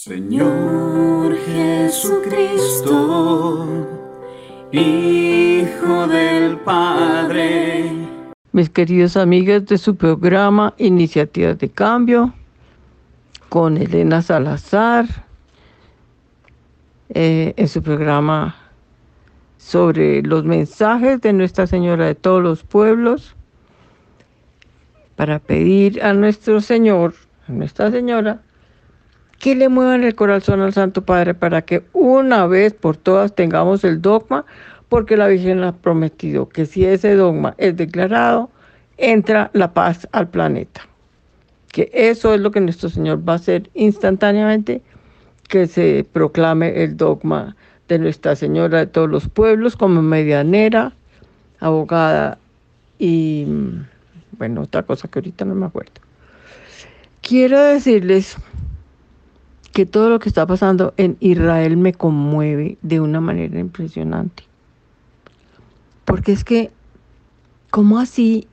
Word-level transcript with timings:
Señor 0.00 1.34
Jesucristo, 1.38 2.86
Hijo 4.70 6.06
del 6.06 6.56
Padre. 6.58 7.90
Mis 8.52 8.70
queridos 8.70 9.16
amigas 9.16 9.66
de 9.66 9.76
su 9.76 9.96
programa 9.96 10.72
Iniciativas 10.78 11.58
de 11.58 11.68
Cambio, 11.68 12.32
con 13.48 13.76
Elena 13.76 14.22
Salazar, 14.22 15.06
eh, 17.08 17.54
en 17.56 17.66
su 17.66 17.82
programa 17.82 18.54
sobre 19.56 20.22
los 20.22 20.44
mensajes 20.44 21.20
de 21.22 21.32
Nuestra 21.32 21.66
Señora 21.66 22.06
de 22.06 22.14
todos 22.14 22.40
los 22.40 22.62
pueblos, 22.62 23.34
para 25.16 25.40
pedir 25.40 26.00
a 26.04 26.12
nuestro 26.12 26.60
Señor, 26.60 27.14
a 27.48 27.52
Nuestra 27.52 27.90
Señora, 27.90 28.42
que 29.38 29.54
le 29.54 29.68
muevan 29.68 30.04
el 30.04 30.14
corazón 30.14 30.60
al 30.60 30.72
Santo 30.72 31.02
Padre 31.02 31.34
para 31.34 31.62
que 31.62 31.84
una 31.92 32.46
vez 32.46 32.74
por 32.74 32.96
todas 32.96 33.34
tengamos 33.34 33.84
el 33.84 34.02
dogma, 34.02 34.44
porque 34.88 35.16
la 35.16 35.28
Virgen 35.28 35.62
ha 35.62 35.76
prometido 35.76 36.48
que 36.48 36.66
si 36.66 36.84
ese 36.84 37.14
dogma 37.14 37.54
es 37.58 37.76
declarado, 37.76 38.50
entra 38.96 39.50
la 39.52 39.72
paz 39.72 40.08
al 40.12 40.28
planeta. 40.28 40.82
Que 41.70 41.90
eso 41.92 42.34
es 42.34 42.40
lo 42.40 42.50
que 42.50 42.60
nuestro 42.60 42.88
Señor 42.88 43.26
va 43.28 43.34
a 43.34 43.36
hacer 43.36 43.70
instantáneamente, 43.74 44.82
que 45.48 45.66
se 45.66 46.06
proclame 46.12 46.82
el 46.82 46.96
dogma 46.96 47.54
de 47.88 47.98
Nuestra 47.98 48.36
Señora 48.36 48.78
de 48.78 48.86
todos 48.86 49.08
los 49.08 49.28
pueblos 49.28 49.76
como 49.76 50.02
medianera, 50.02 50.92
abogada 51.60 52.38
y, 52.98 53.46
bueno, 54.32 54.62
otra 54.62 54.82
cosa 54.82 55.08
que 55.08 55.20
ahorita 55.20 55.44
no 55.44 55.54
me 55.54 55.66
acuerdo. 55.66 55.92
Quiero 57.22 57.60
decirles 57.60 58.36
que 59.78 59.86
todo 59.86 60.10
lo 60.10 60.18
que 60.18 60.28
está 60.28 60.44
pasando 60.44 60.92
en 60.96 61.16
Israel 61.20 61.76
me 61.76 61.94
conmueve 61.94 62.78
de 62.82 62.98
una 62.98 63.20
manera 63.20 63.60
impresionante. 63.60 64.42
Porque 66.04 66.32
es 66.32 66.42
que, 66.42 66.72
¿cómo 67.70 68.00
así 68.00 68.48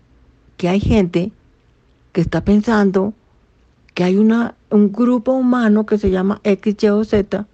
que 0.56 0.70
hay 0.70 0.80
gente 0.80 1.32
que 2.12 2.22
está 2.22 2.46
pensando 2.46 3.16
que 3.96 4.04
hay 4.04 4.18
una, 4.18 4.54
un 4.70 4.92
grupo 4.92 5.32
humano 5.32 5.88
que 5.88 5.98
se 5.98 6.12
llama 6.12 6.42
X, 6.44 6.76
Y 6.84 6.90
o 6.90 7.04
Z, 7.04 7.48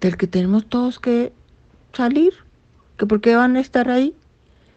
del 0.00 0.16
que 0.16 0.28
tenemos 0.28 0.64
todos 0.66 1.00
que 1.00 1.32
salir? 1.92 2.34
¿Que 2.98 3.06
por 3.06 3.20
qué 3.20 3.34
van 3.34 3.56
a 3.56 3.60
estar 3.60 3.90
ahí? 3.90 4.14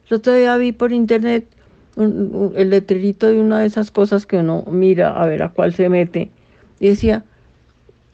Yo 0.10 0.20
todavía 0.20 0.58
vi 0.58 0.72
por 0.72 0.94
internet 0.94 1.46
el 1.96 2.72
letrerito 2.72 3.28
de 3.28 3.40
una 3.40 3.60
de 3.60 3.68
esas 3.68 3.92
cosas 3.92 4.26
que 4.26 4.38
uno 4.38 4.64
mira 4.66 5.12
a 5.12 5.28
ver 5.28 5.44
a 5.44 5.50
cuál 5.50 5.76
se 5.76 5.90
mete. 5.90 6.32
Y 6.80 6.88
decía, 6.88 7.24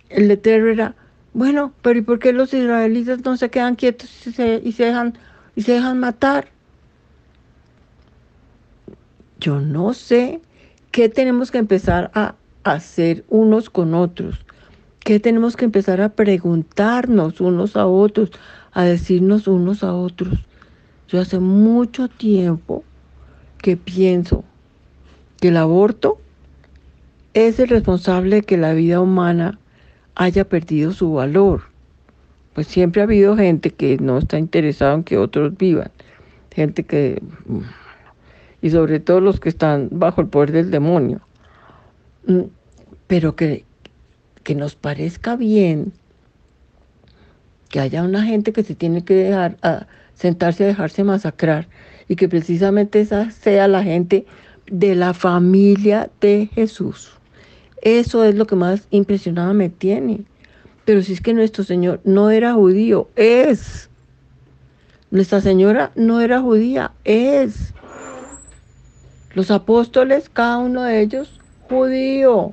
el 0.10 0.28
letrero 0.28 0.70
era, 0.70 0.96
bueno, 1.34 1.74
pero 1.82 2.00
¿y 2.00 2.02
por 2.02 2.20
qué 2.20 2.34
los 2.34 2.54
israelitas 2.54 3.24
no 3.24 3.38
se 3.38 3.50
quedan 3.50 3.76
quietos 3.76 4.28
y 4.28 4.32
se, 4.32 4.60
dejan, 4.62 5.18
y 5.56 5.62
se 5.62 5.74
dejan 5.74 6.00
matar? 6.00 6.48
Yo 9.40 9.60
no 9.60 9.94
sé 9.94 10.42
qué 10.92 11.10
tenemos 11.10 11.52
que 11.52 11.60
empezar 11.60 12.10
a 12.14 12.36
hacer 12.64 13.24
unos 13.30 13.70
con 13.70 13.94
otros, 13.94 14.40
qué 15.00 15.20
tenemos 15.20 15.56
que 15.56 15.66
empezar 15.66 16.02
a 16.02 16.10
preguntarnos 16.10 17.40
unos 17.40 17.76
a 17.76 17.86
otros, 17.86 18.32
a 18.74 18.84
decirnos 18.84 19.48
unos 19.48 19.84
a 19.84 19.94
otros. 19.94 20.40
Yo 21.08 21.22
hace 21.22 21.40
mucho 21.40 22.08
tiempo 22.10 22.84
que 23.60 23.78
pienso 23.78 24.44
que 25.40 25.50
el 25.50 25.58
aborto 25.58 26.20
es 27.34 27.60
el 27.60 27.70
responsable 27.70 28.38
de 28.38 28.42
que 28.42 28.58
la 28.58 28.74
vida 28.74 29.00
humana 29.00 29.60
haya 30.18 30.50
perdido 30.50 30.92
su 30.92 31.14
valor. 31.14 31.62
Pues 32.54 32.68
siempre 32.68 33.02
ha 33.02 33.06
habido 33.06 33.38
gente 33.38 33.70
que 33.70 33.98
no 33.98 34.18
está 34.18 34.40
interesada 34.40 34.96
en 34.96 35.04
que 35.04 35.18
otros 35.18 35.56
vivan, 35.58 35.92
gente 36.52 36.84
que, 36.84 37.22
y 38.62 38.72
sobre 38.72 39.00
todo 39.00 39.22
los 39.22 39.40
que 39.40 39.50
están 39.50 39.90
bajo 39.92 40.22
el 40.22 40.28
poder 40.28 40.52
del 40.52 40.72
demonio, 40.72 41.22
mm, 42.26 42.42
pero 43.06 43.36
que, 43.36 43.64
que 44.44 44.56
nos 44.56 44.76
parezca 44.76 45.36
bien 45.36 45.94
que 47.70 47.80
haya 47.80 48.02
una 48.02 48.24
gente 48.24 48.54
que 48.54 48.64
se 48.64 48.74
tiene 48.74 49.04
que 49.04 49.14
dejar 49.14 49.58
a 49.62 49.86
sentarse 50.16 50.64
a 50.64 50.68
dejarse 50.68 51.04
masacrar 51.04 51.68
y 52.08 52.16
que 52.16 52.28
precisamente 52.28 53.02
esa 53.02 53.30
sea 53.30 53.68
la 53.68 53.84
gente 53.84 54.26
de 54.66 54.96
la 54.96 55.14
familia 55.14 56.10
de 56.22 56.50
Jesús. 56.56 57.17
Eso 57.88 58.26
es 58.26 58.36
lo 58.36 58.48
que 58.48 58.58
más 58.58 58.86
impresionada 58.90 59.54
me 59.54 59.70
tiene. 59.70 60.26
Pero 60.84 61.02
si 61.02 61.14
es 61.14 61.22
que 61.22 61.34
nuestro 61.34 61.64
Señor 61.64 62.02
no 62.04 62.32
era 62.32 62.54
judío, 62.54 63.08
es. 63.16 63.90
Nuestra 65.10 65.40
Señora 65.40 65.94
no 65.96 66.20
era 66.20 66.42
judía, 66.42 66.92
es. 67.06 67.74
Los 69.36 69.52
apóstoles, 69.52 70.28
cada 70.28 70.58
uno 70.58 70.84
de 70.84 71.00
ellos, 71.00 71.40
judío. 71.70 72.52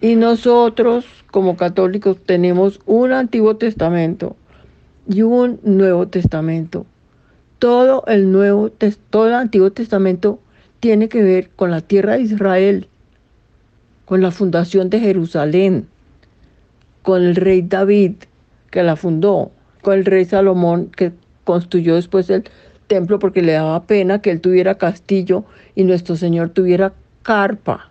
Y 0.00 0.16
nosotros, 0.16 1.04
como 1.30 1.56
católicos, 1.56 2.16
tenemos 2.26 2.80
un 2.84 3.12
Antiguo 3.12 3.54
Testamento 3.58 4.34
y 5.08 5.22
un 5.22 5.60
Nuevo 5.62 6.08
Testamento. 6.08 6.84
Todo 7.60 8.02
el 8.08 8.32
Nuevo, 8.32 8.72
todo 9.10 9.28
el 9.28 9.34
Antiguo 9.34 9.70
Testamento 9.70 10.40
tiene 10.80 11.08
que 11.08 11.22
ver 11.22 11.50
con 11.50 11.70
la 11.70 11.80
tierra 11.80 12.14
de 12.14 12.22
Israel, 12.22 12.88
con 14.04 14.22
la 14.22 14.30
fundación 14.30 14.90
de 14.90 15.00
Jerusalén, 15.00 15.88
con 17.02 17.22
el 17.22 17.36
rey 17.36 17.62
David 17.62 18.14
que 18.70 18.82
la 18.82 18.96
fundó, 18.96 19.50
con 19.82 19.94
el 19.94 20.04
rey 20.04 20.24
Salomón 20.24 20.90
que 20.94 21.12
construyó 21.44 21.94
después 21.94 22.28
el 22.30 22.44
templo 22.86 23.18
porque 23.18 23.42
le 23.42 23.52
daba 23.52 23.82
pena 23.84 24.20
que 24.20 24.30
él 24.30 24.40
tuviera 24.40 24.76
castillo 24.76 25.44
y 25.74 25.84
nuestro 25.84 26.16
Señor 26.16 26.50
tuviera 26.50 26.92
carpa. 27.22 27.90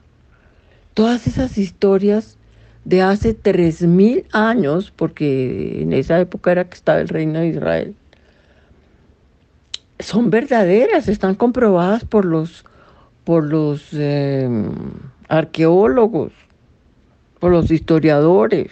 Todas 0.93 1.27
esas 1.27 1.57
historias 1.57 2.37
de 2.85 3.01
hace 3.01 3.33
tres 3.33 3.81
mil 3.81 4.25
años, 4.31 4.91
porque 4.95 5.81
en 5.81 5.93
esa 5.93 6.19
época 6.19 6.51
era 6.51 6.69
que 6.69 6.75
estaba 6.75 6.99
el 6.99 7.09
reino 7.09 7.39
de 7.39 7.47
Israel, 7.47 7.95
son 9.99 10.29
verdaderas, 10.29 11.07
están 11.07 11.35
comprobadas 11.35 12.05
por 12.05 12.25
los 12.25 12.63
por 13.27 13.43
los 13.43 13.89
em, 13.91 14.71
arqueólogos, 15.27 16.31
por 17.41 17.51
los 17.51 17.69
historiadores. 17.69 18.71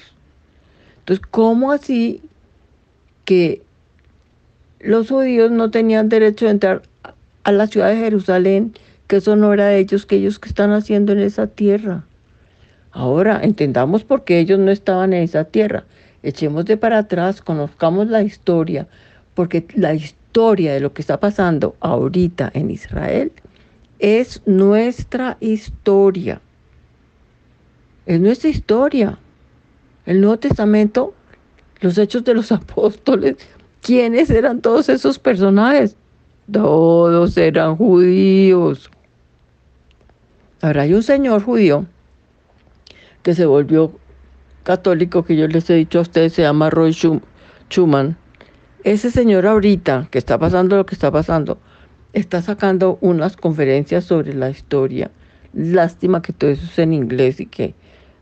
Entonces, 0.99 1.25
¿cómo 1.29 1.73
así 1.73 2.21
que 3.25 3.61
los 4.79 5.09
judíos 5.09 5.51
no 5.51 5.71
tenían 5.71 6.07
derecho 6.07 6.47
a 6.47 6.51
entrar 6.51 6.83
a 7.43 7.51
la 7.51 7.67
ciudad 7.67 7.89
de 7.89 7.97
Jerusalén, 7.97 8.73
que 9.07 9.17
eso 9.17 9.35
no 9.35 9.53
era 9.53 9.67
de 9.67 9.79
ellos, 9.79 10.05
que 10.05 10.15
ellos 10.15 10.39
que 10.39 10.47
están 10.47 10.71
haciendo 10.71 11.11
en 11.11 11.19
esa 11.19 11.47
tierra? 11.47 12.05
Ahora, 12.91 13.41
entendamos 13.43 14.05
por 14.05 14.23
qué 14.23 14.39
ellos 14.39 14.57
no 14.57 14.71
estaban 14.71 15.11
en 15.11 15.23
esa 15.23 15.43
tierra. 15.43 15.83
Echemos 16.23 16.63
de 16.63 16.77
para 16.77 16.99
atrás, 16.99 17.41
conozcamos 17.41 18.07
la 18.07 18.23
historia, 18.23 18.87
porque 19.33 19.67
la 19.75 19.93
historia 19.93 20.73
de 20.73 20.79
lo 20.79 20.93
que 20.93 21.01
está 21.01 21.19
pasando 21.19 21.75
ahorita 21.81 22.51
en 22.53 22.71
Israel 22.71 23.33
es 23.99 24.41
nuestra 24.45 25.37
historia. 25.39 26.41
Es 28.05 28.19
nuestra 28.19 28.49
historia. 28.49 29.17
El 30.05 30.21
Nuevo 30.21 30.37
Testamento, 30.37 31.13
los 31.81 31.97
hechos 31.97 32.23
de 32.23 32.33
los 32.33 32.51
apóstoles, 32.51 33.37
¿quiénes 33.81 34.29
eran 34.29 34.61
todos 34.61 34.89
esos 34.89 35.19
personajes? 35.19 35.95
Todos 36.51 37.35
eran 37.37 37.75
judíos. 37.75 38.89
Ahora 40.61 40.83
hay 40.83 40.93
un 40.93 41.03
señor 41.03 41.43
judío 41.43 41.85
que 43.23 43.33
se 43.33 43.45
volvió 43.45 43.91
católico, 44.63 45.23
que 45.23 45.35
yo 45.35 45.47
les 45.47 45.69
he 45.69 45.75
dicho 45.75 45.99
a 45.99 46.01
ustedes, 46.03 46.33
se 46.33 46.43
llama 46.43 46.69
Roy 46.69 46.91
Schumann. 47.69 48.17
Ese 48.83 49.09
señor 49.09 49.47
ahorita, 49.47 50.07
que 50.11 50.19
está 50.19 50.37
pasando 50.37 50.75
lo 50.75 50.85
que 50.85 50.93
está 50.93 51.11
pasando, 51.11 51.57
está 52.15 52.41
sacando 52.41 52.97
unas 53.01 53.35
conferencias 53.35 54.05
sobre 54.05 54.33
la 54.33 54.49
historia. 54.49 55.11
Lástima 55.53 56.21
que 56.21 56.31
todo 56.31 56.49
eso 56.49 56.65
es 56.65 56.79
en 56.79 56.93
inglés 56.93 57.41
y 57.41 57.45
que 57.45 57.75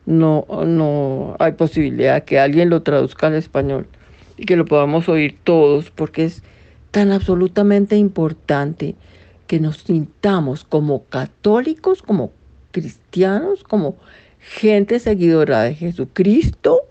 no, 0.07 0.45
no 0.66 1.36
hay 1.40 1.54
posibilidad 1.54 2.24
que 2.24 2.40
alguien 2.40 2.72
lo 2.72 2.81
traduzca 2.81 3.28
al 3.28 3.36
español 3.36 3.88
y 4.36 4.45
que 4.45 4.56
lo 4.56 4.66
podamos 4.66 5.07
oír 5.10 5.38
todos, 5.44 5.92
porque 5.92 6.25
es 6.25 6.42
tan 6.90 7.12
absolutamente 7.12 7.95
importante 7.95 8.95
que 9.45 9.60
nos 9.60 9.78
sintamos 9.78 10.63
como 10.63 11.04
católicos, 11.06 12.01
como 12.01 12.31
cristianos, 12.72 13.63
como 13.63 13.96
gente 14.39 15.00
seguidora 15.00 15.62
de 15.62 15.75
Jesucristo, 15.75 16.81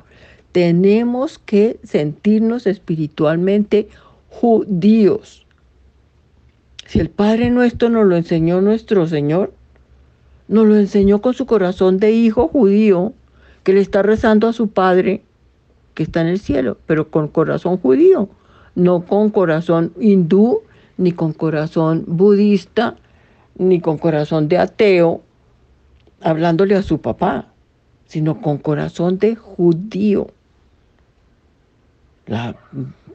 tenemos 0.53 1.41
que 1.41 1.81
sentirnos 1.83 2.69
espiritualmente 2.69 3.89
judíos 4.29 5.42
si 6.93 7.01
el 7.01 7.09
Padre 7.09 7.49
nuestro 7.49 7.89
nos 7.89 8.05
lo 8.05 8.17
enseñó 8.17 8.61
nuestro 8.61 9.07
Señor, 9.07 9.55
nos 10.47 10.67
lo 10.67 10.77
enseñó 10.77 11.23
con 11.23 11.33
su 11.33 11.47
corazón 11.47 11.97
de 11.97 12.13
hijo 12.13 12.49
judío 12.49 13.15
que 13.63 13.73
le 13.73 13.81
está 13.81 14.03
rezando 14.03 14.47
a 14.47 14.53
su 14.53 14.69
padre 14.69 15.23
que 15.95 16.03
está 16.03 16.21
en 16.21 16.27
el 16.27 16.39
cielo, 16.39 16.77
pero 16.85 17.09
con 17.09 17.29
corazón 17.29 17.79
judío, 17.79 18.29
no 18.75 19.07
con 19.07 19.31
corazón 19.31 19.95
hindú, 19.99 20.65
ni 20.99 21.13
con 21.13 21.33
corazón 21.33 22.05
budista, 22.07 22.97
ni 23.57 23.81
con 23.81 23.97
corazón 23.97 24.49
de 24.49 24.59
ateo, 24.59 25.23
hablándole 26.21 26.75
a 26.75 26.83
su 26.83 27.01
papá, 27.01 27.49
sino 28.05 28.43
con 28.43 28.59
corazón 28.59 29.19
de 29.19 29.35
judío. 29.35 30.27
La 32.27 32.55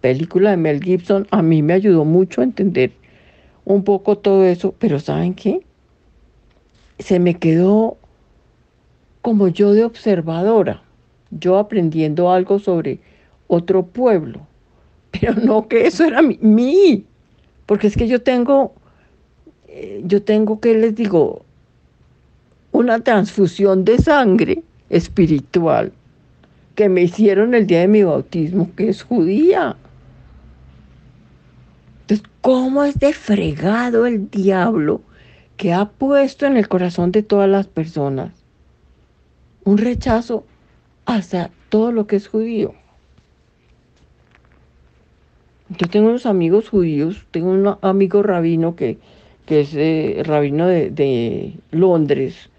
película 0.02 0.50
de 0.50 0.58
Mel 0.58 0.82
Gibson 0.82 1.28
a 1.30 1.44
mí 1.44 1.62
me 1.62 1.74
ayudó 1.74 2.06
mucho 2.06 2.42
a 2.42 2.46
entender 2.46 2.92
un 3.68 3.84
poco 3.84 4.18
todo 4.18 4.46
eso, 4.46 4.74
pero 4.80 4.98
¿saben 5.00 5.34
qué? 5.34 5.62
Se 7.00 7.20
me 7.20 7.36
quedó 7.36 7.98
como 9.22 9.50
yo 9.50 9.74
de 9.74 9.84
observadora, 9.84 10.82
yo 11.32 11.58
aprendiendo 11.58 12.32
algo 12.32 12.60
sobre 12.60 13.00
otro 13.48 13.86
pueblo, 13.86 14.48
pero 15.12 15.34
no 15.34 15.68
que 15.68 15.86
eso 15.86 16.06
era 16.06 16.22
mí, 16.22 17.04
porque 17.66 17.88
es 17.88 17.98
que 17.98 18.08
yo 18.08 18.22
tengo, 18.22 18.74
eh, 19.68 20.02
yo 20.06 20.24
tengo 20.24 20.62
que 20.62 20.74
les 20.74 20.96
digo, 20.96 21.44
una 22.72 23.02
transfusión 23.02 23.84
de 23.84 23.98
sangre 23.98 24.64
espiritual 24.90 25.92
que 26.76 26.88
me 26.88 27.02
hicieron 27.02 27.54
el 27.54 27.68
día 27.68 27.82
de 27.82 27.90
mi 27.90 28.04
bautismo, 28.04 28.70
que 28.78 28.88
es 28.88 29.04
judía. 29.04 29.76
¿Cómo 32.48 32.86
es 32.86 32.98
de 32.98 33.12
fregado 33.12 34.06
el 34.06 34.30
diablo 34.32 35.02
que 35.58 35.74
ha 35.74 35.90
puesto 35.90 36.46
en 36.46 36.56
el 36.56 36.70
corazón 36.70 37.12
de 37.12 37.22
todas 37.22 37.50
las 37.50 37.68
personas 37.68 38.32
un 39.66 39.78
rechazo 39.78 40.46
hacia 41.06 41.52
todo 41.68 41.92
lo 41.92 42.08
que 42.08 42.16
es 42.16 42.30
judío? 42.30 42.74
Yo 45.78 45.90
tengo 45.90 46.08
unos 46.08 46.26
amigos 46.26 46.70
judíos, 46.70 47.26
tengo 47.32 47.52
un 47.52 47.78
amigo 47.82 48.24
rabino 48.24 48.78
que, 48.78 48.98
es 49.48 49.74
eh, 49.74 50.22
rabino 50.24 50.68
de, 50.68 51.54
Londres. 51.72 52.50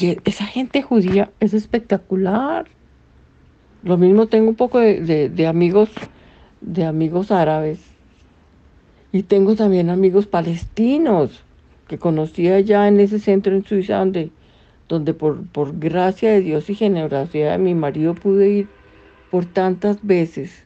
Y 0.00 0.18
esa 0.24 0.46
gente 0.46 0.82
judía 0.82 1.30
es 1.38 1.54
espectacular. 1.54 2.66
Lo 3.84 3.96
mismo 3.98 4.26
tengo 4.26 4.48
un 4.48 4.56
poco 4.56 4.80
de, 4.80 5.28
de 5.28 5.46
amigos, 5.46 5.90
de 6.60 6.86
amigos 6.86 7.30
árabes 7.30 7.89
y 9.12 9.22
tengo 9.24 9.56
también 9.56 9.90
amigos 9.90 10.26
palestinos 10.26 11.42
que 11.88 11.98
conocí 11.98 12.48
allá 12.48 12.86
en 12.86 13.00
ese 13.00 13.18
centro 13.18 13.54
en 13.54 13.64
Suiza 13.64 13.98
donde, 13.98 14.30
donde 14.88 15.14
por, 15.14 15.44
por 15.48 15.76
gracia 15.78 16.32
de 16.32 16.40
Dios 16.40 16.70
y 16.70 16.74
generosidad 16.76 17.52
de 17.52 17.58
mi 17.58 17.74
marido 17.74 18.14
pude 18.14 18.48
ir 18.48 18.68
por 19.30 19.46
tantas 19.46 19.98
veces. 20.02 20.64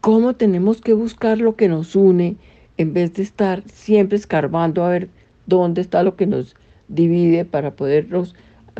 ¿Cómo 0.00 0.34
tenemos 0.34 0.80
que 0.80 0.92
buscar 0.92 1.38
lo 1.38 1.56
que 1.56 1.68
nos 1.68 1.94
une 1.94 2.36
en 2.78 2.92
vez 2.92 3.14
de 3.14 3.22
estar 3.22 3.62
siempre 3.66 4.16
escarbando 4.16 4.84
a 4.84 4.90
ver 4.90 5.08
dónde 5.46 5.80
está 5.80 6.02
lo 6.02 6.16
que 6.16 6.26
nos 6.26 6.56
divide 6.88 7.44
para 7.44 7.72
podernos 7.72 8.34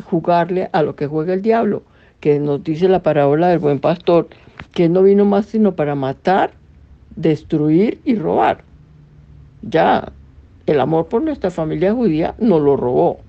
jugarle 0.05 0.69
a 0.73 0.83
lo 0.83 0.95
que 0.95 1.07
juega 1.07 1.33
el 1.33 1.41
diablo? 1.41 1.83
Que 2.19 2.39
nos 2.39 2.63
dice 2.63 2.89
la 2.89 3.03
parábola 3.03 3.49
del 3.49 3.59
buen 3.59 3.79
pastor, 3.79 4.27
que 4.73 4.89
no 4.89 5.03
vino 5.03 5.25
más 5.25 5.45
sino 5.47 5.75
para 5.75 5.95
matar, 5.95 6.51
destruir 7.17 7.99
y 8.05 8.15
robar. 8.15 8.63
Ya 9.63 10.13
el 10.65 10.79
amor 10.79 11.07
por 11.07 11.21
nuestra 11.21 11.51
familia 11.51 11.93
judía 11.93 12.35
nos 12.39 12.61
lo 12.61 12.77
robó. 12.77 13.19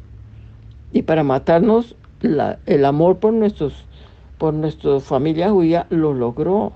Y 0.93 1.03
para 1.03 1.25
matarnos, 1.25 1.97
el 2.21 2.85
amor 2.85 3.19
por, 3.19 3.33
nuestros, 3.33 3.85
por 4.39 4.55
nuestra 4.55 5.01
familia 5.01 5.51
judía 5.51 5.87
lo 5.91 6.15
logró. 6.15 6.73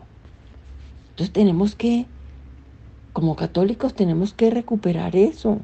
Entonces 1.11 1.33
tenemos 1.33 1.77
que, 1.77 2.07
como 3.13 3.37
católicos, 3.37 3.95
tenemos 3.95 4.33
que 4.35 4.51
recuperar 4.51 5.15
eso. 5.15 5.61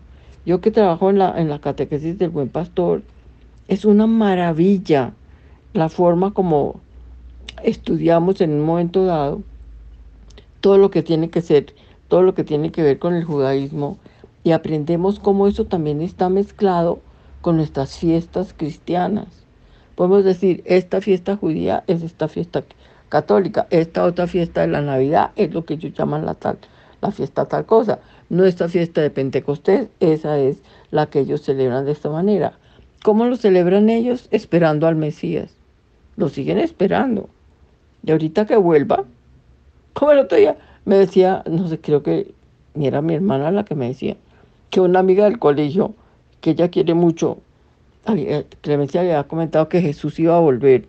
Yo 0.47 0.61
que 0.61 0.71
trabajo 0.71 1.11
en 1.11 1.19
la, 1.19 1.39
en 1.41 1.49
la 1.49 1.59
catequesis 1.59 2.19
del 2.19 2.31
buen 2.31 2.49
pastor, 2.49 3.03
es 3.67 3.85
una 3.85 4.07
maravilla 4.07 5.13
la 5.75 5.89
forma 5.89 6.33
como 6.33 6.81
estudiamos 7.63 8.41
en 8.41 8.53
un 8.53 8.65
momento 8.65 9.05
dado 9.05 9.43
todo 10.61 10.79
lo 10.79 10.91
que 10.91 11.03
tiene 11.03 11.31
que 11.31 11.41
ser, 11.41 11.75
todo 12.09 12.23
lo 12.23 12.35
que 12.35 12.45
tiene 12.45 12.73
que 12.73 12.83
ver 12.83 12.99
con 12.99 13.15
el 13.15 13.25
judaísmo 13.25 13.99
y 14.45 14.53
aprendemos 14.53 15.21
cómo 15.21 15.47
eso 15.47 15.67
también 15.67 16.01
está 16.01 16.29
mezclado 16.29 17.01
con 17.41 17.57
nuestras 17.57 17.97
fiestas 17.99 18.55
cristianas. 18.57 19.27
Podemos 19.95 20.25
decir, 20.25 20.63
esta 20.65 21.01
fiesta 21.01 21.37
judía 21.37 21.85
es 21.87 22.03
esta 22.03 22.29
fiesta 22.29 22.65
católica, 23.09 23.67
esta 23.71 24.05
otra 24.05 24.27
fiesta 24.27 24.61
de 24.63 24.69
la 24.69 24.81
Navidad 24.81 25.33
es 25.37 25.53
lo 25.53 25.65
que 25.65 25.75
ellos 25.75 25.93
llaman 25.95 26.25
la 26.25 26.35
tal, 26.35 26.59
la 27.01 27.11
fiesta 27.11 27.47
tal 27.47 27.67
cosa. 27.67 27.99
Nuestra 28.29 28.69
fiesta 28.69 29.01
de 29.01 29.11
Pentecostés, 29.11 29.89
esa 30.01 30.39
es 30.39 30.59
la 30.91 31.07
que 31.07 31.21
ellos 31.21 31.43
celebran 31.43 31.85
de 31.85 31.93
esta 31.93 32.11
manera. 32.11 32.59
¿Cómo 33.03 33.25
lo 33.27 33.37
celebran 33.37 33.91
ellos? 33.91 34.29
Esperando 34.31 34.87
al 34.87 34.97
Mesías. 34.97 35.55
Lo 36.17 36.29
siguen 36.29 36.59
esperando. 36.59 37.29
Y 38.05 38.11
ahorita 38.11 38.47
que 38.47 38.57
vuelva, 38.57 39.05
como 39.99 40.13
el 40.13 40.19
otro 40.21 40.39
día 40.39 40.57
me 40.85 40.97
decía, 40.97 41.43
no 41.51 41.67
sé, 41.67 41.81
creo 41.81 42.05
que 42.05 42.33
era 42.75 43.03
mi 43.03 43.15
hermana 43.15 43.51
la 43.51 43.65
que 43.65 43.75
me 43.75 43.89
decía, 43.89 44.17
que 44.71 44.81
una 44.81 45.01
amiga 45.01 45.25
del 45.25 45.41
colegio, 45.41 45.95
que 46.41 46.51
ella 46.51 46.69
quiere 46.69 46.95
mucho, 46.95 47.39
Clemencia 48.63 49.01
había 49.01 49.25
comentado 49.25 49.69
que 49.69 49.83
Jesús 49.83 50.19
iba 50.19 50.37
a 50.37 50.41
volver. 50.41 50.87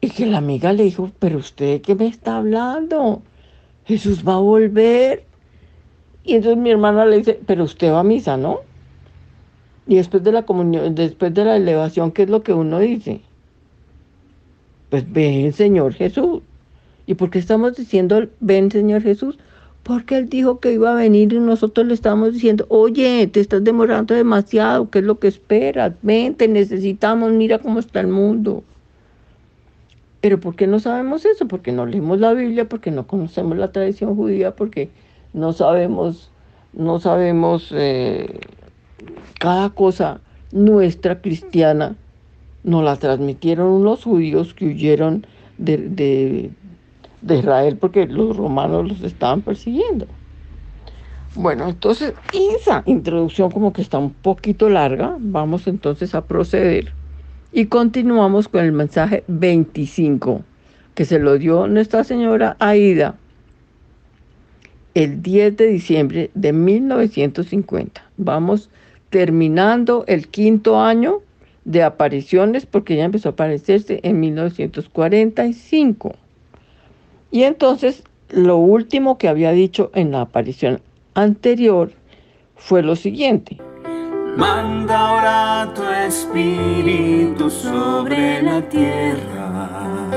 Y 0.00 0.10
que 0.10 0.26
la 0.26 0.38
amiga 0.38 0.72
le 0.72 0.82
dijo, 0.82 1.10
pero 1.18 1.38
usted 1.38 1.80
qué 1.80 1.94
me 1.94 2.08
está 2.08 2.38
hablando? 2.38 3.22
Jesús 3.86 4.26
va 4.26 4.34
a 4.34 4.40
volver. 4.40 5.24
Y 6.24 6.34
entonces 6.34 6.60
mi 6.60 6.70
hermana 6.70 7.06
le 7.06 7.18
dice, 7.18 7.40
pero 7.46 7.64
usted 7.64 7.92
va 7.92 8.00
a 8.00 8.04
misa, 8.04 8.36
¿no? 8.36 8.60
Y 9.86 9.96
después 9.96 10.22
de 10.24 10.32
la 10.32 10.42
comunión, 10.42 10.94
después 10.94 11.32
de 11.32 11.44
la 11.44 11.56
elevación, 11.56 12.10
¿qué 12.10 12.24
es 12.24 12.28
lo 12.28 12.42
que 12.42 12.52
uno 12.52 12.80
dice? 12.80 13.22
Pues 14.90 15.10
ven 15.12 15.52
Señor 15.52 15.94
Jesús. 15.94 16.42
¿Y 17.06 17.14
por 17.14 17.30
qué 17.30 17.38
estamos 17.38 17.76
diciendo 17.76 18.26
ven 18.40 18.70
Señor 18.70 19.02
Jesús? 19.02 19.38
Porque 19.82 20.16
Él 20.16 20.30
dijo 20.30 20.60
que 20.60 20.72
iba 20.72 20.92
a 20.92 20.94
venir 20.94 21.32
y 21.34 21.38
nosotros 21.38 21.86
le 21.86 21.92
estamos 21.92 22.32
diciendo, 22.32 22.64
oye, 22.70 23.26
te 23.26 23.40
estás 23.40 23.62
demorando 23.62 24.14
demasiado, 24.14 24.88
¿qué 24.88 25.00
es 25.00 25.04
lo 25.04 25.18
que 25.18 25.28
esperas? 25.28 25.92
Ven, 26.00 26.34
te 26.34 26.48
necesitamos, 26.48 27.32
mira 27.32 27.58
cómo 27.58 27.80
está 27.80 28.00
el 28.00 28.06
mundo. 28.06 28.64
Pero 30.22 30.40
¿por 30.40 30.56
qué 30.56 30.66
no 30.66 30.80
sabemos 30.80 31.26
eso? 31.26 31.46
Porque 31.46 31.70
no 31.70 31.84
leemos 31.84 32.18
la 32.18 32.32
Biblia, 32.32 32.66
porque 32.66 32.90
no 32.90 33.06
conocemos 33.06 33.58
la 33.58 33.72
tradición 33.72 34.16
judía, 34.16 34.56
porque 34.56 34.88
no 35.34 35.52
sabemos, 35.52 36.30
no 36.72 36.98
sabemos 36.98 37.70
eh, 37.74 38.40
cada 39.38 39.68
cosa 39.68 40.22
nuestra 40.50 41.20
cristiana 41.20 41.94
nos 42.64 42.82
la 42.82 42.96
transmitieron 42.96 43.84
los 43.84 44.02
judíos 44.04 44.54
que 44.54 44.66
huyeron 44.66 45.26
de, 45.58 46.50
Israel 47.22 47.76
porque 47.78 48.06
los 48.06 48.36
romanos 48.36 48.88
los 48.88 49.02
estaban 49.02 49.42
persiguiendo. 49.42 50.06
Bueno, 51.36 51.68
entonces 51.68 52.14
esa 52.32 52.82
introducción 52.86 53.50
como 53.50 53.72
que 53.72 53.82
está 53.82 53.98
un 53.98 54.12
poquito 54.12 54.68
larga, 54.68 55.16
vamos 55.18 55.66
entonces 55.66 56.14
a 56.14 56.24
proceder 56.24 56.92
y 57.52 57.66
continuamos 57.66 58.48
con 58.48 58.64
el 58.64 58.72
mensaje 58.72 59.24
25 59.28 60.42
que 60.94 61.04
se 61.04 61.18
lo 61.18 61.38
dio 61.38 61.66
nuestra 61.66 62.04
señora 62.04 62.56
Aida 62.60 63.16
el 64.94 65.22
10 65.22 65.56
de 65.56 65.66
diciembre 65.66 66.30
de 66.34 66.52
1950. 66.52 68.02
Vamos 68.16 68.70
terminando 69.10 70.04
el 70.06 70.28
quinto 70.28 70.80
año 70.80 71.20
de 71.64 71.82
apariciones 71.82 72.66
porque 72.66 72.94
ella 72.94 73.04
empezó 73.04 73.30
a 73.30 73.32
aparecerse 73.32 74.00
en 74.02 74.20
1945. 74.20 76.14
Y 77.30 77.42
entonces 77.44 78.04
lo 78.30 78.56
último 78.56 79.18
que 79.18 79.28
había 79.28 79.52
dicho 79.52 79.90
en 79.94 80.12
la 80.12 80.22
aparición 80.22 80.80
anterior 81.14 81.92
fue 82.56 82.82
lo 82.82 82.96
siguiente. 82.96 83.58
Manda 84.36 84.98
ahora 84.98 85.74
tu 85.74 85.82
espíritu 85.82 87.48
sobre 87.48 88.42
la 88.42 88.60
tierra. 88.68 90.10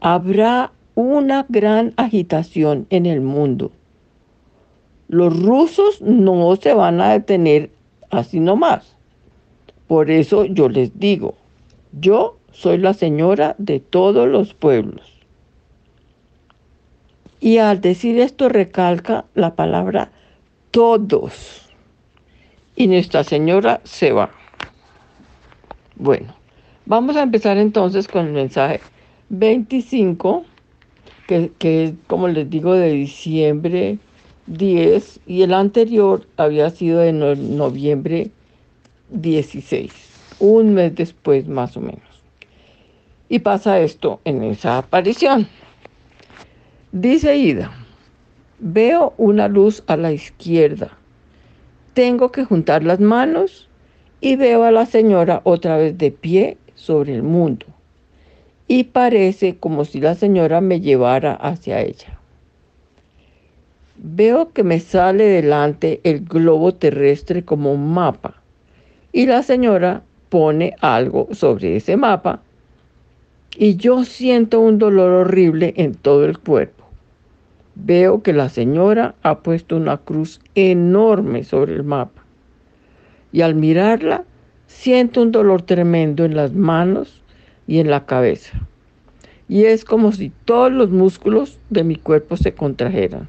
Habrá 0.00 0.72
una 0.94 1.46
gran 1.48 1.94
agitación 1.96 2.86
en 2.90 3.06
el 3.06 3.20
mundo. 3.20 3.72
Los 5.08 5.36
rusos 5.42 6.00
no 6.00 6.56
se 6.56 6.74
van 6.74 7.00
a 7.00 7.10
detener 7.10 7.70
así 8.10 8.40
nomás. 8.40 8.91
Por 9.86 10.10
eso 10.10 10.44
yo 10.44 10.68
les 10.68 10.98
digo, 10.98 11.34
yo 11.92 12.36
soy 12.52 12.78
la 12.78 12.94
señora 12.94 13.54
de 13.58 13.80
todos 13.80 14.28
los 14.28 14.54
pueblos. 14.54 15.22
Y 17.40 17.58
al 17.58 17.80
decir 17.80 18.20
esto 18.20 18.48
recalca 18.48 19.24
la 19.34 19.56
palabra 19.56 20.12
todos. 20.70 21.68
Y 22.76 22.86
Nuestra 22.86 23.24
Señora 23.24 23.80
se 23.84 24.12
va. 24.12 24.30
Bueno, 25.96 26.34
vamos 26.86 27.16
a 27.16 27.22
empezar 27.22 27.58
entonces 27.58 28.08
con 28.08 28.26
el 28.26 28.32
mensaje 28.32 28.80
25, 29.28 30.44
que, 31.26 31.50
que 31.58 31.84
es, 31.84 31.92
como 32.06 32.28
les 32.28 32.48
digo, 32.48 32.74
de 32.74 32.92
diciembre 32.92 33.98
10 34.46 35.20
y 35.26 35.42
el 35.42 35.54
anterior 35.54 36.26
había 36.36 36.70
sido 36.70 37.00
de 37.00 37.12
noviembre 37.12 38.30
16, 39.12 39.92
un 40.40 40.72
mes 40.74 40.94
después 40.94 41.46
más 41.46 41.76
o 41.76 41.80
menos. 41.80 42.00
Y 43.28 43.40
pasa 43.40 43.78
esto 43.80 44.20
en 44.24 44.42
esa 44.42 44.78
aparición. 44.78 45.46
Dice 46.92 47.36
Ida, 47.36 47.72
veo 48.58 49.14
una 49.18 49.48
luz 49.48 49.82
a 49.86 49.96
la 49.96 50.12
izquierda. 50.12 50.96
Tengo 51.94 52.32
que 52.32 52.44
juntar 52.44 52.84
las 52.84 53.00
manos 53.00 53.68
y 54.20 54.36
veo 54.36 54.64
a 54.64 54.70
la 54.70 54.86
señora 54.86 55.42
otra 55.44 55.76
vez 55.76 55.98
de 55.98 56.10
pie 56.10 56.56
sobre 56.74 57.14
el 57.14 57.22
mundo. 57.22 57.66
Y 58.66 58.84
parece 58.84 59.56
como 59.56 59.84
si 59.84 60.00
la 60.00 60.14
señora 60.14 60.60
me 60.62 60.80
llevara 60.80 61.34
hacia 61.34 61.80
ella. 61.82 62.18
Veo 63.96 64.52
que 64.52 64.64
me 64.64 64.80
sale 64.80 65.24
delante 65.24 66.00
el 66.04 66.24
globo 66.24 66.74
terrestre 66.74 67.44
como 67.44 67.72
un 67.72 67.92
mapa 67.92 68.41
y 69.12 69.26
la 69.26 69.42
señora 69.42 70.02
pone 70.30 70.74
algo 70.80 71.28
sobre 71.32 71.76
ese 71.76 71.96
mapa 71.96 72.40
y 73.54 73.76
yo 73.76 74.04
siento 74.04 74.60
un 74.60 74.78
dolor 74.78 75.12
horrible 75.12 75.74
en 75.76 75.94
todo 75.94 76.24
el 76.24 76.38
cuerpo. 76.38 76.84
Veo 77.74 78.22
que 78.22 78.32
la 78.32 78.48
señora 78.48 79.14
ha 79.22 79.40
puesto 79.40 79.76
una 79.76 79.98
cruz 79.98 80.40
enorme 80.54 81.44
sobre 81.44 81.74
el 81.74 81.84
mapa 81.84 82.22
y 83.30 83.42
al 83.42 83.54
mirarla 83.54 84.24
siento 84.66 85.20
un 85.20 85.32
dolor 85.32 85.62
tremendo 85.62 86.24
en 86.24 86.34
las 86.34 86.54
manos 86.54 87.20
y 87.66 87.78
en 87.78 87.90
la 87.90 88.06
cabeza. 88.06 88.58
Y 89.48 89.64
es 89.64 89.84
como 89.84 90.12
si 90.12 90.32
todos 90.46 90.72
los 90.72 90.88
músculos 90.90 91.58
de 91.68 91.84
mi 91.84 91.96
cuerpo 91.96 92.38
se 92.38 92.54
contrajeran. 92.54 93.28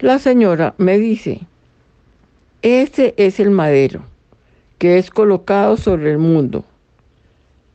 La 0.00 0.18
señora 0.18 0.74
me 0.78 0.98
dice, 0.98 1.42
ese 2.62 3.14
es 3.16 3.38
el 3.38 3.50
madero 3.50 4.02
que 4.82 4.98
es 4.98 5.10
colocado 5.10 5.76
sobre 5.76 6.10
el 6.10 6.18
mundo 6.18 6.64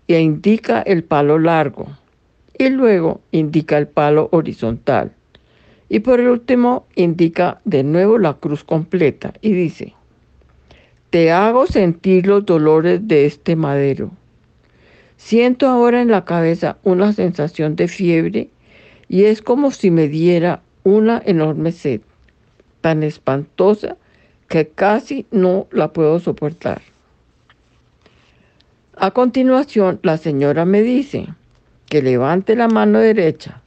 e 0.09 0.19
indica 0.19 0.81
el 0.81 1.05
palo 1.05 1.39
largo 1.39 1.87
y 2.59 2.67
luego 2.67 3.21
indica 3.31 3.77
el 3.77 3.87
palo 3.87 4.27
horizontal 4.33 5.13
y 5.87 5.99
por 5.99 6.19
último 6.19 6.85
indica 6.95 7.61
de 7.63 7.85
nuevo 7.85 8.17
la 8.17 8.33
cruz 8.33 8.65
completa 8.65 9.31
y 9.39 9.53
dice, 9.53 9.93
te 11.09 11.31
hago 11.31 11.65
sentir 11.65 12.27
los 12.27 12.45
dolores 12.45 13.07
de 13.07 13.25
este 13.25 13.55
madero. 13.55 14.11
Siento 15.15 15.69
ahora 15.69 16.01
en 16.01 16.11
la 16.11 16.25
cabeza 16.25 16.75
una 16.83 17.13
sensación 17.13 17.77
de 17.77 17.87
fiebre 17.87 18.49
y 19.07 19.23
es 19.23 19.41
como 19.41 19.71
si 19.71 19.91
me 19.91 20.09
diera 20.09 20.61
una 20.83 21.21
enorme 21.25 21.71
sed 21.71 22.01
tan 22.81 23.01
espantosa 23.01 23.95
que 24.49 24.67
casi 24.67 25.25
no 25.31 25.67
la 25.71 25.93
puedo 25.93 26.19
soportar. 26.19 26.81
A 28.99 29.11
continuación, 29.11 29.99
la 30.01 30.17
señora 30.17 30.65
me 30.65 30.81
dice 30.81 31.27
que 31.87 32.01
levante 32.01 32.55
la 32.55 32.67
mano 32.67 32.97
derecha, 32.97 33.61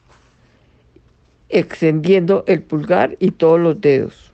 extendiendo 1.49 2.43
el 2.49 2.63
pulgar 2.63 3.17
y 3.21 3.31
todos 3.31 3.61
los 3.61 3.81
dedos, 3.81 4.33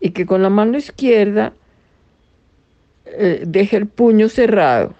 y 0.00 0.10
que 0.10 0.26
con 0.26 0.42
la 0.42 0.48
mano 0.48 0.78
izquierda 0.78 1.52
eh, 3.06 3.42
deje 3.44 3.78
el 3.78 3.88
puño 3.88 4.28
cerrado. 4.28 4.94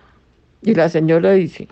Y 0.62 0.75
la 0.75 0.88
señora 0.88 1.30
dice, 1.33 1.68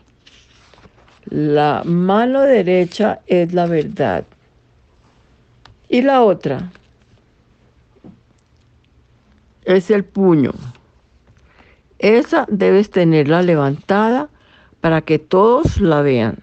la 1.24 1.82
mano 1.84 2.42
derecha 2.42 3.18
es 3.26 3.52
la 3.52 3.66
verdad. 3.66 4.24
Y 5.88 6.02
la 6.02 6.22
otra 6.22 6.70
es 9.64 9.90
el 9.90 10.04
puño. 10.04 10.52
Esa 11.98 12.46
debes 12.48 12.90
tenerla 12.90 13.42
levantada 13.42 14.28
para 14.80 15.02
que 15.02 15.18
todos 15.18 15.80
la 15.80 16.02
vean. 16.02 16.38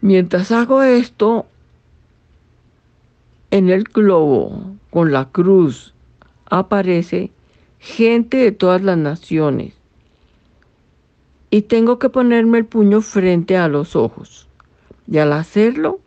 Mientras 0.00 0.52
hago 0.52 0.82
esto, 0.82 1.46
en 3.50 3.68
el 3.68 3.84
globo 3.84 4.76
con 4.90 5.12
la 5.12 5.26
cruz 5.26 5.94
aparece 6.46 7.30
gente 7.78 8.36
de 8.38 8.52
todas 8.52 8.82
las 8.82 8.96
naciones 8.96 9.74
y 11.50 11.62
tengo 11.62 11.98
que 11.98 12.10
ponerme 12.10 12.58
el 12.58 12.66
puño 12.66 13.00
frente 13.00 13.56
a 13.56 13.68
los 13.68 13.96
ojos. 13.96 14.48
Y 15.10 15.18
al 15.18 15.32
hacerlo, 15.32 16.00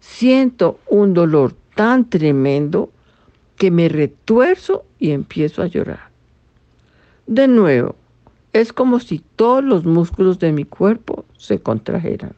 siento 0.00 0.78
un 0.88 1.14
dolor 1.14 1.54
tan 1.74 2.08
tremendo 2.08 2.90
que 3.56 3.70
me 3.70 3.88
retuerzo 3.88 4.84
y 4.98 5.10
empiezo 5.10 5.62
a 5.62 5.66
llorar. 5.66 6.05
De 7.26 7.48
nuevo, 7.48 7.96
es 8.52 8.72
como 8.72 9.00
si 9.00 9.18
todos 9.36 9.64
los 9.64 9.84
músculos 9.84 10.38
de 10.38 10.52
mi 10.52 10.64
cuerpo 10.64 11.24
se 11.36 11.58
contrajeran. 11.58 12.34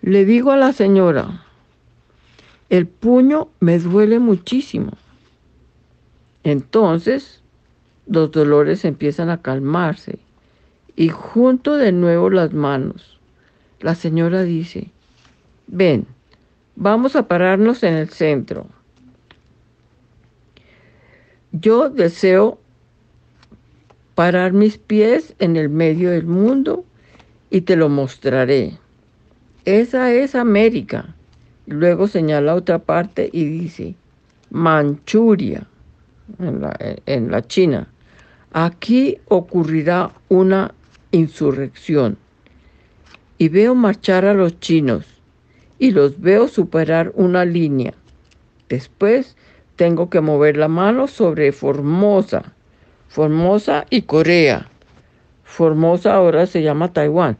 Le 0.00 0.24
digo 0.24 0.50
a 0.50 0.56
la 0.56 0.72
señora, 0.72 1.44
el 2.70 2.88
puño 2.88 3.48
me 3.60 3.78
duele 3.78 4.18
muchísimo. 4.18 4.92
Entonces, 6.42 7.40
los 8.06 8.32
dolores 8.32 8.84
empiezan 8.84 9.30
a 9.30 9.40
calmarse 9.42 10.18
y 10.96 11.08
junto 11.08 11.76
de 11.76 11.92
nuevo 11.92 12.30
las 12.30 12.52
manos. 12.52 13.20
La 13.80 13.94
señora 13.94 14.42
dice, 14.42 14.90
ven, 15.68 16.06
vamos 16.74 17.14
a 17.14 17.28
pararnos 17.28 17.84
en 17.84 17.94
el 17.94 18.08
centro. 18.08 18.66
Yo 21.52 21.88
deseo 21.90 22.58
parar 24.14 24.52
mis 24.52 24.78
pies 24.78 25.34
en 25.38 25.56
el 25.56 25.68
medio 25.68 26.10
del 26.10 26.26
mundo 26.26 26.84
y 27.50 27.62
te 27.62 27.76
lo 27.76 27.88
mostraré. 27.88 28.78
Esa 29.64 30.12
es 30.12 30.34
América. 30.34 31.14
Luego 31.66 32.08
señala 32.08 32.54
otra 32.54 32.80
parte 32.80 33.30
y 33.32 33.44
dice, 33.44 33.94
Manchuria, 34.50 35.66
en 36.38 36.60
la, 36.60 36.76
en 37.06 37.30
la 37.30 37.46
China. 37.46 37.88
Aquí 38.52 39.18
ocurrirá 39.28 40.10
una 40.28 40.74
insurrección. 41.10 42.18
Y 43.38 43.48
veo 43.48 43.74
marchar 43.74 44.24
a 44.24 44.34
los 44.34 44.58
chinos 44.60 45.06
y 45.78 45.90
los 45.90 46.20
veo 46.20 46.48
superar 46.48 47.12
una 47.14 47.44
línea. 47.44 47.94
Después 48.68 49.36
tengo 49.76 50.10
que 50.10 50.20
mover 50.20 50.56
la 50.56 50.68
mano 50.68 51.08
sobre 51.08 51.50
Formosa, 51.52 52.54
Formosa 53.12 53.84
y 53.90 54.02
Corea. 54.02 54.70
Formosa 55.44 56.14
ahora 56.14 56.46
se 56.46 56.62
llama 56.62 56.94
Taiwán. 56.94 57.36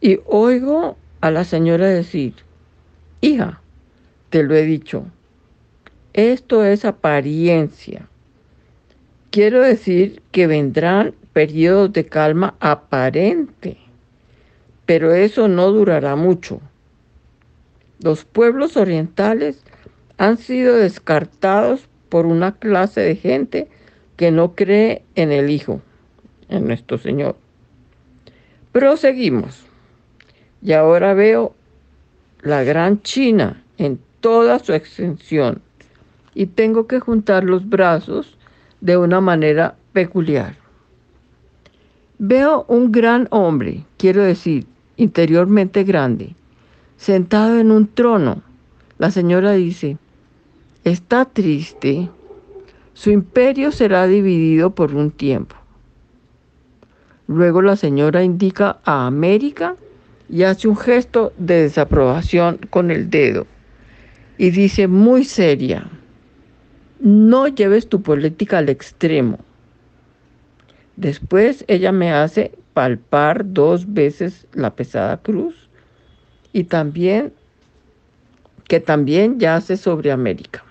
Y 0.00 0.20
oigo 0.24 0.96
a 1.20 1.32
la 1.32 1.42
señora 1.42 1.88
decir, 1.88 2.34
hija, 3.20 3.60
te 4.28 4.44
lo 4.44 4.54
he 4.54 4.62
dicho, 4.62 5.06
esto 6.12 6.64
es 6.64 6.84
apariencia. 6.84 8.06
Quiero 9.32 9.62
decir 9.62 10.22
que 10.30 10.46
vendrán 10.46 11.16
periodos 11.32 11.92
de 11.92 12.06
calma 12.06 12.54
aparente, 12.60 13.78
pero 14.86 15.12
eso 15.12 15.48
no 15.48 15.72
durará 15.72 16.14
mucho. 16.14 16.60
Los 18.00 18.24
pueblos 18.24 18.76
orientales 18.76 19.60
han 20.18 20.36
sido 20.36 20.76
descartados 20.76 21.88
por 22.08 22.26
una 22.26 22.52
clase 22.58 23.00
de 23.00 23.16
gente 23.16 23.68
que 24.20 24.30
no 24.30 24.54
cree 24.54 25.02
en 25.14 25.32
el 25.32 25.48
Hijo, 25.48 25.80
en 26.50 26.66
nuestro 26.66 26.98
Señor. 26.98 27.36
Proseguimos. 28.70 29.64
Y 30.60 30.74
ahora 30.74 31.14
veo 31.14 31.54
la 32.42 32.62
gran 32.62 33.00
China 33.00 33.64
en 33.78 33.98
toda 34.20 34.58
su 34.58 34.74
extensión 34.74 35.62
y 36.34 36.44
tengo 36.44 36.86
que 36.86 37.00
juntar 37.00 37.44
los 37.44 37.66
brazos 37.66 38.36
de 38.82 38.98
una 38.98 39.22
manera 39.22 39.76
peculiar. 39.94 40.54
Veo 42.18 42.66
un 42.68 42.92
gran 42.92 43.26
hombre, 43.30 43.86
quiero 43.96 44.22
decir, 44.22 44.66
interiormente 44.98 45.82
grande, 45.82 46.34
sentado 46.98 47.58
en 47.58 47.70
un 47.70 47.88
trono. 47.88 48.42
La 48.98 49.10
señora 49.10 49.52
dice, 49.52 49.96
está 50.84 51.24
triste, 51.24 52.10
su 52.94 53.10
imperio 53.10 53.72
será 53.72 54.06
dividido 54.06 54.74
por 54.74 54.94
un 54.94 55.10
tiempo. 55.10 55.56
Luego 57.26 57.62
la 57.62 57.76
señora 57.76 58.22
indica 58.24 58.80
a 58.84 59.06
América 59.06 59.76
y 60.28 60.42
hace 60.44 60.68
un 60.68 60.76
gesto 60.76 61.32
de 61.38 61.62
desaprobación 61.62 62.58
con 62.70 62.90
el 62.90 63.10
dedo. 63.10 63.46
y 64.38 64.50
dice 64.50 64.88
muy 64.88 65.24
seria, 65.24 65.90
no 67.00 67.46
lleves 67.48 67.88
tu 67.88 68.02
política 68.02 68.58
al 68.58 68.70
extremo. 68.70 69.38
Después 70.96 71.64
ella 71.68 71.92
me 71.92 72.12
hace 72.12 72.58
palpar 72.72 73.52
dos 73.52 73.92
veces 73.92 74.46
la 74.52 74.74
pesada 74.76 75.18
cruz 75.18 75.70
y 76.52 76.64
también 76.64 77.34
que 78.68 78.80
también 78.80 79.38
yace 79.40 79.76
sobre 79.76 80.12
América. 80.12 80.64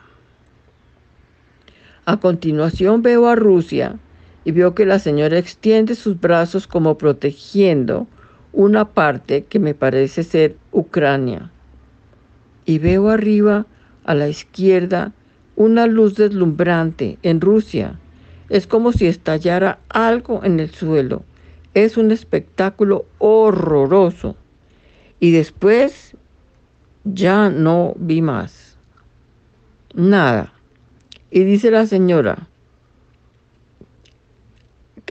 A 2.10 2.18
continuación 2.18 3.04
veo 3.04 3.28
a 3.28 3.36
Rusia 3.36 4.00
y 4.44 4.52
veo 4.52 4.74
que 4.74 4.88
la 4.88 4.98
señora 4.98 5.38
extiende 5.38 5.94
sus 5.94 6.20
brazos 6.20 6.66
como 6.66 6.98
protegiendo 6.98 8.08
una 8.52 8.86
parte 8.86 9.44
que 9.44 9.60
me 9.60 9.76
parece 9.76 10.24
ser 10.24 10.58
Ucrania. 10.72 11.52
Y 12.66 12.80
veo 12.80 13.12
arriba 13.12 13.68
a 14.06 14.16
la 14.16 14.28
izquierda 14.28 15.14
una 15.56 15.86
luz 15.86 16.16
deslumbrante 16.16 17.20
en 17.22 17.42
Rusia. 17.42 18.00
Es 18.50 18.66
como 18.66 18.92
si 18.92 19.06
estallara 19.06 19.78
algo 19.90 20.44
en 20.44 20.60
el 20.60 20.72
suelo. 20.72 21.22
Es 21.76 21.96
un 21.96 22.10
espectáculo 22.10 23.06
horroroso. 23.20 24.36
Y 25.20 25.30
después 25.30 26.18
ya 27.04 27.52
no 27.52 27.94
vi 28.00 28.24
más. 28.24 28.80
Nada. 29.94 30.54
Y 31.32 31.44
dice 31.44 31.70
la 31.70 31.86
señora, 31.86 32.48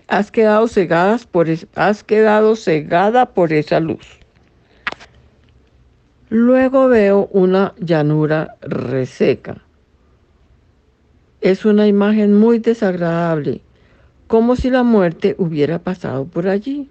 has 0.09 0.31
quedado 0.33 0.67
cegadas 0.67 1.27
por 1.27 1.47
has 1.77 2.03
quedado 2.03 2.57
cegada 2.57 3.27
por 3.27 3.53
esa 3.53 3.79
luz. 3.79 4.19
Luego 6.29 6.89
veo 6.89 7.29
una 7.33 7.75
llanura 7.79 8.57
reseca. 8.63 9.63
Es 11.41 11.65
una 11.65 11.87
imagen 11.87 12.35
muy 12.35 12.59
desagradable, 12.59 13.61
como 14.27 14.57
si 14.57 14.71
la 14.71 14.83
muerte 14.83 15.37
hubiera 15.39 15.79
pasado 15.79 16.25
por 16.25 16.49
allí. 16.49 16.91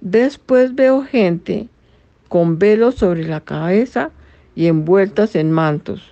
Después 0.00 0.74
veo 0.74 1.04
gente 1.04 1.68
con 2.28 2.58
velos 2.58 2.96
sobre 2.96 3.24
la 3.24 3.40
cabeza 3.40 4.10
y 4.56 4.66
envueltas 4.66 5.36
en 5.36 5.52
mantos 5.52 6.11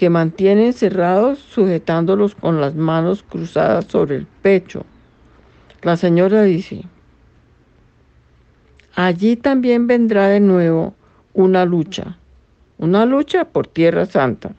que 0.00 0.08
mantienen 0.08 0.72
cerrados 0.72 1.40
sujetándolos 1.40 2.34
con 2.34 2.58
las 2.58 2.74
manos 2.74 3.22
cruzadas 3.22 3.84
sobre 3.84 4.16
el 4.16 4.26
pecho. 4.26 4.86
La 5.82 5.98
señora 5.98 6.42
dice, 6.42 6.84
allí 8.94 9.36
también 9.36 9.86
vendrá 9.86 10.28
de 10.28 10.40
nuevo 10.40 10.94
una 11.34 11.66
lucha, 11.66 12.16
una 12.78 13.04
lucha 13.04 13.44
por 13.44 13.66
Tierra 13.66 14.06
Santa. 14.06 14.54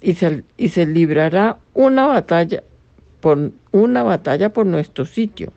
Y 0.00 0.14
se, 0.14 0.44
y 0.56 0.68
se 0.68 0.86
librará 0.86 1.58
una 1.74 2.06
batalla 2.06 2.62
por 3.18 3.50
una 3.72 4.04
batalla 4.04 4.52
por 4.52 4.66
nuestro 4.66 5.04
sitio. 5.04 5.52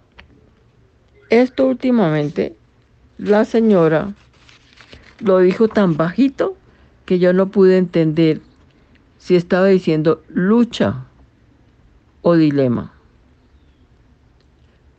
Esto 1.30 1.68
últimamente 1.68 2.56
la 3.20 3.46
señora 3.46 4.12
lo 5.20 5.38
dijo 5.38 5.68
tan 5.68 5.96
bajito 5.98 6.58
que 7.06 7.20
yo 7.20 7.34
no 7.34 7.50
pude 7.50 7.78
entender 7.78 8.42
si 9.18 9.36
estaba 9.36 9.68
diciendo 9.68 10.22
lucha 10.30 11.06
o 12.22 12.36
dilema. 12.36 12.94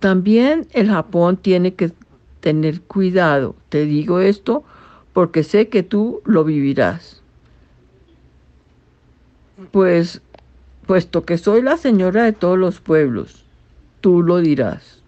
También 0.00 0.66
el 0.72 0.90
Japón 0.90 1.38
tiene 1.38 1.74
que 1.74 1.92
tener 2.40 2.82
cuidado. 2.82 3.56
Te 3.70 3.86
digo 3.86 4.20
esto 4.20 4.64
porque 5.14 5.42
sé 5.42 5.68
que 5.68 5.82
tú 5.82 6.20
lo 6.26 6.44
vivirás. 6.44 7.22
Pues, 9.70 10.20
puesto 10.86 11.24
que 11.24 11.38
soy 11.38 11.62
la 11.62 11.76
señora 11.76 12.24
de 12.24 12.32
todos 12.32 12.58
los 12.58 12.80
pueblos, 12.80 13.44
tú 14.00 14.22
lo 14.22 14.38
dirás. 14.38 15.02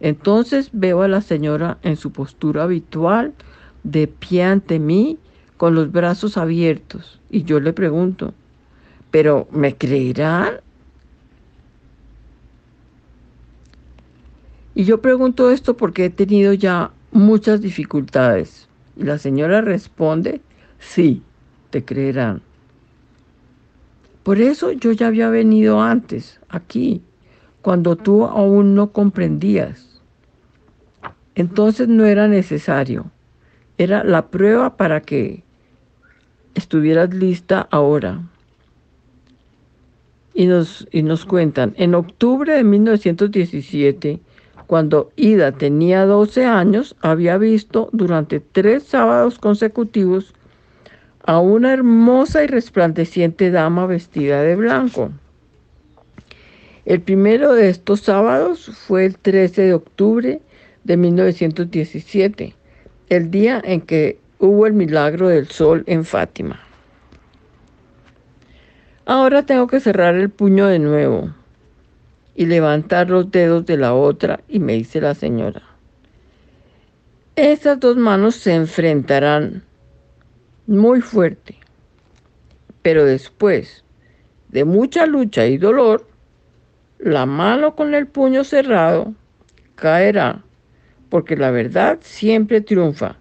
Entonces 0.00 0.70
veo 0.72 1.02
a 1.02 1.08
la 1.08 1.22
señora 1.22 1.78
en 1.82 1.96
su 1.96 2.12
postura 2.12 2.64
habitual, 2.64 3.32
de 3.84 4.06
pie 4.06 4.44
ante 4.44 4.78
mí, 4.78 5.18
con 5.58 5.74
los 5.74 5.92
brazos 5.92 6.38
abiertos. 6.38 7.20
Y 7.28 7.42
yo 7.42 7.60
le 7.60 7.74
pregunto, 7.74 8.32
¿pero 9.10 9.46
me 9.50 9.76
creerán? 9.76 10.60
Y 14.74 14.84
yo 14.84 15.02
pregunto 15.02 15.50
esto 15.50 15.76
porque 15.76 16.06
he 16.06 16.10
tenido 16.10 16.54
ya 16.54 16.92
muchas 17.10 17.60
dificultades. 17.60 18.68
Y 18.96 19.02
la 19.02 19.18
señora 19.18 19.60
responde, 19.60 20.40
sí, 20.78 21.22
te 21.70 21.84
creerán. 21.84 22.40
Por 24.22 24.40
eso 24.40 24.70
yo 24.72 24.92
ya 24.92 25.08
había 25.08 25.28
venido 25.30 25.82
antes, 25.82 26.38
aquí, 26.48 27.02
cuando 27.62 27.96
tú 27.96 28.24
aún 28.24 28.76
no 28.76 28.92
comprendías. 28.92 30.00
Entonces 31.34 31.88
no 31.88 32.04
era 32.04 32.28
necesario. 32.28 33.10
Era 33.76 34.04
la 34.04 34.28
prueba 34.28 34.76
para 34.76 35.00
que 35.00 35.42
estuvieras 36.58 37.14
lista 37.14 37.66
ahora. 37.70 38.20
Y 40.34 40.46
nos, 40.46 40.86
y 40.92 41.02
nos 41.02 41.24
cuentan, 41.24 41.74
en 41.76 41.94
octubre 41.94 42.52
de 42.52 42.62
1917, 42.62 44.20
cuando 44.66 45.10
Ida 45.16 45.52
tenía 45.52 46.04
12 46.04 46.44
años, 46.44 46.94
había 47.00 47.38
visto 47.38 47.88
durante 47.92 48.38
tres 48.38 48.82
sábados 48.82 49.38
consecutivos 49.38 50.34
a 51.24 51.40
una 51.40 51.72
hermosa 51.72 52.44
y 52.44 52.46
resplandeciente 52.46 53.50
dama 53.50 53.86
vestida 53.86 54.42
de 54.42 54.56
blanco. 54.56 55.10
El 56.84 57.00
primero 57.00 57.52
de 57.52 57.68
estos 57.68 58.00
sábados 58.00 58.70
fue 58.86 59.06
el 59.06 59.18
13 59.18 59.62
de 59.62 59.74
octubre 59.74 60.40
de 60.84 60.96
1917, 60.96 62.54
el 63.10 63.30
día 63.30 63.60
en 63.62 63.82
que 63.82 64.18
hubo 64.38 64.66
el 64.66 64.72
milagro 64.72 65.28
del 65.28 65.48
sol 65.48 65.82
en 65.86 66.04
Fátima. 66.04 66.60
Ahora 69.04 69.44
tengo 69.44 69.66
que 69.66 69.80
cerrar 69.80 70.14
el 70.14 70.30
puño 70.30 70.66
de 70.66 70.78
nuevo 70.78 71.30
y 72.36 72.46
levantar 72.46 73.10
los 73.10 73.30
dedos 73.30 73.66
de 73.66 73.76
la 73.76 73.94
otra 73.94 74.40
y 74.48 74.60
me 74.60 74.74
dice 74.74 75.00
la 75.00 75.14
señora, 75.14 75.62
esas 77.34 77.80
dos 77.80 77.96
manos 77.96 78.36
se 78.36 78.54
enfrentarán 78.54 79.62
muy 80.66 81.00
fuerte, 81.00 81.56
pero 82.82 83.04
después 83.04 83.84
de 84.50 84.64
mucha 84.64 85.06
lucha 85.06 85.46
y 85.46 85.56
dolor, 85.58 86.06
la 86.98 87.26
mano 87.26 87.74
con 87.74 87.94
el 87.94 88.06
puño 88.06 88.44
cerrado 88.44 89.14
caerá, 89.74 90.42
porque 91.08 91.36
la 91.36 91.50
verdad 91.50 91.98
siempre 92.02 92.60
triunfa 92.60 93.16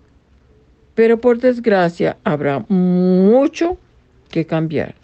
pero 0.97 1.21
por 1.21 1.38
desgracia 1.38 2.17
habrá 2.23 2.65
mucho 2.69 3.77
que 4.31 4.47
cambiar. 4.47 4.95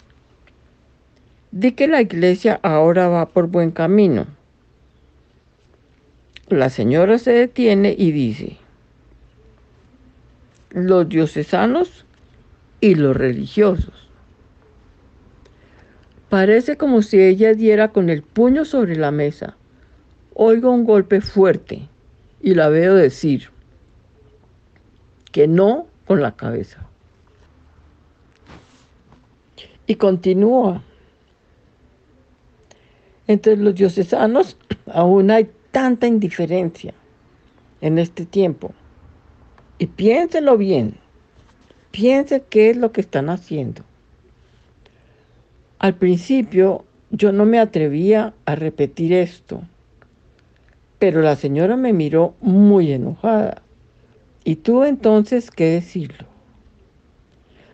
Di 1.52 1.70
que 1.70 1.86
la 1.86 2.00
iglesia 2.00 2.58
ahora 2.64 3.08
va 3.08 3.26
por 3.26 3.46
buen 3.46 3.70
camino. 3.70 4.26
La 6.48 6.68
señora 6.68 7.18
se 7.18 7.30
detiene 7.30 7.94
y 7.96 8.10
dice, 8.10 8.56
los 10.70 11.08
diocesanos 11.08 12.04
y 12.80 12.96
los 12.96 13.16
religiosos. 13.16 14.10
Parece 16.28 16.76
como 16.76 17.02
si 17.02 17.20
ella 17.20 17.54
diera 17.54 17.92
con 17.92 18.10
el 18.10 18.24
puño 18.24 18.64
sobre 18.64 18.96
la 18.96 19.12
mesa. 19.12 19.56
Oigo 20.34 20.72
un 20.72 20.86
golpe 20.86 21.20
fuerte 21.20 21.88
y 22.42 22.56
la 22.56 22.68
veo 22.68 22.96
decir, 22.96 23.53
que 25.34 25.48
no 25.48 25.88
con 26.06 26.22
la 26.22 26.36
cabeza. 26.36 26.86
Y 29.84 29.96
continúa. 29.96 30.80
Entre 33.26 33.56
los 33.56 33.74
diocesanos 33.74 34.56
aún 34.86 35.32
hay 35.32 35.50
tanta 35.72 36.06
indiferencia 36.06 36.94
en 37.80 37.98
este 37.98 38.26
tiempo. 38.26 38.74
Y 39.78 39.86
piénsenlo 39.86 40.56
bien. 40.56 40.98
Piensen 41.90 42.44
qué 42.48 42.70
es 42.70 42.76
lo 42.76 42.92
que 42.92 43.00
están 43.00 43.28
haciendo. 43.28 43.82
Al 45.80 45.96
principio 45.96 46.84
yo 47.10 47.32
no 47.32 47.44
me 47.44 47.58
atrevía 47.58 48.34
a 48.44 48.54
repetir 48.54 49.12
esto, 49.12 49.64
pero 51.00 51.22
la 51.22 51.34
señora 51.34 51.74
me 51.74 51.92
miró 51.92 52.36
muy 52.40 52.92
enojada 52.92 53.63
y 54.44 54.56
tú 54.56 54.84
entonces, 54.84 55.50
¿qué 55.50 55.70
decirlo? 55.70 56.26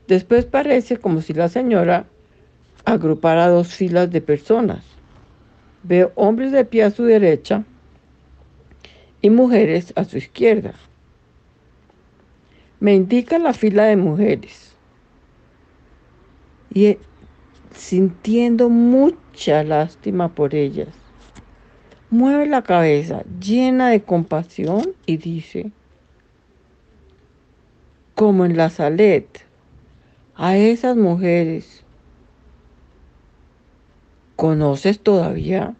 Después 0.06 0.44
parece 0.44 0.96
como 0.96 1.20
si 1.20 1.35
la 1.35 1.48
señora 1.48 2.06
agrupara 2.85 3.48
dos 3.48 3.68
filas 3.68 4.11
de 4.11 4.20
personas. 4.20 4.85
Veo 5.83 6.12
hombres 6.14 6.52
de 6.52 6.64
pie 6.64 6.85
a 6.85 6.90
su 6.90 7.04
derecha 7.04 7.64
y 9.20 9.30
mujeres 9.30 9.92
a 9.96 10.04
su 10.04 10.18
izquierda. 10.18 10.74
me 12.80 12.94
indica 12.94 13.38
la 13.38 13.52
fila 13.52 13.85
de 13.85 13.96
mujeres. 13.96 14.74
Y 16.72 16.96
sintiendo 17.74 18.70
mucha 18.70 19.62
lástima 19.64 20.35
por 20.35 20.54
ellas, 20.54 20.88
mueve 22.09 22.46
la 22.46 22.62
cabeza 22.62 23.22
llena 23.38 23.90
de 23.90 24.02
compasión 24.02 24.94
y 25.04 25.18
dice, 25.18 25.72
como 28.20 28.44
en 28.44 28.54
la 28.54 28.68
Salet, 28.68 29.46
a 30.35 30.54
esas 30.54 30.94
mujeres, 30.94 31.83
¿conoces 34.37 35.00
todavía 35.00 35.74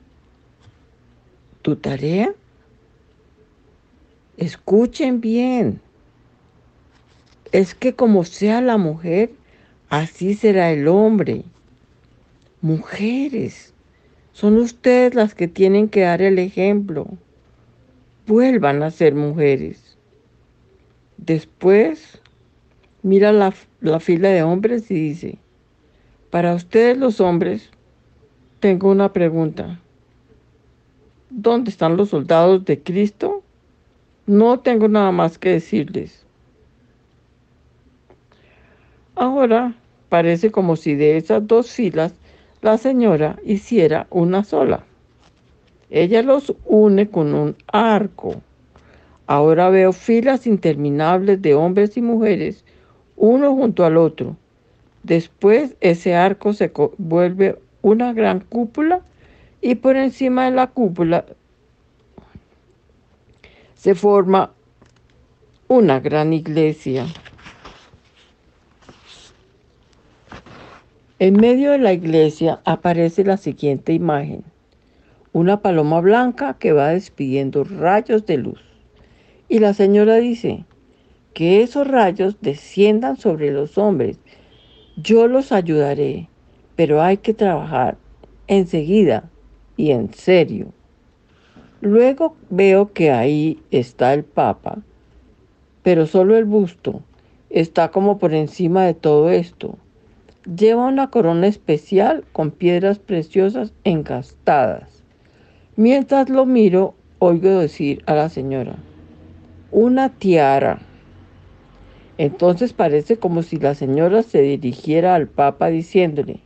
tu 1.61 1.77
tarea? 1.77 2.33
Escuchen 4.39 5.21
bien. 5.21 5.83
Es 7.53 7.75
que 7.75 7.95
como 7.95 8.25
sea 8.25 8.63
la 8.63 8.79
mujer, 8.79 9.33
así 9.91 10.33
será 10.33 10.73
el 10.73 10.89
hombre. 10.89 11.45
Mujeres, 12.63 13.75
son 14.33 14.57
ustedes 14.57 15.15
las 15.15 15.35
que 15.35 15.47
tienen 15.47 15.91
que 15.91 16.01
dar 16.01 16.23
el 16.23 16.39
ejemplo. 16.39 17.07
Vuelvan 18.27 18.83
a 18.83 18.91
ser 18.91 19.15
mujeres. 19.15 19.99
Después, 21.19 22.19
mira 23.03 23.33
la, 23.33 23.53
la 23.81 24.01
fila 24.01 24.29
de 24.29 24.43
hombres 24.43 24.91
y 24.91 24.95
dice, 24.95 25.39
para 26.31 26.55
ustedes 26.55 26.97
los 26.97 27.21
hombres, 27.21 27.71
tengo 28.61 28.91
una 28.91 29.13
pregunta. 29.13 29.81
¿Dónde 31.31 31.71
están 31.71 31.97
los 31.97 32.11
soldados 32.11 32.65
de 32.65 32.83
Cristo? 32.83 33.43
No 34.27 34.61
tengo 34.61 34.89
nada 34.89 35.13
más 35.13 35.39
que 35.39 35.51
decirles. 35.51 36.25
Ahora 39.15 39.75
parece 40.09 40.51
como 40.51 40.77
si 40.77 40.95
de 40.95 41.17
esas 41.17 41.47
dos 41.47 41.71
filas 41.71 42.15
la 42.63 42.79
señora 42.79 43.39
hiciera 43.45 44.07
una 44.11 44.45
sola. 44.45 44.85
Ella 45.91 46.23
los 46.23 46.55
une 46.65 47.11
con 47.11 47.35
un 47.35 47.57
arco. 47.67 48.41
Ahora 49.27 49.71
veo 49.71 49.93
filas 49.93 50.47
interminables 50.47 51.41
de 51.43 51.55
hombres 51.55 51.97
y 51.97 52.03
mujeres, 52.03 52.65
uno 53.21 53.55
junto 53.55 53.85
al 53.85 53.99
otro. 53.99 54.37
Después 55.03 55.77
ese 55.81 56.15
arco 56.15 56.55
se 56.55 56.73
vuelve 56.97 57.59
una 57.83 58.13
gran 58.15 58.41
cúpula 58.41 59.03
y 59.61 59.75
por 59.77 59.97
encima 59.97 60.47
de 60.47 60.53
la 60.53 60.69
cúpula 60.69 61.27
se 63.75 63.95
forma 63.95 64.53
una 65.69 66.01
gran 66.01 66.33
iglesia. 66.33 67.07
En 71.19 71.35
medio 71.35 71.73
de 71.73 71.79
la 71.79 71.93
iglesia 71.93 72.61
aparece 72.65 73.23
la 73.25 73.37
siguiente 73.37 73.93
imagen. 73.93 74.45
Una 75.35 75.61
paloma 75.61 76.01
blanca 76.01 76.55
que 76.55 76.73
va 76.73 76.89
despidiendo 76.89 77.65
rayos 77.65 78.25
de 78.25 78.39
luz. 78.39 78.61
Y 79.49 79.59
la 79.59 79.75
señora 79.75 80.17
dice, 80.17 80.65
que 81.35 81.63
esos 81.63 81.87
rayos 81.87 82.37
desciendan 82.41 83.17
sobre 83.17 83.51
los 83.51 83.79
hombres. 83.79 84.19
Yo 84.97 85.27
los 85.29 85.53
ayudaré, 85.53 86.29
pero 86.77 87.03
hay 87.03 87.19
que 87.19 87.35
trabajar 87.35 87.97
enseguida 88.47 89.31
y 89.77 89.93
en 89.93 90.13
serio. 90.13 90.73
Luego 91.81 92.37
veo 92.51 92.93
que 92.93 93.11
ahí 93.11 93.59
está 93.71 94.13
el 94.13 94.25
Papa, 94.25 94.79
pero 95.83 96.07
solo 96.07 96.37
el 96.37 96.45
busto 96.45 97.03
está 97.49 97.91
como 97.91 98.19
por 98.19 98.35
encima 98.35 98.85
de 98.85 98.95
todo 98.95 99.31
esto. 99.31 99.79
Lleva 100.45 100.87
una 100.87 101.11
corona 101.11 101.47
especial 101.47 102.25
con 102.33 102.51
piedras 102.51 102.99
preciosas 102.99 103.73
encastadas. 103.85 105.03
Mientras 105.77 106.29
lo 106.29 106.47
miro, 106.47 106.95
oigo 107.19 107.49
decir 107.59 108.03
a 108.07 108.15
la 108.15 108.29
señora, 108.29 108.77
una 109.71 110.09
tiara. 110.11 110.81
Entonces 112.21 112.75
parece 112.75 113.17
como 113.17 113.43
si 113.43 113.57
la 113.57 113.75
señora 113.75 114.23
se 114.23 114.43
dirigiera 114.43 115.15
al 115.15 115.27
Papa 115.27 115.69
diciéndole, 115.69 116.41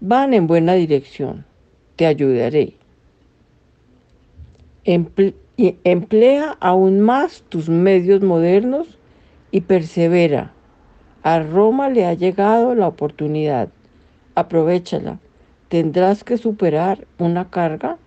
van 0.00 0.34
en 0.34 0.46
buena 0.46 0.74
dirección, 0.74 1.44
te 1.96 2.06
ayudaré. 2.06 2.74
emplea 4.84 6.56
aún 6.60 7.00
más 7.00 7.42
tus 7.48 7.68
medios 7.68 8.22
modernos 8.22 8.96
y 9.50 9.62
persevera 9.62 10.52
a 11.24 11.40
Roma 11.40 11.90
le 11.90 12.06
ha 12.06 12.14
llegado 12.14 12.76
la 12.76 12.86
oportunidad. 12.86 13.68
Aprovechala. 14.36 15.18
Tendrás 15.68 16.22
que 16.22 16.38
superar 16.38 17.04
una 17.18 17.50
carga, 17.50 17.98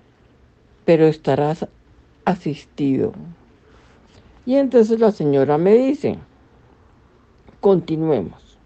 pero 0.85 1.05
estarás 1.05 1.67
asistido. 2.23 3.11
Y 4.45 4.55
entonces 4.55 4.99
la 4.99 5.11
señora 5.11 5.57
me 5.57 5.73
dice, 5.73 6.17
continuemos. 7.61 8.57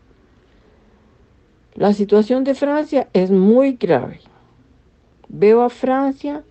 La 1.75 1.93
situación 1.93 2.43
de 2.43 2.55
Francia 2.55 3.07
es 3.13 3.29
muy 3.29 3.73
grave. 3.73 4.21
Veo 5.29 5.61
a 5.61 5.69
Francia 5.69 6.43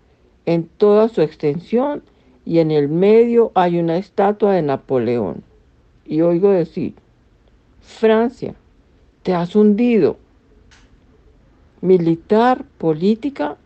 en 0.44 0.68
toda 0.68 1.08
su 1.08 1.22
extensión 1.22 2.02
y 2.44 2.60
en 2.60 2.70
el 2.70 2.88
medio 2.88 3.50
hay 3.54 3.80
una 3.80 3.96
estatua 3.96 4.52
de 4.52 4.62
Napoleón. 4.62 5.42
Y 6.04 6.20
oigo 6.20 6.50
decir, 6.50 6.94
Francia, 7.80 8.54
te 9.24 9.34
has 9.34 9.56
hundido 9.56 10.18
militar, 11.80 12.64
política 12.78 13.56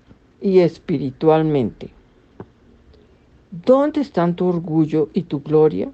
y 0.40 0.60
espiritualmente. 0.60 1.90
¿Dónde 3.52 4.00
están 4.00 4.36
tu 4.36 4.46
orgullo 4.46 5.08
y 5.12 5.22
tu 5.22 5.40
gloria? 5.40 5.90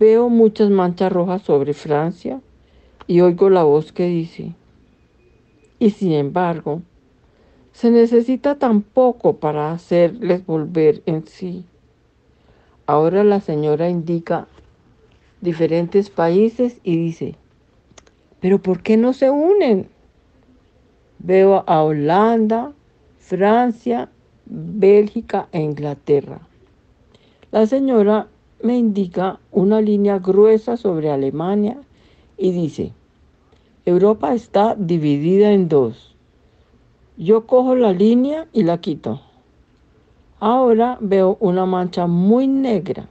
Veo 0.00 0.28
muchas 0.28 0.68
manchas 0.68 1.12
rojas 1.12 1.42
sobre 1.42 1.74
Francia 1.74 2.40
y 3.06 3.20
oigo 3.20 3.50
la 3.50 3.62
voz 3.62 3.92
que 3.92 4.08
dice, 4.08 4.56
y 5.78 5.90
sin 5.90 6.10
embargo, 6.10 6.82
se 7.72 7.92
necesita 7.92 8.56
tan 8.56 8.82
poco 8.82 9.36
para 9.36 9.70
hacerles 9.70 10.44
volver 10.44 11.04
en 11.06 11.24
sí. 11.24 11.64
Ahora 12.86 13.22
la 13.22 13.40
señora 13.40 13.88
indica 13.88 14.48
diferentes 15.40 16.10
países 16.10 16.80
y 16.82 16.96
dice, 16.96 17.36
pero 18.40 18.60
¿por 18.60 18.82
qué 18.82 18.96
no 18.96 19.12
se 19.12 19.30
unen? 19.30 19.88
Veo 21.20 21.62
a 21.68 21.84
Holanda, 21.84 22.72
Francia, 23.20 24.10
Bélgica 24.46 25.48
e 25.52 25.60
Inglaterra. 25.60 26.40
La 27.50 27.66
señora 27.66 28.28
me 28.62 28.76
indica 28.76 29.38
una 29.52 29.80
línea 29.80 30.18
gruesa 30.18 30.76
sobre 30.76 31.10
Alemania 31.10 31.78
y 32.38 32.52
dice, 32.52 32.92
Europa 33.84 34.34
está 34.34 34.74
dividida 34.74 35.52
en 35.52 35.68
dos. 35.68 36.14
Yo 37.16 37.46
cojo 37.46 37.74
la 37.74 37.92
línea 37.92 38.46
y 38.52 38.62
la 38.62 38.80
quito. 38.80 39.20
Ahora 40.40 40.98
veo 41.00 41.36
una 41.40 41.66
mancha 41.66 42.06
muy 42.06 42.46
negra 42.46 43.08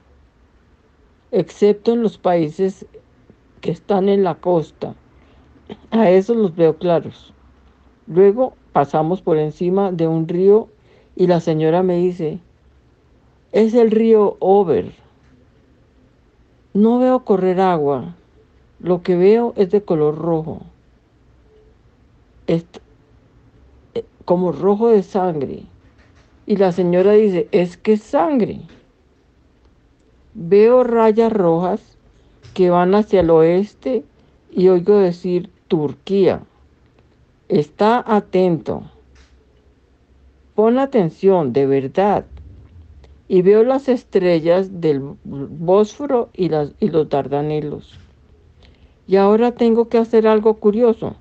excepto 1.35 1.91
en 1.91 2.01
los 2.01 2.17
países 2.17 2.85
que 3.59 3.71
están 3.71 4.07
en 4.07 4.23
la 4.23 4.35
costa. 4.35 4.95
A 5.91 6.09
esos 6.09 6.37
los 6.37 6.55
veo 6.55 6.77
claros. 6.77 7.33
Luego 8.07 8.53
pasamos 8.71 9.21
por 9.21 9.37
encima 9.37 9.91
de 9.91 10.07
un 10.07 10.27
río 10.27 10.69
y 11.15 11.27
la 11.27 11.39
señora 11.39 11.83
me 11.83 11.97
dice, 11.97 12.39
es 13.51 13.73
el 13.73 13.91
río 13.91 14.35
Over. 14.39 14.91
No 16.73 16.99
veo 16.99 17.23
correr 17.23 17.61
agua. 17.61 18.15
Lo 18.79 19.01
que 19.01 19.15
veo 19.15 19.53
es 19.55 19.71
de 19.71 19.81
color 19.81 20.17
rojo. 20.17 20.61
Es 22.47 22.65
eh, 23.93 24.03
como 24.25 24.51
rojo 24.51 24.89
de 24.89 25.03
sangre. 25.03 25.63
Y 26.45 26.57
la 26.57 26.73
señora 26.73 27.13
dice, 27.13 27.47
es 27.53 27.77
que 27.77 27.93
es 27.93 28.03
sangre. 28.03 28.59
Veo 30.33 30.83
rayas 30.83 31.31
rojas 31.31 31.97
que 32.53 32.69
van 32.69 32.93
hacia 32.93 33.21
el 33.21 33.29
oeste 33.29 34.03
y 34.51 34.67
oigo 34.67 34.97
decir 34.97 35.49
Turquía. 35.69 36.43
Está 37.47 38.03
atento. 38.05 38.83
Pon 40.55 40.79
atención, 40.79 41.53
de 41.53 41.65
verdad. 41.67 42.25
Y 43.27 43.41
veo 43.41 43.63
las 43.63 43.89
estrellas 43.89 44.81
del 44.81 45.01
Bósforo 45.23 46.29
y, 46.33 46.49
y 46.79 46.89
los 46.89 47.09
Dardanelos. 47.09 47.99
Y 49.07 49.17
ahora 49.17 49.51
tengo 49.51 49.89
que 49.89 49.97
hacer 49.97 50.27
algo 50.27 50.55
curioso. 50.55 51.15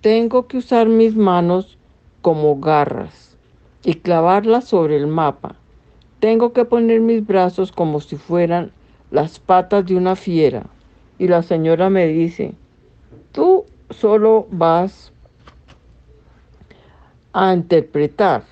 Tengo 0.00 0.46
que 0.46 0.58
usar 0.58 0.88
mis 0.88 1.14
manos 1.14 1.78
como 2.20 2.58
garras 2.58 3.36
y 3.84 3.94
clavarlas 3.94 4.64
sobre 4.64 4.96
el 4.96 5.06
mapa 5.06 5.56
tengo 6.20 6.52
que 6.52 6.66
poner 6.66 7.00
mis 7.00 7.26
brazos 7.26 7.72
como 7.72 8.00
si 8.00 8.16
fueran 8.16 8.70
las 9.10 9.40
patas 9.40 9.86
de 9.86 9.96
una 9.96 10.14
fiera. 10.14 10.66
Y 11.18 11.28
la 11.28 11.42
señora 11.42 11.90
me 11.90 12.06
dice, 12.06 12.52
tú 13.32 13.64
solo 13.88 14.46
vas 14.50 15.12
a 17.32 17.54
interpretar 17.54 18.44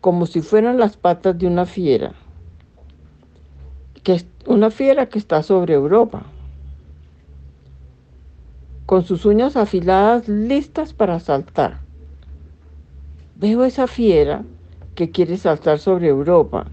como 0.00 0.26
si 0.26 0.40
fueran 0.40 0.78
las 0.78 0.96
patas 0.96 1.38
de 1.38 1.46
una 1.46 1.66
fiera, 1.66 2.12
que 4.02 4.14
es 4.14 4.26
una 4.46 4.70
fiera 4.70 5.08
que 5.08 5.18
está 5.18 5.42
sobre 5.42 5.74
Europa, 5.74 6.22
con 8.86 9.04
sus 9.04 9.24
uñas 9.26 9.56
afiladas 9.56 10.28
listas 10.28 10.92
para 10.94 11.20
saltar. 11.20 11.80
Veo 13.36 13.64
esa 13.64 13.86
fiera 13.86 14.44
que 14.94 15.10
quiere 15.10 15.36
saltar 15.36 15.78
sobre 15.78 16.08
Europa, 16.08 16.66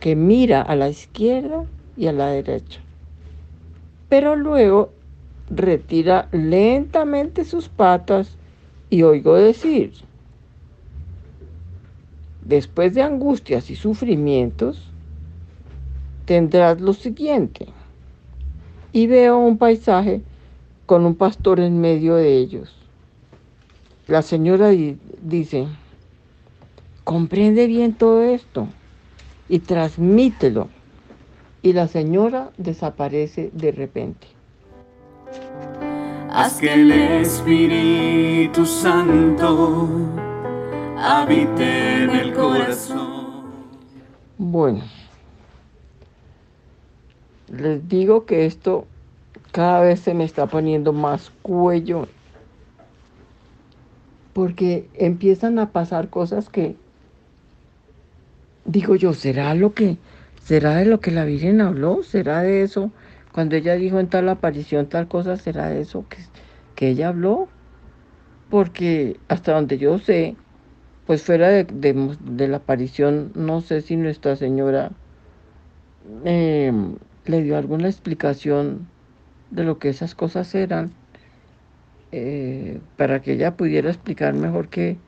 que 0.00 0.16
mira 0.16 0.62
a 0.62 0.74
la 0.76 0.88
izquierda 0.88 1.64
y 1.96 2.06
a 2.06 2.12
la 2.12 2.28
derecha. 2.28 2.80
Pero 4.08 4.34
luego 4.34 4.92
retira 5.50 6.28
lentamente 6.32 7.44
sus 7.44 7.68
patas 7.68 8.36
y 8.90 9.02
oigo 9.02 9.34
decir, 9.34 9.92
después 12.48 12.94
de 12.94 13.02
angustias 13.02 13.70
y 13.70 13.76
sufrimientos, 13.76 14.82
tendrás 16.24 16.80
lo 16.80 16.94
siguiente. 16.94 17.68
Y 18.92 19.06
veo 19.06 19.38
un 19.38 19.58
paisaje 19.58 20.22
con 20.86 21.04
un 21.04 21.14
pastor 21.14 21.60
en 21.60 21.80
medio 21.80 22.16
de 22.16 22.38
ellos. 22.38 22.74
La 24.06 24.22
señora 24.22 24.70
dice, 25.22 25.68
comprende 27.04 27.66
bien 27.66 27.92
todo 27.92 28.22
esto 28.22 28.66
y 29.48 29.58
transmítelo. 29.58 30.68
Y 31.60 31.74
la 31.74 31.86
señora 31.86 32.50
desaparece 32.56 33.50
de 33.52 33.72
repente. 33.72 34.26
Haz 36.30 36.60
que 36.60 36.72
el 36.72 36.92
Espíritu 36.92 38.64
Santo 38.64 39.88
habite 40.98 42.02
en 42.04 42.10
el 42.10 42.34
corazón. 42.34 43.44
Bueno, 44.36 44.82
les 47.48 47.88
digo 47.88 48.26
que 48.26 48.46
esto 48.46 48.86
cada 49.52 49.80
vez 49.80 50.00
se 50.00 50.14
me 50.14 50.24
está 50.24 50.46
poniendo 50.46 50.92
más 50.92 51.30
cuello 51.42 52.08
porque 54.32 54.88
empiezan 54.94 55.58
a 55.58 55.72
pasar 55.72 56.10
cosas 56.10 56.48
que 56.48 56.76
digo 58.64 58.94
yo, 58.94 59.14
¿será 59.14 59.54
lo 59.54 59.74
que 59.74 59.96
será 60.42 60.76
de 60.76 60.84
lo 60.84 61.00
que 61.00 61.10
la 61.10 61.24
Virgen 61.24 61.60
habló? 61.60 62.02
¿Será 62.02 62.42
de 62.42 62.62
eso? 62.62 62.92
Cuando 63.32 63.56
ella 63.56 63.74
dijo 63.74 63.98
en 63.98 64.08
tal 64.08 64.28
aparición 64.28 64.88
tal 64.88 65.08
cosa, 65.08 65.36
¿será 65.36 65.68
de 65.68 65.80
eso 65.80 66.04
que, 66.08 66.18
que 66.74 66.88
ella 66.90 67.08
habló? 67.08 67.48
Porque 68.50 69.18
hasta 69.28 69.52
donde 69.52 69.78
yo 69.78 69.98
sé, 69.98 70.36
pues 71.08 71.22
fuera 71.22 71.48
de, 71.48 72.48
la 72.48 72.58
aparición, 72.58 73.32
no 73.34 73.62
sé 73.62 73.80
si 73.80 73.96
Nuestra 73.96 74.36
Señora 74.36 74.90
em, 76.26 76.96
le 77.24 77.42
dio 77.42 77.56
alguna 77.56 77.88
explicación 77.88 78.86
de 79.50 79.64
lo 79.64 79.78
que 79.78 79.88
esas 79.88 80.14
cosas 80.14 80.54
eran, 80.54 80.92
eh, 82.12 82.78
para 82.98 83.22
que 83.22 83.32
ella 83.32 83.56
pudiera 83.56 83.88
explicar 83.88 84.34
mejor 84.34 84.68
que 84.68 84.98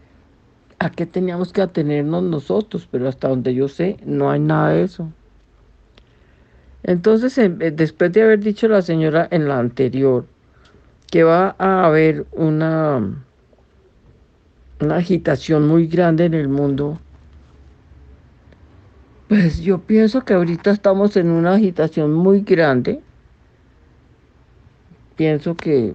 a 0.79 0.89
qué 0.89 1.05
teníamos 1.05 1.53
que 1.53 1.61
atenernos 1.61 2.23
nosotros, 2.23 2.89
pero 2.91 3.07
hasta 3.07 3.29
donde 3.29 3.53
yo 3.53 3.69
sé, 3.69 3.99
no 4.03 4.31
hay 4.31 4.41
nada 4.41 4.71
de 4.71 4.85
eso. 4.85 5.13
Entonces, 6.83 7.37
eh, 7.37 7.51
después 7.51 8.11
de 8.11 8.23
haber 8.23 8.41
dicho 8.41 8.69
la 8.69 8.81
señora 8.81 9.29
en 9.31 9.49
la 9.49 9.59
anterior 9.59 10.25
que 11.11 11.25
va 11.25 11.57
a 11.59 11.85
haber 11.85 12.25
una, 12.33 13.23
una 14.81 14.97
agitación 14.97 15.69
muy 15.69 15.87
grande 15.87 16.25
en 16.25 16.35
el 16.35 16.49
mundo, 16.49 16.99
pues 19.29 19.61
yo 19.61 19.79
pienso 19.79 20.25
que 20.25 20.35
ahorita 20.35 20.71
estamos 20.71 21.17
en 21.17 21.31
una 21.31 21.55
agitación 21.55 22.13
muy 22.13 22.41
grande. 22.41 23.01
Pienso 25.17 25.57
que 25.57 25.95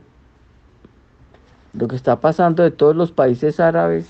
lo 1.74 1.88
que 1.88 1.96
está 1.96 2.22
pasando 2.22 2.64
de 2.64 2.72
todos 2.72 2.96
los 2.96 3.12
países 3.12 3.60
árabes 3.60 4.08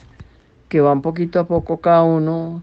que 0.69 0.81
van 0.81 1.01
poquito 1.01 1.39
a 1.39 1.47
poco 1.47 1.79
cada 1.79 2.03
uno, 2.03 2.61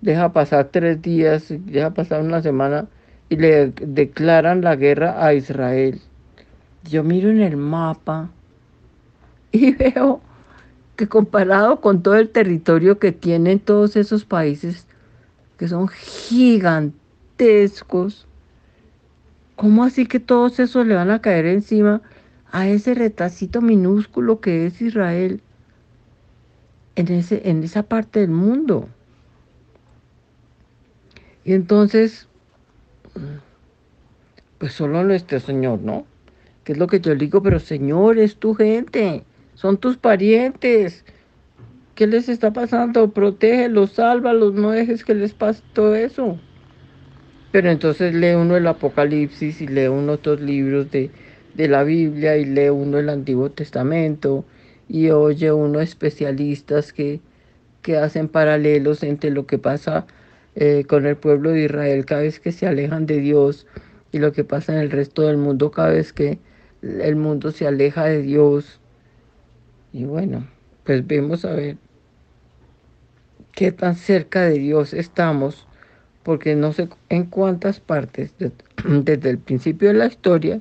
deja 0.00 0.32
pasar 0.32 0.68
tres 0.72 1.00
días, 1.02 1.46
deja 1.48 1.90
pasar 1.90 2.22
una 2.22 2.42
semana 2.42 2.88
y 3.28 3.36
le 3.36 3.68
declaran 3.68 4.62
la 4.62 4.76
guerra 4.76 5.24
a 5.24 5.34
Israel. 5.34 6.00
Yo 6.84 7.04
miro 7.04 7.30
en 7.30 7.40
el 7.40 7.56
mapa 7.56 8.30
y 9.52 9.72
veo 9.76 10.22
que 11.00 11.08
comparado 11.08 11.80
con 11.80 12.02
todo 12.02 12.16
el 12.16 12.28
territorio 12.28 12.98
que 12.98 13.10
tienen 13.10 13.58
todos 13.58 13.96
esos 13.96 14.26
países, 14.26 14.86
que 15.56 15.66
son 15.66 15.88
gigantescos, 15.88 18.26
¿cómo 19.56 19.84
así 19.84 20.04
que 20.04 20.20
todos 20.20 20.60
esos 20.60 20.86
le 20.86 20.94
van 20.94 21.10
a 21.10 21.22
caer 21.22 21.46
encima 21.46 22.02
a 22.52 22.68
ese 22.68 22.92
retacito 22.94 23.62
minúsculo 23.62 24.40
que 24.40 24.66
es 24.66 24.82
Israel? 24.82 25.40
en, 27.00 27.12
ese, 27.12 27.48
en 27.48 27.62
esa 27.62 27.82
parte 27.82 28.20
del 28.20 28.30
mundo. 28.30 28.88
Y 31.44 31.54
entonces, 31.54 32.28
pues 34.58 34.72
solo 34.72 35.02
nuestro 35.04 35.40
Señor, 35.40 35.80
¿no? 35.80 36.06
Que 36.64 36.72
es 36.72 36.78
lo 36.78 36.86
que 36.86 37.00
yo 37.00 37.14
digo, 37.14 37.42
pero 37.42 37.58
Señor, 37.58 38.18
es 38.18 38.36
tu 38.36 38.54
gente, 38.54 39.24
son 39.60 39.76
tus 39.76 39.98
parientes. 39.98 41.04
¿Qué 41.94 42.06
les 42.06 42.30
está 42.30 42.50
pasando? 42.50 43.10
Protégelos, 43.10 43.90
sálvalos, 43.90 44.54
no 44.54 44.70
dejes 44.70 45.04
que 45.04 45.14
les 45.14 45.34
pase 45.34 45.62
todo 45.74 45.94
eso. 45.94 46.38
Pero 47.52 47.68
entonces 47.68 48.14
lee 48.14 48.32
uno 48.32 48.56
el 48.56 48.66
Apocalipsis 48.66 49.60
y 49.60 49.66
lee 49.66 49.88
uno 49.88 50.12
otros 50.12 50.40
libros 50.40 50.90
de, 50.90 51.10
de 51.54 51.68
la 51.68 51.82
Biblia 51.82 52.38
y 52.38 52.46
lee 52.46 52.70
uno 52.70 52.98
el 52.98 53.10
Antiguo 53.10 53.50
Testamento 53.50 54.46
y 54.88 55.10
oye 55.10 55.52
uno 55.52 55.80
especialistas 55.80 56.94
que, 56.94 57.20
que 57.82 57.98
hacen 57.98 58.28
paralelos 58.28 59.02
entre 59.02 59.30
lo 59.30 59.46
que 59.46 59.58
pasa 59.58 60.06
eh, 60.54 60.84
con 60.88 61.04
el 61.04 61.16
pueblo 61.18 61.50
de 61.50 61.64
Israel 61.64 62.06
cada 62.06 62.22
vez 62.22 62.40
que 62.40 62.52
se 62.52 62.66
alejan 62.66 63.04
de 63.04 63.18
Dios 63.20 63.66
y 64.10 64.20
lo 64.20 64.32
que 64.32 64.42
pasa 64.42 64.72
en 64.72 64.78
el 64.78 64.90
resto 64.90 65.22
del 65.22 65.36
mundo 65.36 65.70
cada 65.70 65.90
vez 65.90 66.14
que 66.14 66.38
el 66.80 67.16
mundo 67.16 67.50
se 67.52 67.66
aleja 67.66 68.06
de 68.06 68.22
Dios. 68.22 68.79
Y 69.92 70.04
bueno, 70.04 70.46
pues 70.84 71.06
vemos 71.06 71.44
a 71.44 71.52
ver 71.52 71.76
qué 73.52 73.72
tan 73.72 73.96
cerca 73.96 74.42
de 74.42 74.58
Dios 74.58 74.94
estamos, 74.94 75.66
porque 76.22 76.54
no 76.54 76.72
sé 76.72 76.88
en 77.08 77.24
cuántas 77.24 77.80
partes, 77.80 78.34
desde 78.84 79.30
el 79.30 79.38
principio 79.38 79.88
de 79.88 79.94
la 79.94 80.06
historia, 80.06 80.60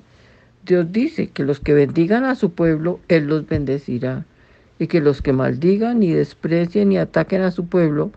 Dios 0.66 0.92
dice 0.92 1.28
que 1.28 1.44
los 1.44 1.60
que 1.60 1.74
bendigan 1.74 2.26
a 2.26 2.36
su 2.36 2.52
pueblo, 2.52 3.00
Él 3.08 3.28
los 3.28 3.48
bendecirá. 3.48 4.26
Y 4.78 4.88
que 4.88 5.02
los 5.02 5.22
que 5.22 5.34
maldigan 5.34 6.04
y 6.04 6.14
desprecien 6.14 6.92
y 6.92 6.98
ataquen 6.98 7.42
a 7.42 7.52
su 7.52 7.68
pueblo, 7.68 8.12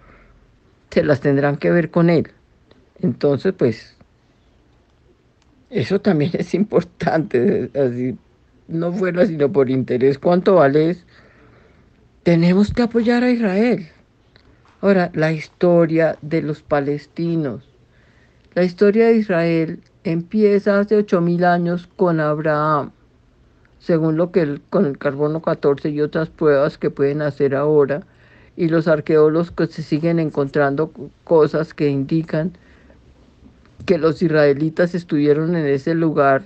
se 0.91 1.03
las 1.03 1.21
tendrán 1.21 1.57
que 1.57 1.71
ver 1.71 1.91
con 1.91 2.09
Él. 2.09 2.29
Entonces, 3.01 3.53
pues, 3.53 3.97
eso 5.71 6.01
también 6.01 6.31
es 6.39 6.55
importante. 6.55 7.71
Así, 7.75 8.17
no 8.69 8.93
fuera 8.93 9.27
sino 9.27 9.51
por 9.51 9.71
interés. 9.71 10.19
¿Cuánto 10.19 10.57
vale? 10.57 10.97
Tenemos 12.23 12.73
que 12.73 12.83
apoyar 12.83 13.25
a 13.25 13.31
Israel. 13.31 13.89
Ahora, 14.81 15.11
la 15.15 15.33
historia 15.33 16.17
de 16.23 16.43
los 16.43 16.63
palestinos. 16.63 17.69
La 18.55 18.65
historia 18.65 19.07
de 19.07 19.17
Israel 19.17 19.81
empieza 20.05 20.79
hace 20.79 20.99
8.000 20.99 21.45
años 21.45 21.89
con 21.97 22.21
Abraham, 22.21 22.91
según 23.79 24.17
lo 24.17 24.31
que 24.31 24.61
con 24.71 24.87
el 24.87 24.99
carbono 24.99 25.41
14 25.41 25.91
y 25.91 26.01
otras 26.01 26.29
pruebas 26.29 26.79
que 26.79 26.91
pueden 26.91 27.23
hacer 27.23 27.55
ahora, 27.55 28.03
y 28.57 28.69
los 28.69 28.89
arqueólogos 28.89 29.51
que 29.51 29.67
se 29.67 29.83
siguen 29.83 30.19
encontrando 30.19 30.93
cosas 31.25 31.73
que 31.73 31.89
indican 31.89 32.53
que 33.87 33.99
los 33.99 34.23
israelitas 34.23 34.95
estuvieron 34.95 35.57
en 35.57 35.67
ese 35.67 35.95
lugar 35.95 36.45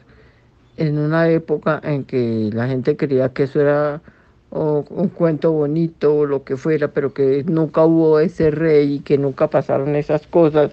en 0.76 0.98
una 0.98 1.28
época 1.28 1.80
en 1.82 2.04
que 2.04 2.50
la 2.52 2.68
gente 2.68 2.96
creía 2.96 3.30
que 3.30 3.44
eso 3.44 3.60
era 3.60 4.00
un 4.50 5.08
cuento 5.08 5.52
bonito 5.52 6.14
o 6.16 6.26
lo 6.26 6.44
que 6.44 6.56
fuera, 6.56 6.88
pero 6.88 7.12
que 7.12 7.44
nunca 7.44 7.84
hubo 7.84 8.20
ese 8.20 8.50
rey 8.50 8.94
y 8.94 9.00
que 9.00 9.18
nunca 9.18 9.48
pasaron 9.50 9.96
esas 9.96 10.26
cosas 10.26 10.70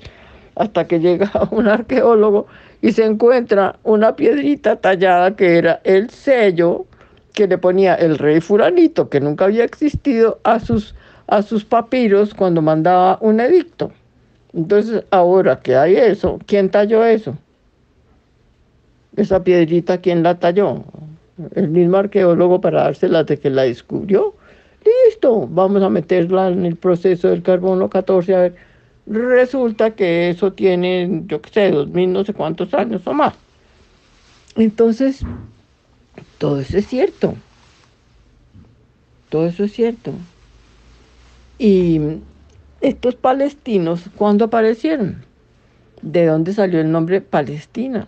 hasta 0.55 0.87
que 0.87 0.99
llega 0.99 1.31
un 1.51 1.67
arqueólogo 1.67 2.47
y 2.81 2.91
se 2.91 3.05
encuentra 3.05 3.77
una 3.83 4.15
piedrita 4.15 4.75
tallada 4.75 5.35
que 5.35 5.57
era 5.57 5.81
el 5.83 6.09
sello 6.09 6.85
que 7.33 7.47
le 7.47 7.57
ponía 7.57 7.95
el 7.95 8.17
rey 8.17 8.39
furanito, 8.41 9.09
que 9.09 9.19
nunca 9.19 9.45
había 9.45 9.63
existido, 9.63 10.39
a 10.43 10.59
sus, 10.59 10.93
a 11.27 11.41
sus 11.41 11.65
papiros 11.65 12.33
cuando 12.33 12.61
mandaba 12.61 13.17
un 13.21 13.39
edicto. 13.39 13.91
Entonces, 14.53 15.03
ahora 15.09 15.59
que 15.59 15.75
hay 15.75 15.95
eso, 15.95 16.39
¿quién 16.45 16.69
talló 16.69 17.03
eso? 17.03 17.35
Esa 19.15 19.43
piedrita, 19.43 19.99
¿quién 19.99 20.23
la 20.23 20.39
talló? 20.39 20.83
El 21.55 21.69
mismo 21.69 21.97
arqueólogo 21.97 22.61
para 22.61 22.83
dársela 22.83 23.23
de 23.23 23.37
que 23.37 23.49
la 23.49 23.63
descubrió. 23.63 24.35
Listo, 24.83 25.47
vamos 25.47 25.81
a 25.83 25.89
meterla 25.89 26.49
en 26.49 26.65
el 26.65 26.75
proceso 26.75 27.29
del 27.29 27.43
carbono 27.43 27.89
14. 27.89 28.35
A 28.35 28.39
ver, 28.39 28.55
resulta 29.05 29.91
que 29.91 30.29
eso 30.29 30.53
tiene, 30.53 31.23
yo 31.27 31.41
qué 31.41 31.49
sé, 31.49 31.71
dos 31.71 31.89
mil 31.89 32.11
no 32.11 32.23
sé 32.23 32.33
cuántos 32.33 32.73
años 32.73 33.01
o 33.05 33.13
más. 33.13 33.33
Entonces, 34.55 35.21
todo 36.37 36.59
eso 36.59 36.77
es 36.77 36.87
cierto. 36.87 37.35
Todo 39.29 39.47
eso 39.47 39.63
es 39.63 39.73
cierto. 39.73 40.11
Y 41.57 41.99
estos 42.81 43.15
palestinos, 43.15 44.03
¿cuándo 44.15 44.45
aparecieron? 44.45 45.23
¿De 46.01 46.25
dónde 46.25 46.53
salió 46.53 46.81
el 46.81 46.91
nombre 46.91 47.21
Palestina? 47.21 48.07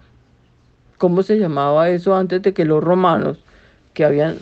¿Cómo 0.97 1.23
se 1.23 1.37
llamaba 1.37 1.89
eso 1.89 2.15
antes 2.15 2.41
de 2.41 2.53
que 2.53 2.65
los 2.65 2.83
romanos, 2.83 3.37
que 3.93 4.05
habían 4.05 4.37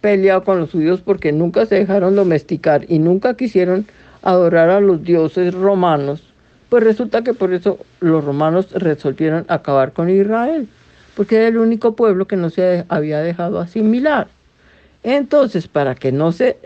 peleado 0.00 0.44
con 0.44 0.58
los 0.58 0.70
judíos 0.70 1.00
porque 1.00 1.32
nunca 1.32 1.66
se 1.66 1.76
dejaron 1.76 2.14
domesticar 2.14 2.84
y 2.88 2.98
nunca 2.98 3.36
quisieron 3.36 3.86
adorar 4.22 4.70
a 4.70 4.80
los 4.80 5.02
dioses 5.02 5.54
romanos, 5.54 6.22
pues 6.68 6.84
resulta 6.84 7.22
que 7.22 7.34
por 7.34 7.52
eso 7.52 7.78
los 8.00 8.24
romanos 8.24 8.70
resolvieron 8.72 9.44
acabar 9.48 9.92
con 9.92 10.08
Israel, 10.08 10.68
porque 11.16 11.36
era 11.36 11.48
el 11.48 11.58
único 11.58 11.94
pueblo 11.94 12.26
que 12.26 12.36
no 12.36 12.50
se 12.50 12.84
había 12.88 13.20
dejado 13.20 13.60
asimilar. 13.60 14.28
Entonces, 15.02 15.66
para 15.68 15.94
que 15.94 16.12
no 16.12 16.32
se, 16.32 16.58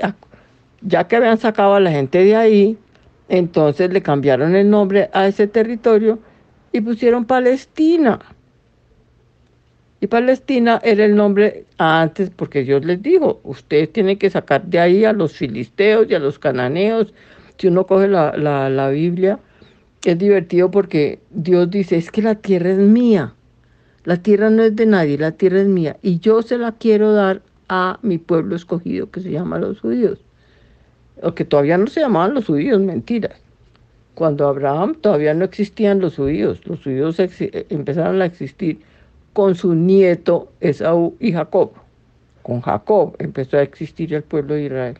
ya 0.82 1.08
que 1.08 1.16
habían 1.16 1.38
sacado 1.38 1.74
a 1.74 1.80
la 1.80 1.90
gente 1.90 2.18
de 2.22 2.36
ahí, 2.36 2.78
entonces 3.28 3.92
le 3.92 4.02
cambiaron 4.02 4.54
el 4.54 4.70
nombre 4.70 5.10
a 5.12 5.26
ese 5.26 5.46
territorio 5.46 6.18
y 6.72 6.80
pusieron 6.82 7.24
Palestina. 7.24 8.20
Palestina 10.06 10.80
era 10.82 11.04
el 11.04 11.16
nombre 11.16 11.64
antes, 11.78 12.30
porque 12.30 12.64
Dios 12.64 12.84
les 12.84 13.02
dijo, 13.02 13.40
ustedes 13.44 13.92
tienen 13.92 14.18
que 14.18 14.30
sacar 14.30 14.64
de 14.64 14.78
ahí 14.78 15.04
a 15.04 15.12
los 15.12 15.32
filisteos 15.32 16.06
y 16.10 16.14
a 16.14 16.18
los 16.18 16.38
cananeos. 16.38 17.12
Si 17.58 17.68
uno 17.68 17.86
coge 17.86 18.08
la, 18.08 18.36
la 18.36 18.88
Biblia, 18.90 19.38
es 20.04 20.18
divertido 20.18 20.70
porque 20.70 21.18
Dios 21.30 21.70
dice, 21.70 21.96
es 21.96 22.10
que 22.10 22.22
la 22.22 22.34
tierra 22.34 22.70
es 22.70 22.78
mía. 22.78 23.34
La 24.04 24.16
tierra 24.16 24.50
no 24.50 24.62
es 24.62 24.76
de 24.76 24.86
nadie, 24.86 25.18
la 25.18 25.32
tierra 25.32 25.60
es 25.60 25.66
mía. 25.66 25.96
Y 26.02 26.18
yo 26.20 26.42
se 26.42 26.58
la 26.58 26.72
quiero 26.72 27.12
dar 27.12 27.42
a 27.68 27.98
mi 28.02 28.18
pueblo 28.18 28.54
escogido, 28.54 29.10
que 29.10 29.20
se 29.20 29.30
llama 29.30 29.58
los 29.58 29.80
judíos 29.80 30.20
o 31.22 31.34
que 31.34 31.44
todavía 31.44 31.78
no 31.78 31.86
se 31.86 32.00
llamaban 32.00 32.34
los 32.34 32.46
judíos, 32.46 32.80
mentiras. 32.80 33.40
Cuando 34.14 34.48
Abraham 34.48 34.94
todavía 35.00 35.34
no 35.34 35.44
existían 35.44 36.00
los 36.00 36.16
judíos, 36.16 36.60
los 36.66 36.82
judíos 36.82 37.18
eh, 37.20 37.66
empezaron 37.68 38.22
a 38.22 38.26
existir 38.26 38.80
con 39.36 39.54
su 39.54 39.74
nieto 39.74 40.50
Esaú 40.60 41.14
y 41.20 41.30
Jacob. 41.30 41.72
Con 42.42 42.62
Jacob 42.62 43.16
empezó 43.18 43.58
a 43.58 43.62
existir 43.62 44.14
el 44.14 44.22
pueblo 44.22 44.54
de 44.54 44.64
Israel. 44.64 44.98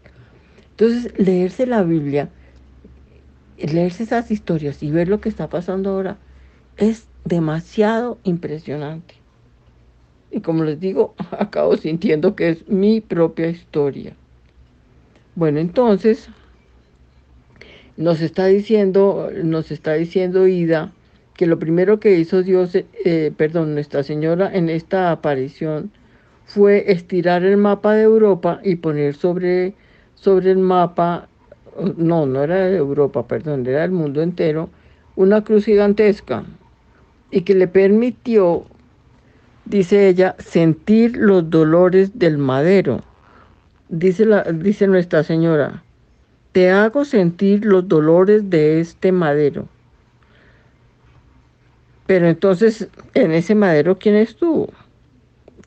Entonces, 0.73 1.19
leerse 1.19 1.65
la 1.65 1.83
Biblia, 1.83 2.29
leerse 3.57 4.03
esas 4.03 4.31
historias 4.31 4.83
y 4.83 4.91
ver 4.91 5.09
lo 5.09 5.23
que 5.23 5.31
está 5.31 5.49
pasando 5.49 5.89
ahora 5.89 6.19
es 6.77 7.07
demasiado 7.25 8.19
impresionante. 8.25 9.15
Y 10.31 10.43
como 10.43 10.65
les 10.65 10.81
digo, 10.81 11.15
acabo 11.31 11.79
sintiendo 11.79 12.37
que 12.37 12.51
es 12.51 12.69
mi 12.69 13.01
propia 13.01 13.49
historia. 13.49 14.13
Bueno, 15.35 15.61
entonces 15.61 16.29
nos 17.97 18.21
está 18.21 18.45
diciendo, 18.45 19.31
nos 19.43 19.71
está 19.71 19.95
diciendo 19.95 20.47
Ida 20.47 20.93
que 21.37 21.47
lo 21.47 21.59
primero 21.59 22.01
que 22.01 22.19
hizo 22.19 22.43
Dios, 22.43 22.73
eh, 22.75 23.33
perdón, 23.37 23.75
Nuestra 23.75 24.03
Señora 24.03 24.51
en 24.53 24.71
esta 24.71 25.11
aparición 25.11 25.91
fue 26.45 26.91
estirar 26.91 27.45
el 27.45 27.57
mapa 27.57 27.95
de 27.95 28.05
Europa 28.05 28.61
y 28.63 28.77
poner 28.77 29.15
sobre, 29.15 29.75
sobre 30.15 30.51
el 30.51 30.59
mapa, 30.59 31.29
no, 31.97 32.27
no 32.27 32.43
era 32.43 32.57
de 32.67 32.77
Europa, 32.77 33.27
perdón, 33.27 33.67
era 33.67 33.83
del 33.83 33.91
mundo 33.91 34.23
entero, 34.23 34.71
una 35.15 35.45
cruz 35.45 35.65
gigantesca 35.65 36.45
y 37.31 37.43
que 37.43 37.55
le 37.55 37.69
permitió, 37.69 38.65
dice 39.65 40.09
ella, 40.09 40.37
sentir 40.39 41.17
los 41.17 41.51
dolores 41.51 42.19
del 42.19 42.39
madero 42.39 43.03
dice, 43.89 44.25
la, 44.27 44.43
dice 44.45 44.87
Nuestra 44.87 45.23
Señora, 45.23 45.83
te 46.53 46.71
hago 46.71 47.05
sentir 47.05 47.65
los 47.65 47.87
dolores 47.89 48.49
de 48.51 48.81
este 48.81 49.13
madero. 49.13 49.69
Pero 52.07 52.29
entonces, 52.29 52.89
en 53.15 53.33
ese 53.33 53.55
madero, 53.55 53.99
¿quién 53.99 54.15
estuvo? 54.15 54.73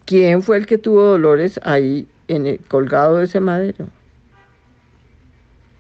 ¿Quién 0.06 0.42
fue 0.42 0.58
el 0.58 0.66
que 0.66 0.78
tuvo 0.78 1.04
dolores 1.04 1.60
ahí 1.64 2.08
en 2.28 2.48
el, 2.48 2.60
colgado 2.60 3.18
de 3.18 3.26
ese 3.26 3.40
madero? 3.40 3.90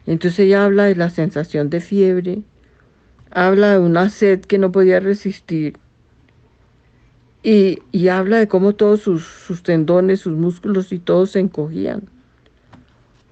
Entonces 0.05 0.39
ella 0.39 0.65
habla 0.65 0.85
de 0.85 0.95
la 0.95 1.09
sensación 1.09 1.69
de 1.69 1.79
fiebre, 1.81 2.41
habla 3.31 3.71
de 3.71 3.79
una 3.79 4.09
sed 4.09 4.41
que 4.41 4.57
no 4.57 4.71
podía 4.71 4.99
resistir 4.99 5.77
y, 7.41 7.79
y 7.91 8.09
habla 8.09 8.37
de 8.37 8.47
cómo 8.47 8.73
todos 8.73 9.01
sus, 9.01 9.23
sus 9.23 9.63
tendones, 9.63 10.21
sus 10.21 10.33
músculos 10.33 10.91
y 10.91 10.99
todos 10.99 11.31
se 11.31 11.39
encogían. 11.39 12.09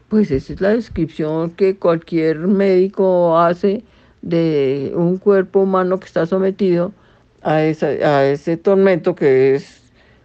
Pues 0.08 0.32
esa 0.32 0.54
es 0.54 0.62
la 0.62 0.70
descripción 0.70 1.52
que 1.52 1.76
cualquier 1.76 2.40
médico 2.40 3.38
hace 3.38 3.84
de 4.22 4.94
un 4.96 5.18
cuerpo 5.18 5.62
humano 5.62 6.00
que 6.00 6.06
está 6.06 6.26
sometido 6.26 6.94
a, 7.42 7.64
ese 7.64 8.58
tormento 8.58 9.16
que 9.16 9.56
es 9.56 9.82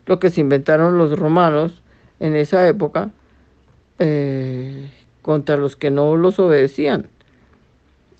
lo 0.07 0.18
que 0.18 0.31
se 0.31 0.40
inventaron 0.40 0.98
los 0.98 1.18
romanos 1.18 1.83
en 2.20 2.37
esa 2.37 2.66
época 2.68 3.11
eh, 3.98 4.90
contra 5.22 5.57
los 5.57 5.77
que 5.77 5.90
no 5.90 6.16
los 6.16 6.38
obedecían. 6.38 7.09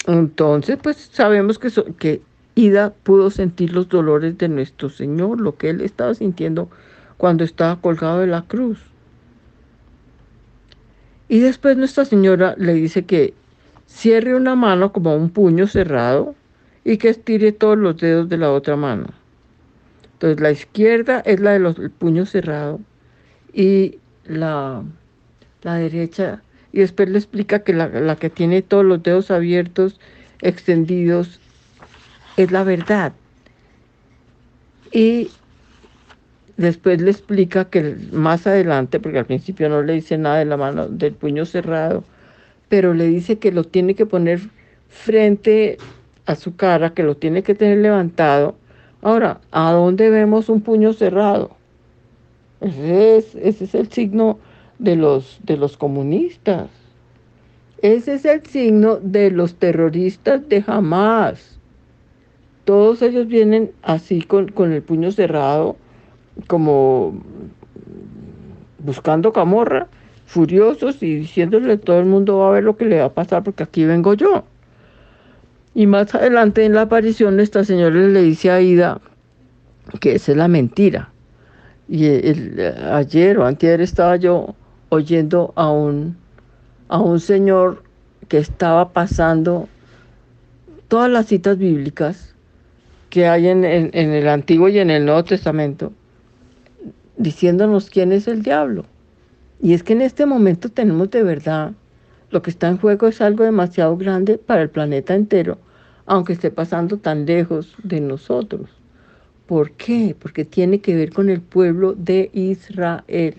Entonces, 0.07 0.78
pues 0.83 0.96
sabemos 1.12 1.59
que, 1.59 1.70
que 1.98 2.22
Ida 2.55 2.92
pudo 3.02 3.31
sentir 3.31 3.72
los 3.72 3.88
dolores 3.88 4.37
de 4.38 4.48
nuestro 4.48 4.90
Señor, 4.90 5.40
lo 5.40 5.57
que 5.57 5.70
él 5.70 5.81
estaba 5.81 6.14
sintiendo 6.14 6.68
cuando 7.16 7.44
estaba 7.44 7.81
colgado 7.81 8.20
de 8.20 8.26
la 8.26 8.42
cruz. 8.42 8.78
Y 11.28 11.38
después 11.38 11.76
Nuestra 11.76 12.05
Señora 12.05 12.55
le 12.59 12.74
dice 12.74 13.05
que 13.05 13.33
cierre 13.87 14.35
una 14.35 14.55
mano 14.55 14.92
como 14.92 15.16
un 15.16 15.31
puño 15.31 15.66
cerrado 15.66 16.35
y 16.85 16.97
que 16.97 17.11
estire 17.11 17.53
todos 17.53 17.79
los 17.79 17.97
dedos 17.97 18.29
de 18.29 18.37
la 18.37 18.53
otra 18.53 18.77
mano. 18.77 19.07
Entonces 20.14 20.40
la 20.40 20.51
izquierda 20.51 21.21
es 21.21 21.40
la 21.40 21.53
de 21.53 21.59
los 21.59 21.77
puños 21.99 22.31
cerrados 22.31 22.81
y 23.53 23.99
la, 24.27 24.83
la 25.62 25.75
derecha, 25.75 26.42
y 26.73 26.79
después 26.79 27.09
le 27.09 27.18
explica 27.18 27.61
que 27.61 27.75
la, 27.75 27.88
la 27.88 28.16
que 28.16 28.31
tiene 28.31 28.62
todos 28.62 28.85
los 28.85 29.03
dedos 29.03 29.31
abiertos, 29.31 30.01
extendidos, 30.40 31.40
es 32.37 32.51
la 32.51 32.64
verdad. 32.64 33.12
Y 34.92 35.31
Después 36.57 37.01
le 37.01 37.11
explica 37.11 37.64
que 37.64 37.97
más 38.12 38.47
adelante, 38.47 39.01
porque 39.01 39.18
al 39.18 39.27
principio 39.27 39.68
no 39.68 39.83
le 39.83 39.95
dice 39.95 40.18
nada 40.18 40.38
de 40.38 40.45
la 40.45 40.57
mano, 40.57 40.87
del 40.87 41.12
puño 41.14 41.47
cerrado, 41.47 42.05
pero 42.68 42.95
le 42.95 43.07
dice 43.07 43.38
que 43.38 43.53
lo 43.53 43.64
tiene 43.64 43.95
que 43.95 44.07
poner 44.07 44.40
frente 44.88 45.79
a 46.26 46.35
su 46.35 46.56
cara, 46.56 46.94
que 46.94 47.02
lo 47.02 47.16
tiene 47.16 47.42
que 47.42 47.54
tener 47.54 47.78
levantado. 47.78 48.56
Ahora, 49.00 49.40
¿a 49.50 49.72
dónde 49.72 50.11
vemos 50.11 50.48
un 50.48 50.61
puño 50.61 50.92
cerrado? 50.92 51.56
Ese 52.61 53.16
es, 53.16 53.35
ese 53.35 53.64
es 53.64 53.74
el 53.74 53.90
signo 53.90 54.38
de 54.78 54.96
los, 54.96 55.40
de 55.42 55.56
los 55.56 55.76
comunistas. 55.76 56.68
Ese 57.82 58.14
es 58.14 58.24
el 58.24 58.46
signo 58.46 58.96
de 58.96 59.32
los 59.32 59.56
terroristas 59.56 60.48
de 60.48 60.62
Hamas. 60.66 61.58
Todos 62.64 63.02
ellos 63.02 63.26
vienen 63.26 63.72
así 63.82 64.23
con, 64.23 64.48
con 64.48 64.73
el 64.73 64.83
puño 64.83 65.10
cerrado 65.10 65.77
como 66.46 67.20
buscando 68.79 69.33
camorra, 69.33 69.88
furiosos 70.27 71.02
y 71.02 71.16
diciéndole 71.16 71.75
a 71.75 71.81
todo 71.81 71.98
el 71.98 72.06
mundo 72.06 72.38
va 72.38 72.48
a 72.48 72.52
ver 72.52 72.64
lo 72.64 72.77
que 72.77 72.85
le 72.85 73.00
va 73.00 73.06
a 73.06 73.12
pasar 73.12 73.42
porque 73.42 73.64
aquí 73.64 73.85
vengo 73.85 74.14
yo. 74.14 74.44
Y 75.75 75.87
más 75.87 76.14
adelante 76.14 76.64
en 76.64 76.75
la 76.75 76.83
aparición 76.83 77.40
esta 77.40 77.64
señora 77.64 77.96
le 77.96 78.23
dice 78.23 78.50
a 78.50 78.60
Ida 78.60 79.00
que 80.00 80.14
esa 80.14 80.33
es 80.33 80.38
la 80.38 80.48
mentira. 80.48 81.10
Y 81.88 82.06
ayer 82.06 83.38
o 83.38 83.46
antier 83.46 83.81
estaba 83.81 84.16
yo 84.16 84.54
oyendo 84.90 85.52
a 85.56 85.70
un, 85.70 86.16
a 86.88 87.00
un 87.00 87.20
señor 87.20 87.83
que 88.29 88.38
estaba 88.38 88.92
pasando 88.92 89.68
todas 90.88 91.10
las 91.10 91.27
citas 91.27 91.58
bíblicas 91.58 92.35
que 93.10 93.27
hay 93.27 93.48
en 93.48 93.64
el 93.64 94.29
Antiguo 94.29 94.68
y 94.68 94.79
en 94.79 94.90
el 94.90 95.04
Nuevo 95.04 95.25
Testamento 95.25 95.92
diciéndonos 97.16 97.90
quién 97.90 98.12
es 98.12 98.29
el 98.29 98.42
diablo. 98.42 98.85
Y 99.60 99.75
es 99.75 99.83
que 99.83 99.92
en 99.92 100.02
este 100.02 100.27
momento 100.27 100.68
tenemos 100.68 101.10
de 101.10 101.23
verdad, 101.23 101.73
lo 102.33 102.42
que 102.42 102.50
está 102.50 102.68
en 102.68 102.78
juego 102.78 103.06
es 103.06 103.20
algo 103.20 103.44
demasiado 103.44 103.96
grande 103.96 104.38
para 104.38 104.62
el 104.62 104.70
planeta 104.70 105.14
entero, 105.14 105.58
aunque 106.06 106.33
esté 106.33 106.50
pasando 106.50 106.96
tan 106.96 107.26
lejos 107.26 107.76
de 107.83 108.00
nosotros. 108.00 108.70
¿Por 109.46 109.72
qué? 109.72 110.16
Porque 110.18 110.46
tiene 110.46 110.80
que 110.80 110.96
ver 110.96 111.12
con 111.12 111.28
el 111.28 111.42
pueblo 111.42 111.92
de 111.92 112.30
Israel. 112.33 113.35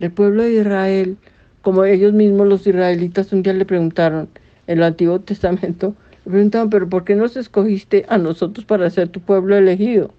El 0.00 0.10
pueblo 0.10 0.42
de 0.42 0.54
Israel, 0.54 1.16
como 1.62 1.84
ellos 1.84 2.12
mismos 2.12 2.48
los 2.48 2.66
israelitas 2.66 3.32
un 3.32 3.42
día 3.42 3.52
le 3.52 3.64
preguntaron 3.64 4.28
en 4.66 4.78
el 4.78 4.82
Antiguo 4.82 5.20
Testamento, 5.20 5.94
le 6.24 6.32
preguntaban, 6.32 6.70
pero 6.70 6.88
¿por 6.88 7.04
qué 7.04 7.14
nos 7.14 7.36
escogiste 7.36 8.04
a 8.08 8.18
nosotros 8.18 8.66
para 8.66 8.90
ser 8.90 9.08
tu 9.08 9.20
pueblo 9.20 9.56
elegido? 9.56 10.12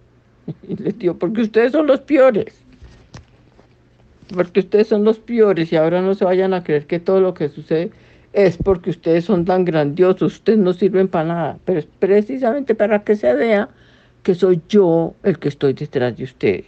Y 0.67 0.75
les 0.77 0.97
digo, 0.97 1.15
porque 1.15 1.41
ustedes 1.41 1.73
son 1.73 1.87
los 1.87 1.99
peores. 1.99 2.63
Porque 4.33 4.61
ustedes 4.61 4.87
son 4.87 5.03
los 5.03 5.19
peores 5.19 5.71
y 5.71 5.75
ahora 5.75 6.01
no 6.01 6.13
se 6.13 6.25
vayan 6.25 6.53
a 6.53 6.63
creer 6.63 6.85
que 6.85 6.99
todo 6.99 7.19
lo 7.19 7.33
que 7.33 7.49
sucede 7.49 7.91
es 8.33 8.57
porque 8.57 8.91
ustedes 8.91 9.25
son 9.25 9.45
tan 9.45 9.65
grandiosos, 9.65 10.35
ustedes 10.35 10.59
no 10.59 10.73
sirven 10.73 11.07
para 11.07 11.25
nada, 11.25 11.59
pero 11.65 11.79
es 11.79 11.87
precisamente 11.99 12.75
para 12.75 13.03
que 13.03 13.15
se 13.15 13.33
vea 13.33 13.69
que 14.23 14.35
soy 14.35 14.61
yo 14.69 15.15
el 15.23 15.39
que 15.39 15.49
estoy 15.49 15.73
detrás 15.73 16.15
de 16.15 16.23
ustedes. 16.25 16.65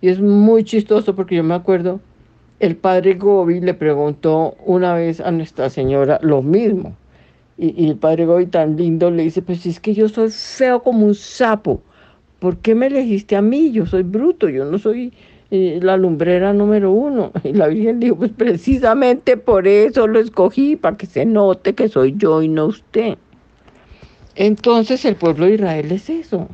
Y 0.00 0.08
es 0.08 0.20
muy 0.20 0.64
chistoso 0.64 1.14
porque 1.14 1.36
yo 1.36 1.44
me 1.44 1.54
acuerdo, 1.54 2.00
el 2.60 2.76
padre 2.76 3.14
Gobi 3.14 3.60
le 3.60 3.74
preguntó 3.74 4.56
una 4.64 4.94
vez 4.94 5.20
a 5.20 5.30
Nuestra 5.30 5.70
Señora 5.70 6.18
lo 6.22 6.42
mismo. 6.42 6.96
Y, 7.56 7.88
el 7.88 7.96
padre 7.96 8.26
Gobi 8.26 8.46
tan 8.46 8.76
lindo 8.76 9.10
le 9.10 9.22
dice, 9.22 9.40
pues 9.40 9.60
si 9.60 9.70
es 9.70 9.80
que 9.80 9.94
yo 9.94 10.08
soy 10.08 10.30
feo 10.30 10.82
como 10.82 11.06
un 11.06 11.14
sapo, 11.14 11.82
¿por 12.40 12.58
qué 12.58 12.74
me 12.74 12.86
elegiste 12.86 13.36
a 13.36 13.42
mí? 13.42 13.70
Yo 13.70 13.86
soy 13.86 14.02
bruto, 14.02 14.48
yo 14.48 14.64
no 14.64 14.78
soy 14.78 15.12
eh, 15.54 15.78
la 15.80 15.96
lumbrera 15.96 16.52
número 16.52 16.90
uno. 16.90 17.30
Y 17.44 17.52
la 17.52 17.68
Virgen 17.68 18.00
dijo, 18.00 18.16
pues 18.16 18.32
precisamente 18.32 19.36
por 19.36 19.68
eso 19.68 20.08
lo 20.08 20.18
escogí, 20.18 20.74
para 20.74 20.96
que 20.96 21.06
se 21.06 21.24
note 21.24 21.74
que 21.74 21.88
soy 21.88 22.14
yo 22.16 22.42
y 22.42 22.48
no 22.48 22.66
usted. 22.66 23.16
Entonces 24.34 25.04
el 25.04 25.14
pueblo 25.14 25.46
de 25.46 25.54
Israel 25.54 25.92
es 25.92 26.10
eso. 26.10 26.48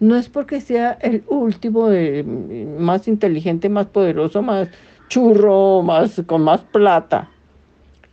No 0.00 0.16
es 0.16 0.28
porque 0.28 0.60
sea 0.60 0.98
el 1.00 1.22
último, 1.28 1.88
más 2.78 3.06
inteligente, 3.06 3.68
más 3.68 3.86
poderoso, 3.86 4.42
más 4.42 4.68
churro, 5.08 5.82
más, 5.82 6.20
con 6.26 6.42
más 6.42 6.62
plata, 6.62 7.30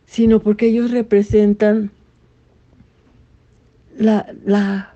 sino 0.06 0.38
porque 0.38 0.68
ellos 0.68 0.92
representan 0.92 1.90
la, 3.98 4.32
la, 4.44 4.94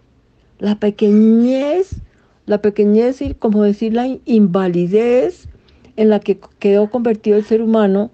la 0.60 0.76
pequeñez 0.76 2.00
la 2.48 2.62
pequeñez 2.62 3.20
y, 3.20 3.34
como 3.34 3.62
decir, 3.62 3.92
la 3.92 4.06
invalidez 4.24 5.48
en 5.96 6.08
la 6.08 6.20
que 6.20 6.40
quedó 6.58 6.90
convertido 6.90 7.36
el 7.36 7.44
ser 7.44 7.60
humano 7.60 8.10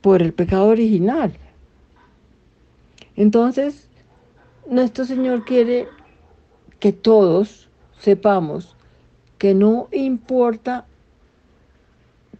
por 0.00 0.22
el 0.22 0.32
pecado 0.32 0.66
original. 0.66 1.32
Entonces, 3.16 3.88
nuestro 4.68 5.04
Señor 5.04 5.44
quiere 5.44 5.86
que 6.80 6.92
todos 6.92 7.68
sepamos 7.98 8.76
que 9.38 9.54
no 9.54 9.88
importa 9.92 10.86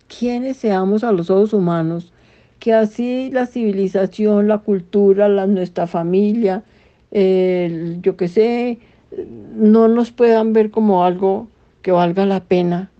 quiénes 0.09 0.57
seamos 0.57 1.05
a 1.05 1.13
los 1.13 1.31
ojos 1.31 1.53
humanos, 1.53 2.13
que 2.59 2.75
así 2.75 3.31
la 3.33 3.47
civilización, 3.47 4.49
la 4.49 4.59
cultura, 4.59 5.29
la, 5.29 5.47
nuestra 5.47 5.87
familia, 5.87 6.65
yo 7.13 8.17
qué 8.17 8.29
sé, 8.29 8.79
no 9.11 9.89
nos 9.89 10.11
puedan 10.11 10.53
ver 10.53 10.71
como 10.71 11.05
algo 11.05 11.49
que 11.83 11.93
valga 11.93 12.27
la 12.27 12.41
pena, 12.41 12.91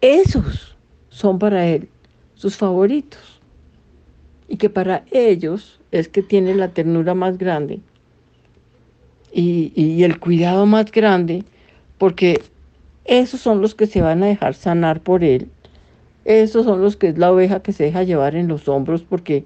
esos 0.00 0.76
son 1.08 1.38
para 1.38 1.66
Él 1.66 1.88
sus 2.34 2.56
favoritos. 2.56 3.40
Y 4.48 4.56
que 4.56 4.68
para 4.68 5.04
ellos 5.12 5.80
es 5.92 6.08
que 6.08 6.22
tiene 6.22 6.54
la 6.54 6.68
ternura 6.68 7.14
más 7.14 7.38
grande 7.38 7.80
y, 9.32 9.72
y 9.76 10.02
el 10.02 10.18
cuidado 10.18 10.66
más 10.66 10.90
grande, 10.90 11.44
porque 11.98 12.42
esos 13.04 13.40
son 13.40 13.60
los 13.60 13.74
que 13.74 13.86
se 13.86 14.02
van 14.02 14.22
a 14.22 14.26
dejar 14.26 14.54
sanar 14.54 15.00
por 15.00 15.22
Él. 15.22 15.48
Esos 16.24 16.64
son 16.64 16.82
los 16.82 16.96
que 16.96 17.08
es 17.08 17.18
la 17.18 17.32
oveja 17.32 17.60
que 17.60 17.72
se 17.72 17.84
deja 17.84 18.02
llevar 18.02 18.34
en 18.34 18.48
los 18.48 18.68
hombros 18.68 19.02
porque 19.02 19.44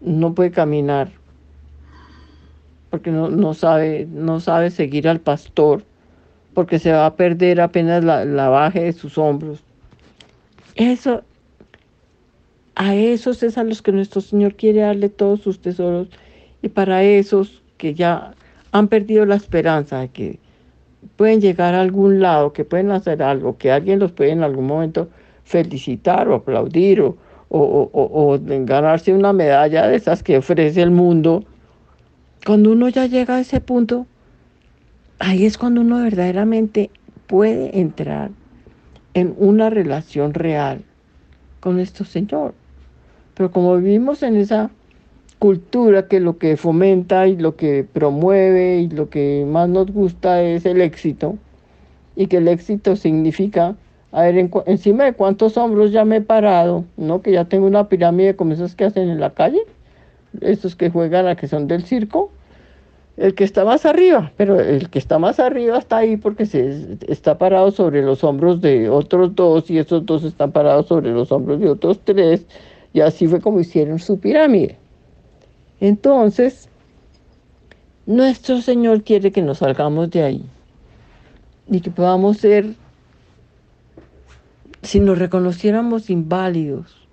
no 0.00 0.34
puede 0.34 0.50
caminar 0.50 1.10
porque 2.94 3.10
no, 3.10 3.54
sabe, 3.54 4.06
no 4.08 4.38
sabe 4.38 4.70
seguir 4.70 5.08
al 5.08 5.18
pastor, 5.18 5.82
porque 6.54 6.78
se 6.78 6.92
va 6.92 7.06
a 7.06 7.16
perder 7.16 7.60
apenas 7.60 8.04
la, 8.04 8.24
la 8.24 8.48
baje 8.48 8.84
de 8.84 8.92
sus 8.92 9.18
hombros. 9.18 9.64
Eso, 10.76 11.22
a 12.76 12.94
esos 12.94 13.42
es 13.42 13.58
a 13.58 13.64
los 13.64 13.82
que 13.82 13.90
nuestro 13.90 14.20
Señor 14.20 14.54
quiere 14.54 14.82
darle 14.82 15.08
todos 15.08 15.40
sus 15.40 15.58
tesoros, 15.58 16.06
y 16.62 16.68
para 16.68 17.02
esos 17.02 17.64
que 17.76 17.94
ya 17.94 18.32
han 18.70 18.86
perdido 18.86 19.26
la 19.26 19.34
esperanza 19.34 19.98
de 19.98 20.08
que 20.10 20.38
pueden 21.16 21.40
llegar 21.40 21.74
a 21.74 21.80
algún 21.80 22.20
lado, 22.20 22.52
que 22.52 22.64
pueden 22.64 22.92
hacer 22.92 23.24
algo, 23.24 23.58
que 23.58 23.72
alguien 23.72 23.98
los 23.98 24.12
puede 24.12 24.30
en 24.30 24.44
algún 24.44 24.68
momento 24.68 25.08
felicitar 25.42 26.28
o 26.28 26.36
aplaudir 26.36 27.00
o, 27.00 27.16
o 27.48 28.38
ganarse 28.40 29.12
una 29.12 29.32
medalla 29.32 29.88
de 29.88 29.96
esas 29.96 30.22
que 30.22 30.38
ofrece 30.38 30.80
el 30.80 30.92
mundo, 30.92 31.42
cuando 32.44 32.72
uno 32.72 32.88
ya 32.88 33.06
llega 33.06 33.36
a 33.36 33.40
ese 33.40 33.60
punto, 33.60 34.06
ahí 35.18 35.46
es 35.46 35.56
cuando 35.56 35.80
uno 35.80 36.02
verdaderamente 36.02 36.90
puede 37.26 37.80
entrar 37.80 38.30
en 39.14 39.34
una 39.38 39.70
relación 39.70 40.34
real 40.34 40.82
con 41.60 41.76
nuestro 41.76 42.04
Señor. 42.04 42.54
Pero 43.34 43.50
como 43.50 43.76
vivimos 43.76 44.22
en 44.22 44.36
esa 44.36 44.70
cultura 45.38 46.06
que 46.06 46.20
lo 46.20 46.38
que 46.38 46.56
fomenta 46.56 47.26
y 47.26 47.36
lo 47.36 47.56
que 47.56 47.84
promueve 47.90 48.80
y 48.80 48.88
lo 48.88 49.08
que 49.08 49.46
más 49.48 49.68
nos 49.68 49.90
gusta 49.90 50.42
es 50.42 50.66
el 50.66 50.80
éxito, 50.80 51.38
y 52.16 52.26
que 52.26 52.36
el 52.36 52.48
éxito 52.48 52.94
significa, 52.96 53.74
a 54.12 54.22
ver, 54.22 54.50
encima 54.66 55.04
de 55.04 55.14
cuántos 55.14 55.56
hombros 55.56 55.90
ya 55.92 56.04
me 56.04 56.16
he 56.16 56.20
parado, 56.20 56.84
¿no? 56.96 57.22
Que 57.22 57.32
ya 57.32 57.46
tengo 57.46 57.66
una 57.66 57.88
pirámide 57.88 58.36
como 58.36 58.52
esas 58.52 58.74
que 58.74 58.84
hacen 58.84 59.08
en 59.08 59.18
la 59.18 59.30
calle 59.30 59.60
estos 60.40 60.76
que 60.76 60.90
juegan 60.90 61.26
a 61.26 61.36
que 61.36 61.48
son 61.48 61.66
del 61.66 61.84
circo, 61.84 62.30
el 63.16 63.34
que 63.34 63.44
está 63.44 63.64
más 63.64 63.86
arriba, 63.86 64.32
pero 64.36 64.58
el 64.58 64.90
que 64.90 64.98
está 64.98 65.18
más 65.18 65.38
arriba 65.38 65.78
está 65.78 65.98
ahí 65.98 66.16
porque 66.16 66.46
se 66.46 66.98
está 67.06 67.38
parado 67.38 67.70
sobre 67.70 68.02
los 68.02 68.24
hombros 68.24 68.60
de 68.60 68.88
otros 68.88 69.34
dos 69.34 69.70
y 69.70 69.78
esos 69.78 70.04
dos 70.04 70.24
están 70.24 70.50
parados 70.50 70.88
sobre 70.88 71.12
los 71.12 71.30
hombros 71.30 71.60
de 71.60 71.68
otros 71.68 72.00
tres 72.04 72.44
y 72.92 73.00
así 73.00 73.28
fue 73.28 73.40
como 73.40 73.60
hicieron 73.60 73.98
su 73.98 74.18
pirámide. 74.18 74.78
Entonces, 75.80 76.68
nuestro 78.06 78.60
Señor 78.60 79.02
quiere 79.02 79.30
que 79.30 79.42
nos 79.42 79.58
salgamos 79.58 80.10
de 80.10 80.22
ahí 80.22 80.44
y 81.68 81.80
que 81.80 81.90
podamos 81.90 82.38
ser, 82.38 82.74
si 84.82 85.00
nos 85.00 85.18
reconociéramos 85.18 86.10
inválidos, 86.10 87.03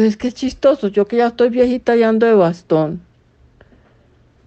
pero 0.00 0.08
es 0.08 0.16
que 0.16 0.28
es 0.28 0.34
chistoso, 0.34 0.88
yo 0.88 1.04
que 1.04 1.18
ya 1.18 1.26
estoy 1.26 1.50
viejita 1.50 1.94
y 1.94 2.04
ando 2.04 2.24
de 2.24 2.32
bastón. 2.32 3.02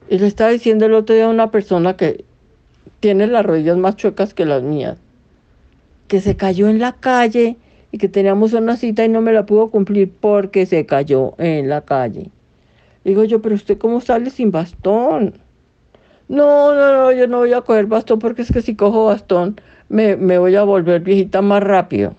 Y 0.10 0.18
le 0.18 0.26
estaba 0.26 0.50
diciendo 0.50 0.88
el 0.88 0.96
otro 0.96 1.14
día 1.14 1.26
a 1.26 1.30
una 1.30 1.52
persona 1.52 1.96
que 1.96 2.26
tiene 3.00 3.28
las 3.28 3.46
rodillas 3.46 3.78
más 3.78 3.96
chuecas 3.96 4.34
que 4.34 4.48
las 4.48 4.64
mías, 4.64 4.98
que 6.08 6.22
se 6.22 6.36
cayó 6.36 6.70
en 6.70 6.80
la 6.80 6.94
calle 6.94 7.58
y 7.92 8.00
que 8.00 8.10
teníamos 8.10 8.54
una 8.54 8.78
cita 8.78 9.06
y 9.06 9.10
no 9.10 9.22
me 9.22 9.32
la 9.32 9.46
pudo 9.46 9.70
cumplir 9.70 10.12
porque 10.20 10.66
se 10.66 10.88
cayó 10.88 11.36
en 11.38 11.70
la 11.70 11.82
calle. 11.82 12.32
Digo 13.04 13.24
yo, 13.24 13.40
pero 13.44 13.54
usted 13.54 13.78
cómo 13.78 14.02
sale 14.02 14.32
sin 14.32 14.50
bastón? 14.50 15.36
No, 16.30 16.74
no, 16.74 16.94
no, 16.94 17.12
yo 17.12 17.28
no 17.28 17.38
voy 17.38 17.54
a 17.54 17.62
coger 17.62 17.86
bastón 17.86 18.18
porque 18.18 18.42
es 18.42 18.52
que 18.52 18.64
si 18.64 18.76
cojo 18.76 19.06
bastón 19.06 19.62
me, 19.88 20.18
me 20.18 20.40
voy 20.40 20.56
a 20.56 20.64
volver 20.64 21.02
viejita 21.02 21.44
más 21.44 21.62
rápido. 21.62 22.16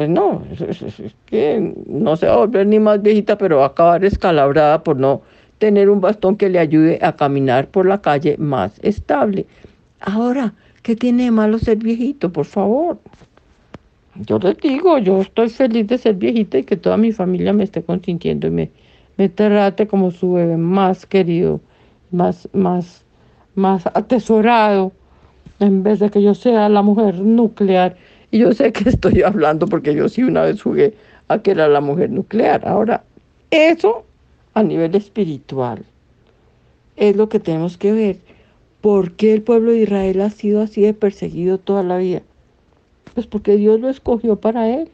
Pues 0.00 0.08
no, 0.08 0.42
es, 0.50 1.14
que 1.26 1.74
no 1.86 2.16
se 2.16 2.26
va 2.26 2.32
a 2.32 2.36
volver 2.38 2.66
ni 2.66 2.78
más 2.78 3.02
viejita, 3.02 3.36
pero 3.36 3.58
va 3.58 3.64
a 3.64 3.66
acabar 3.66 4.02
escalabrada 4.02 4.82
por 4.82 4.96
no 4.96 5.20
tener 5.58 5.90
un 5.90 6.00
bastón 6.00 6.38
que 6.38 6.48
le 6.48 6.58
ayude 6.58 6.98
a 7.02 7.16
caminar 7.16 7.68
por 7.68 7.84
la 7.84 8.00
calle 8.00 8.38
más 8.38 8.80
estable. 8.82 9.44
Ahora, 10.00 10.54
¿qué 10.82 10.96
tiene 10.96 11.24
de 11.24 11.30
malo 11.32 11.58
ser 11.58 11.76
viejito, 11.76 12.32
por 12.32 12.46
favor? 12.46 12.98
Yo 14.14 14.38
les 14.38 14.56
digo, 14.56 14.96
yo 14.96 15.20
estoy 15.20 15.50
feliz 15.50 15.86
de 15.88 15.98
ser 15.98 16.14
viejita 16.14 16.56
y 16.56 16.64
que 16.64 16.78
toda 16.78 16.96
mi 16.96 17.12
familia 17.12 17.52
me 17.52 17.64
esté 17.64 17.82
consintiendo 17.82 18.46
y 18.46 18.52
me, 18.52 18.70
me 19.18 19.28
trate 19.28 19.86
como 19.86 20.12
su 20.12 20.32
bebé 20.32 20.56
más 20.56 21.04
querido, 21.04 21.60
más, 22.10 22.48
más, 22.54 23.04
más 23.54 23.86
atesorado, 23.88 24.92
en 25.58 25.82
vez 25.82 25.98
de 25.98 26.08
que 26.08 26.22
yo 26.22 26.34
sea 26.34 26.70
la 26.70 26.80
mujer 26.80 27.20
nuclear 27.20 27.98
y 28.30 28.38
yo 28.38 28.52
sé 28.52 28.72
que 28.72 28.88
estoy 28.88 29.22
hablando 29.22 29.66
porque 29.66 29.94
yo 29.94 30.08
sí 30.08 30.22
una 30.22 30.42
vez 30.42 30.62
jugué 30.62 30.94
a 31.28 31.38
que 31.42 31.52
era 31.52 31.68
la 31.68 31.80
mujer 31.80 32.10
nuclear. 32.10 32.66
Ahora, 32.66 33.04
eso 33.50 34.04
a 34.54 34.62
nivel 34.62 34.94
espiritual 34.94 35.84
es 36.96 37.16
lo 37.16 37.28
que 37.28 37.40
tenemos 37.40 37.76
que 37.76 37.92
ver. 37.92 38.18
¿Por 38.80 39.12
qué 39.12 39.34
el 39.34 39.42
pueblo 39.42 39.72
de 39.72 39.82
Israel 39.82 40.20
ha 40.22 40.30
sido 40.30 40.62
así 40.62 40.82
de 40.82 40.94
perseguido 40.94 41.58
toda 41.58 41.82
la 41.82 41.98
vida? 41.98 42.22
Pues 43.14 43.26
porque 43.26 43.56
Dios 43.56 43.80
lo 43.80 43.88
escogió 43.88 44.36
para 44.36 44.70
él. 44.70 44.90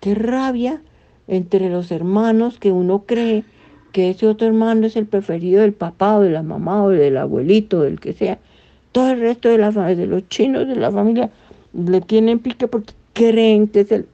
Qué 0.00 0.14
rabia 0.14 0.82
entre 1.26 1.70
los 1.70 1.90
hermanos 1.90 2.58
que 2.58 2.72
uno 2.72 3.04
cree 3.06 3.44
que 3.92 4.10
ese 4.10 4.26
otro 4.26 4.46
hermano 4.46 4.86
es 4.86 4.96
el 4.96 5.06
preferido 5.06 5.62
del 5.62 5.72
papá 5.72 6.16
o 6.16 6.20
de 6.20 6.30
la 6.30 6.42
mamá 6.42 6.84
o 6.84 6.90
del 6.90 7.16
abuelito, 7.16 7.82
del 7.82 8.00
que 8.00 8.12
sea. 8.12 8.38
Todo 8.92 9.10
el 9.10 9.20
resto 9.20 9.48
de, 9.48 9.58
la, 9.58 9.70
de 9.70 10.06
los 10.06 10.28
chinos 10.28 10.66
de 10.66 10.76
la 10.76 10.90
familia 10.90 11.30
le 11.72 12.00
tienen 12.00 12.38
pique 12.38 12.68
porque 12.68 12.94
creen 13.12 13.68
que 13.68 13.80
es 13.80 13.92
el, 13.92 14.06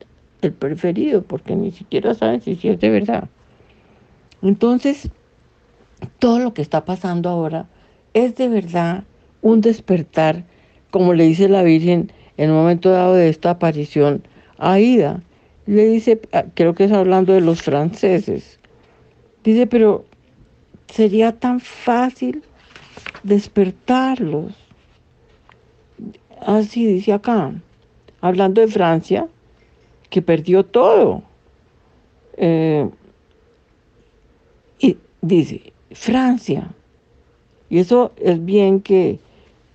el 0.43 0.53
preferido, 0.53 1.23
porque 1.23 1.55
ni 1.55 1.71
siquiera 1.71 2.15
saben 2.15 2.41
si, 2.41 2.57
si 2.57 2.69
es 2.69 2.81
de 2.81 2.91
verdad. 2.91 3.29
Entonces, 4.43 5.09
todo 6.19 6.39
lo 6.39 6.55
que 6.55 6.63
está 6.63 6.85
pasando 6.85 7.29
ahora 7.29 7.67
es 8.13 8.37
de 8.37 8.49
verdad 8.49 9.05
un 9.43 9.61
despertar, 9.61 10.45
como 10.91 11.15
le 11.15 11.25
dice 11.25 11.49
la 11.49 11.63
Virgen 11.63 12.13
en 12.37 12.51
un 12.51 12.57
momento 12.57 12.91
dado 12.91 13.15
de 13.15 13.29
esta 13.29 13.51
aparición 13.51 14.23
a 14.59 14.81
Ida. 14.81 15.23
Le 15.67 15.87
dice, 15.87 16.21
ah, 16.33 16.45
creo 16.55 16.75
que 16.75 16.85
es 16.85 16.93
hablando 16.93 17.33
de 17.33 17.41
los 17.41 17.63
franceses, 17.63 18.59
dice, 19.45 19.67
pero 19.67 20.05
sería 20.89 21.33
tan 21.33 21.61
fácil 21.61 22.43
despertarlos. 23.23 24.64
Así 26.41 26.87
dice 26.87 27.13
acá, 27.13 27.53
hablando 28.21 28.61
de 28.61 28.69
Francia, 28.69 29.29
que 30.11 30.23
perdió 30.23 30.65
todo. 30.65 31.23
Eh, 32.37 32.89
y 34.79 34.97
dice, 35.23 35.73
Francia, 35.93 36.69
y 37.71 37.79
eso 37.79 38.13
es 38.17 38.45
bien 38.45 38.81
que, 38.81 39.19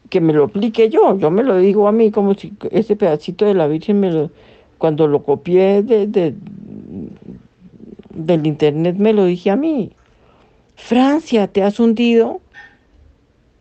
que 0.10 0.22
me 0.22 0.34
lo 0.34 0.46
aplique 0.46 0.90
yo, 0.90 1.18
yo 1.18 1.32
me 1.32 1.44
lo 1.44 1.58
digo 1.58 1.88
a 1.88 1.92
mí 1.92 2.12
como 2.12 2.34
si 2.34 2.54
ese 2.72 2.96
pedacito 2.96 3.46
de 3.46 3.54
la 3.54 3.68
Virgen 3.68 4.00
me 4.00 4.12
lo, 4.12 4.32
cuando 4.78 5.08
lo 5.08 5.24
copié 5.24 5.84
de, 5.84 6.08
de, 6.08 6.34
del 8.10 8.48
internet 8.48 8.96
me 8.98 9.14
lo 9.14 9.26
dije 9.26 9.52
a 9.52 9.56
mí. 9.56 9.92
Francia, 10.76 11.48
te 11.48 11.62
has 11.64 11.80
hundido 11.80 12.42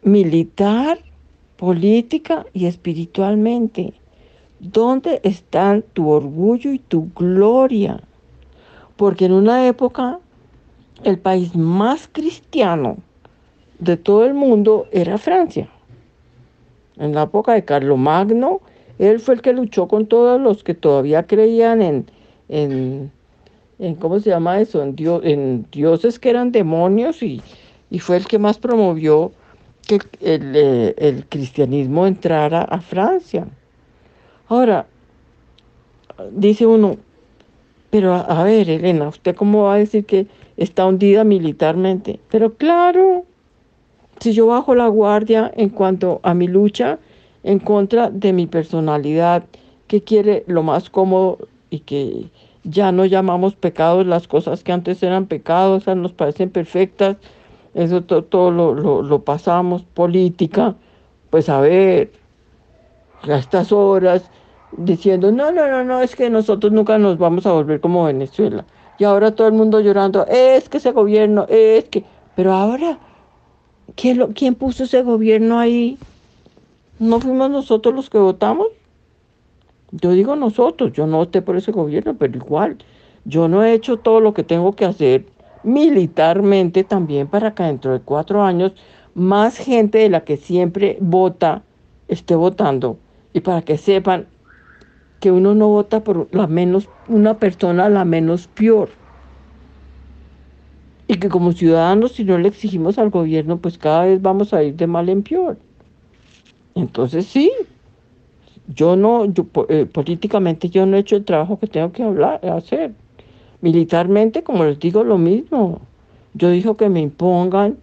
militar, 0.03 0.99
política 1.59 2.47
y 2.55 2.67
espiritualmente. 2.67 3.93
¿Dónde 4.61 5.21
están 5.25 5.85
tu 5.93 6.09
orgullo 6.09 6.73
y 6.73 6.79
tu 6.79 7.11
gloria? 7.15 8.01
Porque 8.97 9.27
en 9.27 9.33
una 9.33 9.67
época 9.67 10.21
el 11.05 11.19
país 11.19 11.55
más 11.55 12.09
cristiano 12.11 12.97
de 13.79 13.97
todo 13.97 14.25
el 14.25 14.35
mundo 14.35 14.87
era 14.93 15.19
Francia. 15.19 15.69
En 16.97 17.15
la 17.15 17.25
época 17.25 17.53
de 17.53 17.65
Carlomagno, 17.65 18.61
él 18.99 19.21
fue 19.21 19.35
el 19.35 19.43
que 19.43 19.53
luchó 19.53 19.87
con 19.87 20.07
todos 20.07 20.41
los 20.41 20.65
que 20.65 20.75
todavía 20.75 21.25
creían 21.25 21.83
en, 21.83 22.07
en, 22.49 23.13
en 23.79 23.95
¿cómo 23.97 24.19
se 24.21 24.31
llama 24.31 24.61
eso? 24.61 24.83
En, 24.83 24.97
en 25.25 25.67
dioses 25.71 26.19
que 26.19 26.31
eran 26.31 26.51
demonios 26.51 27.23
y, 27.23 27.41
y, 27.91 28.01
fue 28.01 28.17
el 28.17 28.27
que 28.27 28.39
más 28.39 28.59
promovió 28.59 29.33
que 29.89 30.01
el, 30.21 30.55
el, 30.55 30.95
el 30.99 31.27
cristianismo 31.27 32.07
entrara 32.07 32.63
a 32.63 32.81
Francia. 32.81 33.49
Ahora, 34.49 34.87
dice 36.31 36.67
uno, 36.67 36.97
pero 37.91 38.15
a, 38.15 38.21
a 38.21 38.45
ver, 38.45 38.69
Elena, 38.69 39.09
¿usted 39.09 39.35
cómo 39.35 39.65
va 39.65 39.75
a 39.75 39.79
decir 39.79 40.05
que 40.05 40.27
está 40.59 40.87
hundida 40.87 41.25
militarmente? 41.25 42.21
Pero 42.31 42.55
claro, 42.55 43.25
si 44.21 44.33
yo 44.33 44.47
bajo 44.47 44.75
la 44.75 44.89
guardia 44.89 45.51
en 45.57 45.71
cuanto 45.71 46.21
a 46.23 46.35
mi 46.35 46.47
lucha 46.47 46.99
en 47.43 47.59
contra 47.59 48.11
de 48.11 48.33
mi 48.33 48.47
personalidad, 48.47 49.45
que 49.87 50.03
quiere 50.03 50.45
lo 50.47 50.63
más 50.63 50.91
cómodo 50.91 51.39
y 51.71 51.81
que 51.81 52.27
ya 52.65 52.93
no 52.93 53.07
llamamos 53.07 53.55
pecados 53.55 54.07
las 54.07 54.29
cosas 54.29 54.63
que 54.63 54.73
antes 54.73 55.03
eran 55.03 55.27
pecados, 55.27 55.83
o 55.83 55.85
sea, 55.85 55.95
nos 55.95 56.13
parecen 56.13 56.51
perfectas, 56.51 57.17
eso 57.83 58.03
todo, 58.03 58.25
todo 58.25 58.51
lo, 58.51 58.75
lo, 58.75 59.03
lo, 59.03 59.25
pasamos, 59.25 59.83
política, 59.83 60.75
pues 61.31 61.49
a 61.49 61.61
ver, 61.61 62.13
a 63.23 63.37
estas 63.37 63.73
horas, 63.73 64.31
diciendo, 64.77 65.33
no, 65.33 65.51
no, 65.53 65.69
no, 65.69 65.85
no, 65.85 66.01
es 66.01 66.15
que 66.15 66.31
nosotros 66.31 66.73
nunca 66.73 66.99
nos 66.99 67.19
vamos 67.19 67.47
a 67.47 67.53
volver 67.53 67.81
como 67.81 68.05
Venezuela. 68.05 68.65
Y 68.99 69.05
ahora 69.05 69.35
todo 69.35 69.47
el 69.47 69.55
mundo 69.55 69.81
llorando, 69.81 70.27
es 70.27 70.69
que 70.69 70.79
ese 70.79 70.93
gobierno, 70.93 71.47
es 71.49 71.85
que, 71.85 72.05
pero 72.35 72.53
ahora 72.53 72.99
¿Quién, 73.97 74.19
lo, 74.19 74.29
¿Quién 74.29 74.55
puso 74.55 74.85
ese 74.85 75.03
gobierno 75.03 75.59
ahí? 75.59 75.99
¿No 76.99 77.21
fuimos 77.21 77.51
nosotros 77.51 77.95
los 77.95 78.11
que 78.11 78.19
votamos? 78.19 78.69
Yo 79.91 80.13
digo 80.13 80.37
nosotros, 80.37 80.93
yo 80.93 81.07
no 81.07 81.19
voté 81.19 81.41
por 81.41 81.57
ese 81.57 81.73
gobierno, 81.73 82.15
pero 82.19 82.37
igual, 82.37 82.77
yo 83.25 83.49
no 83.49 83.65
he 83.65 83.73
hecho 83.73 83.97
todo 83.97 84.21
lo 84.21 84.35
que 84.35 84.45
tengo 84.45 84.77
que 84.77 84.85
hacer 84.85 85.25
militarmente 85.69 86.85
también 86.85 87.29
para 87.29 87.55
que 87.55 87.63
dentro 87.63 87.93
de 87.93 88.01
cuatro 88.01 88.43
años 88.43 88.73
más 89.15 89.59
gente 89.59 89.99
de 89.99 90.11
la 90.11 90.25
que 90.25 90.37
siempre 90.37 90.99
vota 91.01 91.63
esté 92.09 92.35
votando 92.35 92.99
y 93.33 93.41
para 93.41 93.63
que 93.63 93.79
sepan 93.79 94.27
que 95.21 95.33
uno 95.33 95.55
no 95.55 95.69
vota 95.69 96.05
por 96.05 96.29
la 96.35 96.47
menos, 96.47 96.89
una 97.09 97.39
persona 97.39 97.89
la 97.89 98.05
menos 98.05 98.49
peor 98.49 98.91
y 101.09 101.15
que 101.15 101.29
como 101.29 101.53
ciudadanos 101.53 102.13
si 102.13 102.25
no 102.25 102.39
le 102.39 102.49
exigimos 102.49 102.99
al 102.99 103.11
gobierno, 103.11 103.59
pues 103.61 103.79
cada 103.79 104.05
vez 104.05 104.21
vamos 104.23 104.53
a 104.53 104.63
ir 104.63 104.75
de 104.77 104.87
mal 104.87 105.09
en 105.09 105.23
peor. 105.23 105.59
Entonces 106.75 107.27
sí, 107.27 107.51
yo 108.67 108.97
no, 108.97 109.25
yo, 109.25 109.47
eh, 109.69 109.87
políticamente 109.87 110.69
yo 110.69 110.87
no 110.87 110.97
he 110.97 111.01
hecho 111.01 111.17
el 111.17 111.25
trabajo 111.25 111.59
que 111.59 111.67
tengo 111.67 111.93
que 111.93 112.03
hablar, 112.03 112.45
hacer. 112.47 112.95
Militarmente, 113.61 114.43
como 114.43 114.65
les 114.65 114.79
digo, 114.79 115.05
lo 115.05 115.19
mismo. 115.19 115.81
Yo 116.35 116.51
digo 116.51 116.77
que 116.77 116.89
me 116.89 117.01
impongan, 117.01 117.79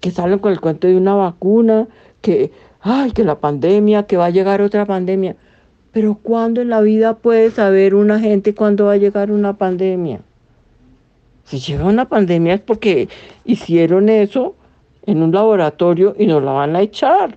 que 0.00 0.10
salen 0.10 0.38
con 0.40 0.52
el 0.52 0.60
cuento 0.60 0.88
de 0.88 0.96
una 0.96 1.14
vacuna, 1.14 1.86
que, 2.20 2.50
ay, 2.80 3.12
que 3.12 3.24
la 3.24 3.38
pandemia, 3.38 4.04
que 4.04 4.16
va 4.16 4.26
a 4.26 4.30
llegar 4.30 4.60
otra 4.62 4.84
pandemia. 4.86 5.36
Pero 5.92 6.14
¿cuándo 6.14 6.60
en 6.62 6.70
la 6.70 6.80
vida 6.80 7.14
puede 7.14 7.50
saber 7.50 7.94
una 7.94 8.18
gente 8.18 8.54
cuándo 8.54 8.86
va 8.86 8.92
a 8.92 8.96
llegar 8.96 9.30
una 9.30 9.52
pandemia? 9.58 10.20
Si 11.44 11.58
llega 11.58 11.84
una 11.84 12.08
pandemia 12.08 12.54
es 12.54 12.60
porque 12.60 13.08
hicieron 13.44 14.08
eso 14.08 14.54
en 15.06 15.22
un 15.22 15.32
laboratorio 15.32 16.14
y 16.18 16.26
nos 16.26 16.42
la 16.42 16.52
van 16.52 16.74
a 16.76 16.80
echar 16.80 17.36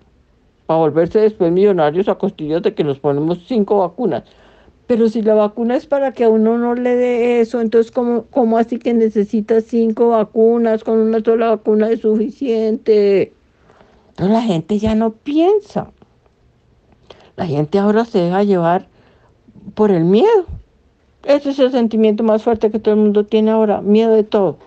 para 0.65 0.79
volverse 0.79 1.19
después 1.19 1.51
millonarios 1.51 2.07
a 2.07 2.15
costillas 2.15 2.61
de 2.63 2.73
que 2.73 2.83
nos 2.83 2.99
ponemos 2.99 3.39
cinco 3.47 3.79
vacunas. 3.79 4.23
Pero 4.87 5.09
si 5.09 5.21
la 5.21 5.33
vacuna 5.33 5.75
es 5.75 5.87
para 5.87 6.11
que 6.11 6.25
a 6.25 6.29
uno 6.29 6.57
no 6.57 6.75
le 6.75 6.95
dé 6.95 7.41
eso, 7.41 7.59
entonces 7.59 7.91
¿cómo, 7.91 8.57
así 8.57 8.77
que 8.77 8.93
necesita 8.93 9.61
cinco 9.61 10.09
vacunas? 10.09 10.83
Con 10.83 10.99
una 10.99 11.21
sola 11.21 11.49
vacuna 11.49 11.89
es 11.89 12.01
suficiente. 12.01 13.33
Pero 14.15 14.29
la 14.29 14.41
gente 14.41 14.77
ya 14.77 14.93
no 14.93 15.11
piensa. 15.11 15.91
La 17.35 17.47
gente 17.47 17.79
ahora 17.79 18.05
se 18.05 18.19
deja 18.19 18.43
llevar 18.43 18.87
por 19.73 19.89
el 19.89 20.05
miedo. 20.05 20.45
Ese 21.23 21.49
es 21.49 21.59
el 21.59 21.71
sentimiento 21.71 22.23
más 22.23 22.43
fuerte 22.43 22.69
que 22.69 22.79
todo 22.79 22.93
el 22.93 23.01
mundo 23.01 23.25
tiene 23.25 23.49
ahora, 23.49 23.81
miedo 23.81 24.13
de 24.13 24.23
todo. 24.23 24.57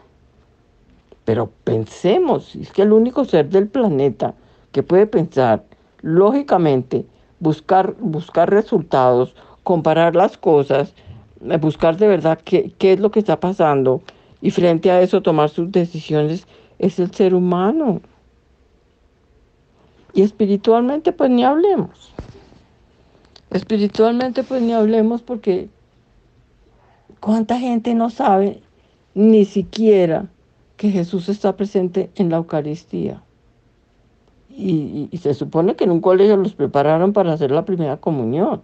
Pero 1.24 1.50
pensemos, 1.62 2.56
es 2.56 2.72
que 2.72 2.82
el 2.82 2.92
único 2.92 3.24
ser 3.24 3.48
del 3.48 3.68
planeta 3.68 4.34
que 4.72 4.82
puede 4.82 5.06
pensar 5.06 5.64
lógicamente, 6.00 7.06
buscar, 7.38 7.94
buscar 8.00 8.50
resultados, 8.50 9.34
comparar 9.68 10.16
las 10.16 10.38
cosas, 10.38 10.94
eh, 11.44 11.58
buscar 11.58 11.98
de 11.98 12.08
verdad 12.08 12.38
qué, 12.42 12.72
es 12.80 13.00
lo 13.00 13.10
que 13.10 13.18
está 13.18 13.38
pasando 13.38 14.00
y 14.40 14.50
frente 14.50 14.90
a 14.90 15.02
eso 15.02 15.20
tomar 15.20 15.50
sus 15.50 15.70
decisiones, 15.70 16.46
es 16.78 16.98
el 16.98 17.12
ser 17.12 17.34
humano. 17.34 18.00
Y 20.14 20.22
espiritualmente 20.22 21.12
pues 21.12 21.30
ni 21.30 21.44
hablemos. 21.44 22.12
Espiritualmente 23.50 24.42
pues 24.42 24.62
ni 24.62 24.72
hablemos 24.72 25.20
porque 25.20 25.68
¿Cuánta 27.20 27.58
gente 27.58 27.94
no 27.94 28.10
sabe 28.10 28.60
ni 29.14 29.44
siquiera 29.44 30.26
que 30.76 30.90
Jesús 30.90 31.28
está 31.28 31.56
presente 31.56 32.10
en 32.14 32.30
la 32.30 32.36
Eucaristía? 32.36 33.22
Y, 34.50 35.10
se 35.20 35.34
supone 35.34 35.76
que 35.76 35.84
en 35.84 35.90
un 35.90 36.00
colegio 36.00 36.36
los 36.36 36.54
prepararon 36.54 37.12
para 37.12 37.32
hacer 37.32 37.50
la 37.50 37.64
primera 37.64 37.96
comunión. 37.96 38.62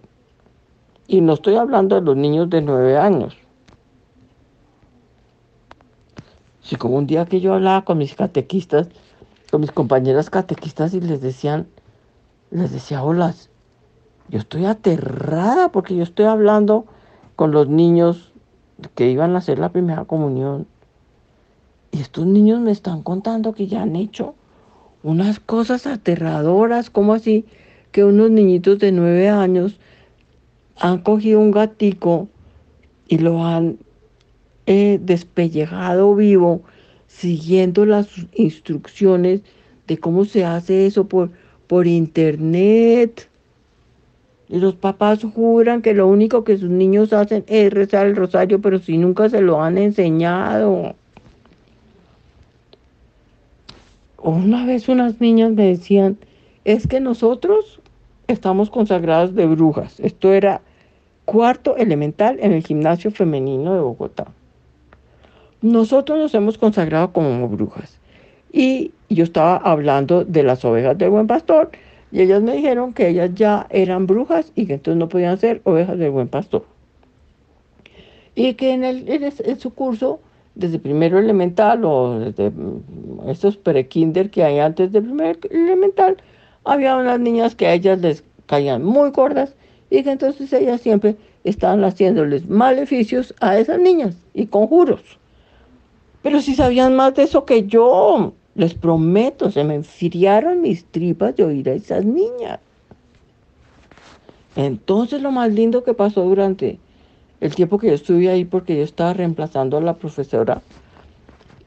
Y 1.07 1.21
no 1.21 1.35
estoy 1.35 1.57
hablando 1.57 1.97
de 1.97 2.03
los 2.03 2.17
niños 2.17 2.49
de 2.51 2.63
nueve 2.63 2.97
años. 2.97 3.37
Si 6.63 6.77
como 6.77 6.97
un 6.97 7.07
día 7.07 7.27
que 7.27 7.41
yo 7.41 7.55
hablaba 7.55 7.85
con 7.85 7.99
mis 7.99 8.15
catequistas, 8.15 8.89
con 9.51 9.61
mis 9.61 9.71
compañeras 9.71 10.31
catequistas 10.31 10.95
y 10.95 11.01
les 11.01 11.21
decían, 11.21 11.67
les 12.51 12.73
decía, 12.73 13.03
hola, 13.03 13.35
yo 14.29 14.39
estoy 14.39 14.65
aterrada 14.65 15.69
porque 15.69 15.95
yo 15.95 16.03
estoy 16.03 16.25
hablando 16.25 16.87
con 17.37 17.51
los 17.51 17.69
niños 17.69 18.33
que 18.95 19.11
iban 19.11 19.35
a 19.35 19.39
hacer 19.39 19.59
la 19.59 19.71
primera 19.71 20.05
comunión. 20.05 20.67
Y 21.93 22.01
estos 22.01 22.27
niños 22.27 22.61
me 22.61 22.71
están 22.71 23.03
contando 23.03 23.53
que 23.53 23.67
ya 23.67 23.83
han 23.83 23.95
hecho 23.95 24.35
unas 25.03 25.39
cosas 25.39 25.87
aterradoras, 25.87 26.89
como 26.89 27.13
así 27.13 27.45
que 27.93 28.05
unos 28.05 28.31
niñitos 28.31 28.79
de 28.79 28.91
nueve 28.91 29.29
años 29.29 29.79
han 30.81 30.99
cogido 30.99 31.41
un 31.41 31.51
gatico 31.51 32.29
y 33.09 33.19
lo 33.19 33.45
han 33.45 33.79
eh, 34.67 34.99
despellejado 35.03 36.15
vivo, 36.15 36.63
siguiendo 37.07 37.85
las 37.87 38.09
instrucciones 38.35 39.43
de 39.87 39.99
cómo 39.99 40.25
se 40.25 40.45
hace 40.45 40.87
eso 40.87 41.07
por, 41.07 41.31
por 41.67 41.87
internet. 41.87 43.29
Y 44.49 44.59
los 44.59 44.75
papás 44.75 45.21
juran 45.35 45.83
que 45.83 45.95
lo 45.95 46.07
único 46.07 46.45
que 46.45 46.57
sus 46.59 46.71
niños 46.71 47.13
hacen 47.13 47.45
es 47.47 47.73
rezar 47.73 48.07
el 48.07 48.17
rosario, 48.17 48.61
pero 48.61 48.79
si 48.79 48.99
nunca 48.99 49.29
se 49.29 49.41
lo 49.41 49.63
han 49.63 49.79
enseñado. 49.79 50.95
Una 54.19 54.65
vez 54.65 54.89
unas 54.89 55.21
niñas 55.21 55.53
me 55.53 55.67
decían, 55.67 56.17
es 56.65 56.87
que 56.87 57.01
nosotros 57.01 57.81
estamos 58.29 58.71
consagradas 58.71 59.35
de 59.35 59.47
brujas. 59.47 60.01
Esto 60.01 60.33
era 60.33 60.61
cuarto 61.25 61.77
elemental 61.77 62.39
en 62.41 62.53
el 62.53 62.65
gimnasio 62.65 63.11
femenino 63.11 63.75
de 63.75 63.81
Bogotá. 63.81 64.27
Nosotros 65.63 66.19
nos 66.19 66.35
hemos 66.35 66.59
consagrado 66.59 67.13
como 67.13 67.49
brujas. 67.49 67.99
Y 68.53 68.93
yo 69.09 69.25
estaba 69.25 69.57
hablando 69.57 70.25
de 70.25 70.43
las 70.43 70.65
ovejas 70.65 70.97
del 70.99 71.11
buen 71.11 71.27
pastor 71.27 71.71
y 72.13 72.21
ellas 72.21 72.43
me 72.43 72.53
dijeron 72.53 72.93
que 72.93 73.09
ellas 73.09 73.31
ya 73.35 73.67
eran 73.71 74.07
brujas 74.07 74.53
y 74.55 74.67
que 74.67 74.75
entonces 74.75 74.99
no 74.99 75.09
podían 75.09 75.39
ser 75.39 75.61
ovejas 75.65 75.99
del 75.99 76.11
buen 76.11 76.29
pastor. 76.29 76.65
Y 78.37 78.55
que 78.55 78.73
en, 78.73 78.85
el, 78.85 79.09
en, 79.09 79.59
su 79.61 79.75
curso, 79.75 80.21
desde 80.55 80.79
primero 80.79 81.19
elemental 81.19 81.85
o 81.85 82.19
desde 82.19 82.51
mm, 82.51 83.29
estos 83.29 83.57
pre-kinder 83.57 84.31
que 84.31 84.45
hay 84.45 84.59
antes 84.59 84.93
de 84.93 85.03
primer 85.03 85.39
elemental, 85.51 86.17
había 86.65 86.97
unas 86.97 87.21
niñas 87.21 87.55
que 87.55 87.67
a 87.67 87.75
ellas 87.75 88.01
les 88.01 88.25
caían 88.47 88.85
muy 88.85 89.11
gordas 89.11 89.55
y 89.91 90.03
que 90.03 90.11
entonces 90.11 90.53
ellas 90.53 90.81
siempre 90.81 91.17
estaban 91.45 91.85
haciéndoles 91.85 92.49
maleficios 92.49 93.35
a 93.41 93.59
esas 93.59 93.79
niñas 93.79 94.17
y 94.33 94.47
conjuros. 94.47 95.03
Pero 96.23 96.41
si 96.41 96.55
sabían 96.55 96.97
más 96.97 97.15
de 97.15 97.25
eso 97.25 97.45
que 97.45 97.67
yo, 97.67 98.33
les 98.55 98.75
prometo, 98.75 99.51
se 99.51 99.63
me 99.63 99.75
enfriaron 99.75 100.63
mis 100.63 100.85
tripas 100.87 101.37
de 101.37 101.45
oír 101.45 101.69
a 101.69 101.75
esas 101.75 102.05
niñas. 102.05 102.61
Entonces 104.57 105.21
lo 105.21 105.31
más 105.31 105.53
lindo 105.53 105.85
que 105.85 105.95
pasó 105.95 106.23
durante 106.23 106.79
el 107.41 107.55
tiempo 107.55 107.79
que 107.79 107.89
yo 107.89 107.95
estuve 107.95 108.31
ahí, 108.31 108.45
porque 108.45 108.77
yo 108.77 108.83
estaba 108.83 109.13
reemplazando 109.13 109.77
a 109.77 109.81
la 109.81 109.95
profesora, 109.97 110.63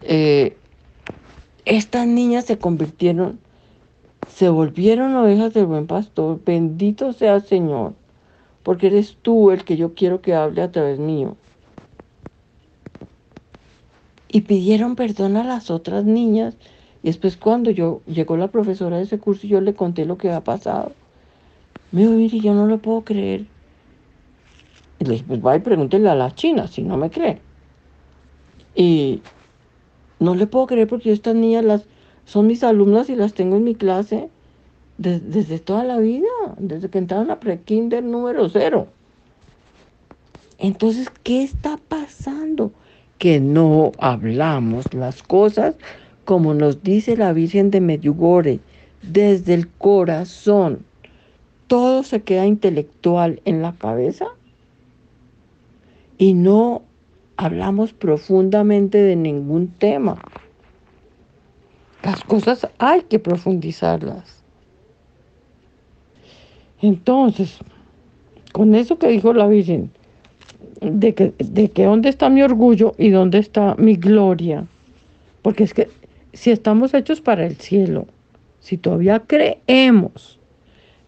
eh, 0.02 0.56
estas 1.66 2.08
niñas 2.08 2.46
se 2.46 2.58
convirtieron, 2.58 3.40
se 4.38 4.50
volvieron 4.50 5.16
ovejas 5.16 5.52
del 5.56 5.66
buen 5.66 5.88
pastor. 5.88 6.40
Bendito 6.46 7.12
sea 7.12 7.38
el 7.38 7.42
Señor, 7.42 7.96
porque 8.62 8.86
eres 8.86 9.18
tú 9.24 9.50
el 9.50 9.66
que 9.66 9.78
yo 9.78 9.96
quiero 9.96 10.22
que 10.22 10.36
hable 10.36 10.62
a 10.62 10.72
través 10.72 11.00
mío 11.00 11.36
y 14.28 14.42
pidieron 14.42 14.96
perdón 14.96 15.38
a 15.38 15.44
las 15.44 15.72
otras 15.72 16.06
niñas 16.06 16.56
y 17.02 17.08
después 17.08 17.36
cuando 17.36 17.72
yo 17.72 18.02
llegó 18.06 18.38
la 18.38 18.50
profesora 18.50 18.98
de 18.98 19.04
ese 19.06 19.18
curso 19.18 19.48
y 19.48 19.50
yo 19.50 19.60
le 19.60 19.74
conté 19.74 20.06
lo 20.06 20.20
que 20.20 20.28
había 20.28 20.44
pasado, 20.44 20.92
me 21.92 22.06
dijo, 22.06 22.36
y 22.36 22.42
yo 22.42 22.54
no 22.54 22.68
lo 22.68 22.78
puedo 22.78 23.02
creer. 23.02 23.48
Y 25.00 25.06
le 25.06 25.14
dije, 25.14 25.26
pues 25.28 25.42
vaya 25.42 25.64
pregúntele 25.64 26.10
a 26.10 26.16
la 26.16 26.36
china 26.36 26.68
si 26.68 26.84
no 26.84 26.96
me 26.96 27.10
cree. 27.10 27.40
Y 28.76 29.24
no 30.20 30.36
le 30.36 30.46
puedo 30.46 30.68
creer 30.68 30.88
porque 30.88 31.12
estas 31.12 31.34
niñas 31.34 31.66
las, 31.66 31.86
son 32.28 32.46
mis 32.46 32.64
alumnas 32.64 33.10
y 33.10 33.16
las 33.16 33.34
tengo 33.34 33.56
en 33.56 33.64
mi 33.64 33.74
clase 33.74 34.30
desde 35.00 35.58
toda 35.60 35.84
la 35.84 35.98
vida, 35.98 36.28
desde 36.60 36.90
que 36.90 37.00
entraron 37.00 37.32
a 37.32 37.40
pre-kinder 37.40 38.04
número 38.04 38.50
cero. 38.50 38.88
Entonces, 40.60 41.08
¿qué 41.24 41.42
está 41.42 41.78
pasando? 41.88 42.72
Que 43.18 43.40
no 43.40 43.94
hablamos 43.98 44.94
las 44.94 45.24
cosas 45.24 45.76
como 46.28 46.54
nos 46.54 46.84
dice 46.84 47.16
la 47.16 47.32
Virgen 47.32 47.72
de 47.72 47.80
Medjugorje, 47.80 48.60
desde 49.02 49.54
el 49.54 49.70
corazón, 49.70 50.80
todo 51.68 52.04
se 52.04 52.22
queda 52.22 52.46
intelectual 52.46 53.42
en 53.46 53.62
la 53.62 53.72
cabeza 53.72 54.26
y 56.18 56.34
no 56.34 56.82
hablamos 57.38 57.94
profundamente 57.94 58.98
de 58.98 59.16
ningún 59.16 59.70
tema. 59.70 60.18
Las 62.08 62.24
cosas 62.24 62.66
hay 62.78 63.02
que 63.02 63.20
profundizarlas. 63.20 64.42
Entonces, 66.82 67.58
con 68.54 68.76
eso 68.76 68.98
que 68.98 69.10
dijo 69.10 69.34
la 69.34 69.46
Virgen, 69.46 69.92
de 70.80 71.14
que, 71.14 71.34
de 71.38 71.70
dónde 71.76 72.08
está 72.08 72.30
mi 72.30 72.42
orgullo 72.44 72.96
y 72.98 73.10
dónde 73.10 73.40
está 73.40 73.76
mi 73.76 73.98
gloria, 73.98 74.66
porque 75.42 75.66
es 75.66 75.74
que 75.74 75.90
si 76.32 76.50
estamos 76.52 76.94
hechos 76.94 77.20
para 77.20 77.46
el 77.46 77.58
cielo, 77.58 78.08
si 78.62 78.78
todavía 78.78 79.24
creemos 79.28 80.40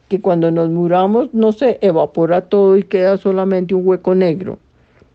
que 0.10 0.20
cuando 0.20 0.52
nos 0.52 0.70
muramos 0.70 1.34
no 1.34 1.54
se 1.54 1.80
evapora 1.82 2.42
todo 2.50 2.76
y 2.78 2.84
queda 2.84 3.16
solamente 3.16 3.74
un 3.74 3.88
hueco 3.88 4.16
negro, 4.16 4.60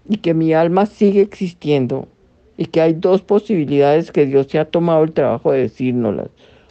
y 0.09 0.17
que 0.17 0.33
mi 0.33 0.55
alma 0.55 0.87
sigue 0.87 1.21
existiendo, 1.21 2.09
y 2.57 2.67
que 2.67 2.81
hay 2.81 2.93
dos 2.95 3.23
posibilidades 3.23 4.13
que 4.13 4.27
Dios 4.27 4.47
se 4.49 4.59
ha 4.59 4.65
tomado 4.65 5.05
el 5.05 5.13
trabajo 5.13 5.53
de 5.53 5.61
decírnoslas, 5.61 6.29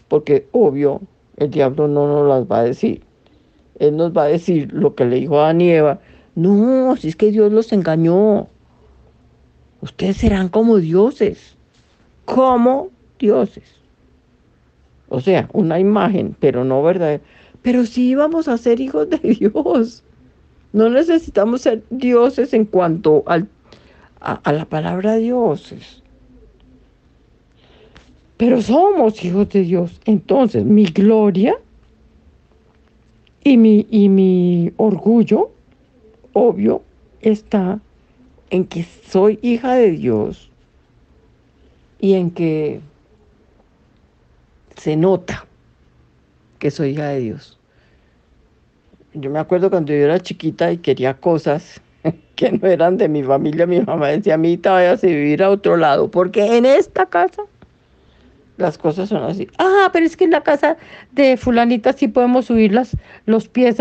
porque 0.08 0.48
obvio, 0.52 1.02
el 1.38 1.50
diablo 1.50 1.88
no 1.88 2.08
nos 2.08 2.28
las 2.28 2.52
va 2.52 2.60
a 2.60 2.64
decir. 2.64 3.02
Él 3.80 3.98
nos 3.98 4.16
va 4.16 4.24
a 4.24 4.28
decir 4.28 4.72
lo 4.72 4.96
que 4.96 5.06
le 5.06 5.18
dijo 5.18 5.42
a 5.42 5.52
Eva, 5.52 6.00
no, 6.36 6.96
si 6.96 7.10
es 7.10 7.16
que 7.16 7.32
Dios 7.32 7.52
los 7.52 7.72
engañó. 7.74 8.48
Ustedes 9.82 10.18
serán 10.18 10.50
como 10.50 10.78
dioses. 10.78 11.56
¿Cómo? 12.26 12.90
dioses. 13.20 13.64
O 15.10 15.22
sea, 15.22 15.50
una 15.54 15.80
imagen, 15.80 16.36
pero 16.40 16.64
no 16.64 16.82
verdadera. 16.84 17.24
Pero 17.62 17.86
sí 17.86 18.10
íbamos 18.10 18.48
a 18.48 18.58
ser 18.58 18.80
hijos 18.80 19.10
de 19.10 19.18
Dios. 19.40 20.04
No 20.74 20.90
necesitamos 20.90 21.62
ser 21.62 21.84
dioses 21.90 22.54
en 22.54 22.66
cuanto 22.66 23.24
al, 23.28 23.48
a, 24.24 24.52
la 24.54 24.66
palabra 24.66 25.16
dioses. 25.18 26.02
Pero 28.38 28.62
somos 28.62 29.24
hijos 29.24 29.50
de 29.50 29.62
Dios. 29.62 30.00
Entonces, 30.06 30.64
mi 30.64 30.86
gloria 30.86 31.56
y 33.44 33.58
mi, 33.58 33.86
y 33.92 34.10
mi 34.10 34.72
orgullo, 34.78 35.52
obvio, 36.32 36.84
está 37.22 37.80
en 38.50 38.66
que 38.66 38.86
soy 39.10 39.40
hija 39.42 39.74
de 39.74 39.92
Dios 39.92 40.50
y 42.00 42.14
en 42.14 42.32
que 42.32 42.82
se 44.78 44.96
nota 44.96 45.46
que 46.60 46.72
soy 46.72 46.92
hija 46.92 47.10
de 47.10 47.20
Dios. 47.20 47.60
Yo 49.14 49.30
me 49.30 49.40
acuerdo 49.40 49.70
cuando 49.70 49.94
yo 49.94 50.00
era 50.00 50.20
chiquita 50.20 50.72
y 50.72 50.78
quería 50.78 51.14
cosas 51.14 51.80
que 52.36 52.52
no 52.52 52.68
eran 52.68 52.98
de 52.98 53.08
mi 53.08 53.24
familia, 53.24 53.66
mi 53.66 53.82
mamá 53.82 54.10
decía, 54.10 54.36
amita, 54.36 54.72
váyase 54.72 55.08
a 55.08 55.10
vivir 55.10 55.44
a 55.44 55.50
otro 55.50 55.78
lado, 55.78 56.10
porque 56.10 56.58
en 56.58 56.66
esta 56.66 57.06
casa 57.06 57.44
las 58.58 58.78
cosas 58.78 59.10
son 59.10 59.24
así. 59.24 59.48
Ah, 59.58 59.90
pero 59.92 60.06
es 60.06 60.16
que 60.16 60.26
en 60.26 60.32
la 60.32 60.42
casa 60.42 60.78
de 61.12 61.38
fulanita 61.38 61.94
sí 61.94 62.08
podemos 62.08 62.46
subir 62.46 62.72
los 63.26 63.48
pies 63.48 63.78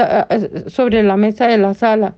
sobre 0.68 1.02
la 1.02 1.16
mesa 1.16 1.46
de 1.46 1.58
la 1.58 1.74
sala. 1.74 2.14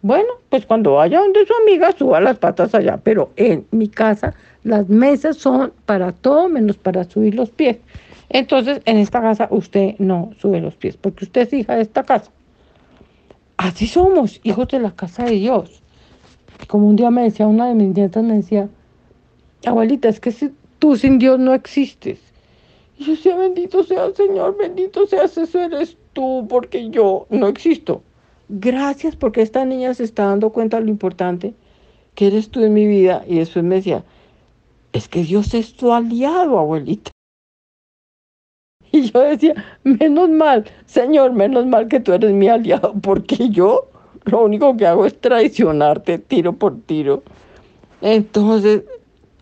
Bueno, 0.00 0.28
pues 0.48 0.64
cuando 0.64 0.94
vaya 0.94 1.20
donde 1.20 1.44
su 1.44 1.52
amiga 1.62 1.92
suba 1.92 2.20
las 2.20 2.38
patas 2.38 2.74
allá, 2.74 2.98
pero 3.02 3.30
en 3.36 3.66
mi 3.72 3.88
casa 3.88 4.34
las 4.64 4.88
mesas 4.88 5.36
son 5.36 5.72
para 5.86 6.12
todo 6.12 6.48
menos 6.48 6.76
para 6.76 7.04
subir 7.04 7.34
los 7.34 7.50
pies. 7.50 7.78
Entonces, 8.30 8.80
en 8.84 8.98
esta 8.98 9.20
casa 9.20 9.48
usted 9.50 9.94
no 9.98 10.32
sube 10.38 10.60
los 10.60 10.74
pies, 10.74 10.96
porque 10.96 11.24
usted 11.24 11.42
es 11.42 11.52
hija 11.52 11.76
de 11.76 11.82
esta 11.82 12.04
casa. 12.04 12.30
Así 13.58 13.88
somos, 13.88 14.40
hijos 14.44 14.68
de 14.68 14.78
la 14.78 14.92
casa 14.92 15.24
de 15.24 15.32
Dios. 15.32 15.82
Como 16.68 16.88
un 16.88 16.94
día 16.94 17.10
me 17.10 17.24
decía 17.24 17.48
una 17.48 17.66
de 17.66 17.74
mis 17.74 17.94
nietas, 17.94 18.22
me 18.22 18.36
decía, 18.36 18.68
abuelita, 19.66 20.08
es 20.08 20.20
que 20.20 20.30
si 20.30 20.52
tú 20.78 20.96
sin 20.96 21.18
Dios 21.18 21.40
no 21.40 21.54
existes. 21.54 22.20
Y 22.98 23.04
yo 23.04 23.12
decía, 23.12 23.36
bendito 23.36 23.82
sea 23.82 24.06
el 24.06 24.14
Señor, 24.14 24.56
bendito 24.56 25.06
seas, 25.08 25.36
eso 25.36 25.60
eres 25.60 25.96
tú, 26.12 26.46
porque 26.48 26.88
yo 26.90 27.26
no 27.30 27.48
existo. 27.48 28.02
Gracias 28.48 29.16
porque 29.16 29.42
esta 29.42 29.64
niña 29.64 29.92
se 29.92 30.04
está 30.04 30.26
dando 30.26 30.50
cuenta 30.50 30.78
de 30.78 30.84
lo 30.84 30.90
importante 30.90 31.52
que 32.14 32.28
eres 32.28 32.50
tú 32.50 32.62
en 32.62 32.74
mi 32.74 32.86
vida. 32.86 33.24
Y 33.26 33.38
después 33.38 33.64
me 33.64 33.74
decía, 33.74 34.04
es 34.92 35.08
que 35.08 35.24
Dios 35.24 35.52
es 35.54 35.74
tu 35.74 35.92
aliado, 35.92 36.60
abuelita. 36.60 37.10
Y 38.92 39.10
yo 39.10 39.20
decía, 39.20 39.54
menos 39.84 40.30
mal, 40.30 40.64
Señor, 40.86 41.32
menos 41.32 41.66
mal 41.66 41.88
que 41.88 42.00
tú 42.00 42.12
eres 42.12 42.32
mi 42.32 42.48
aliado, 42.48 42.94
porque 43.02 43.50
yo 43.50 43.88
lo 44.24 44.44
único 44.44 44.76
que 44.76 44.86
hago 44.86 45.06
es 45.06 45.20
traicionarte 45.20 46.18
tiro 46.18 46.52
por 46.52 46.80
tiro. 46.82 47.22
Entonces, 48.00 48.84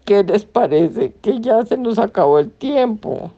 ¿qué 0.04 0.24
les 0.24 0.44
parece? 0.44 1.12
Que 1.22 1.40
ya 1.40 1.64
se 1.64 1.76
nos 1.76 1.98
acabó 1.98 2.38
el 2.38 2.50
tiempo. 2.50 3.30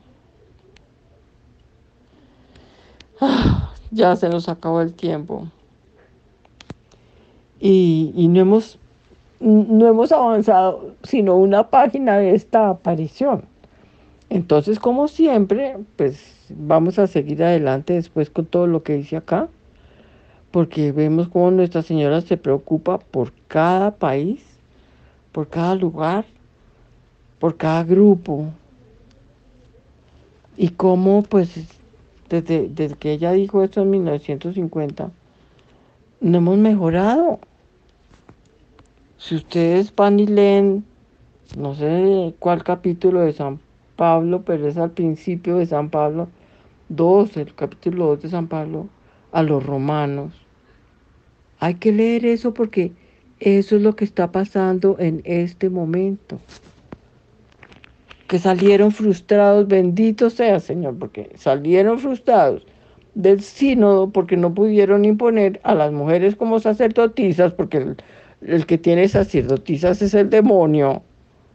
Ya 3.90 4.14
se 4.16 4.28
nos 4.28 4.50
acabó 4.50 4.82
el 4.82 4.92
tiempo. 4.92 5.48
Y, 7.58 8.12
y 8.14 8.28
no 8.28 8.40
hemos 8.40 8.78
no 9.40 9.86
hemos 9.86 10.12
avanzado 10.12 10.94
sino 11.04 11.36
una 11.36 11.70
página 11.70 12.18
de 12.18 12.34
esta 12.34 12.68
aparición. 12.68 13.44
Entonces, 14.30 14.78
como 14.78 15.08
siempre, 15.08 15.76
pues 15.96 16.46
vamos 16.50 16.98
a 16.98 17.06
seguir 17.06 17.42
adelante 17.42 17.94
después 17.94 18.28
con 18.28 18.46
todo 18.46 18.66
lo 18.66 18.82
que 18.82 18.94
dice 18.94 19.16
acá, 19.16 19.48
porque 20.50 20.92
vemos 20.92 21.28
cómo 21.28 21.50
Nuestra 21.50 21.82
Señora 21.82 22.20
se 22.20 22.36
preocupa 22.36 22.98
por 22.98 23.32
cada 23.48 23.92
país, 23.92 24.44
por 25.32 25.48
cada 25.48 25.74
lugar, 25.74 26.26
por 27.38 27.56
cada 27.56 27.84
grupo, 27.84 28.46
y 30.58 30.70
cómo, 30.70 31.22
pues, 31.22 31.54
desde, 32.28 32.68
desde 32.68 32.96
que 32.96 33.12
ella 33.12 33.32
dijo 33.32 33.62
esto 33.62 33.80
en 33.80 33.90
1950, 33.90 35.10
no 36.20 36.38
hemos 36.38 36.58
mejorado. 36.58 37.38
Si 39.18 39.36
ustedes 39.36 39.94
van 39.94 40.20
y 40.20 40.26
leen, 40.26 40.84
no 41.56 41.74
sé 41.74 42.34
cuál 42.40 42.62
capítulo 42.62 43.20
de 43.20 43.32
San 43.32 43.60
Pablo, 43.98 44.44
pero 44.46 44.68
es 44.68 44.76
al 44.76 44.92
principio 44.92 45.56
de 45.58 45.66
San 45.66 45.90
Pablo 45.90 46.28
2, 46.88 47.36
el 47.36 47.54
capítulo 47.54 48.06
2 48.06 48.22
de 48.22 48.30
San 48.30 48.46
Pablo, 48.46 48.88
a 49.32 49.42
los 49.42 49.66
romanos. 49.66 50.32
Hay 51.58 51.74
que 51.74 51.90
leer 51.90 52.24
eso 52.24 52.54
porque 52.54 52.92
eso 53.40 53.74
es 53.74 53.82
lo 53.82 53.96
que 53.96 54.04
está 54.04 54.30
pasando 54.30 54.94
en 55.00 55.20
este 55.24 55.68
momento. 55.68 56.38
Que 58.28 58.38
salieron 58.38 58.92
frustrados, 58.92 59.66
bendito 59.66 60.30
sea 60.30 60.60
Señor, 60.60 60.96
porque 60.96 61.32
salieron 61.34 61.98
frustrados 61.98 62.64
del 63.14 63.40
sínodo 63.40 64.10
porque 64.10 64.36
no 64.36 64.54
pudieron 64.54 65.04
imponer 65.04 65.60
a 65.64 65.74
las 65.74 65.90
mujeres 65.90 66.36
como 66.36 66.60
sacerdotisas, 66.60 67.52
porque 67.52 67.78
el, 67.78 67.96
el 68.46 68.64
que 68.64 68.78
tiene 68.78 69.08
sacerdotisas 69.08 70.00
es 70.02 70.14
el 70.14 70.30
demonio. 70.30 71.02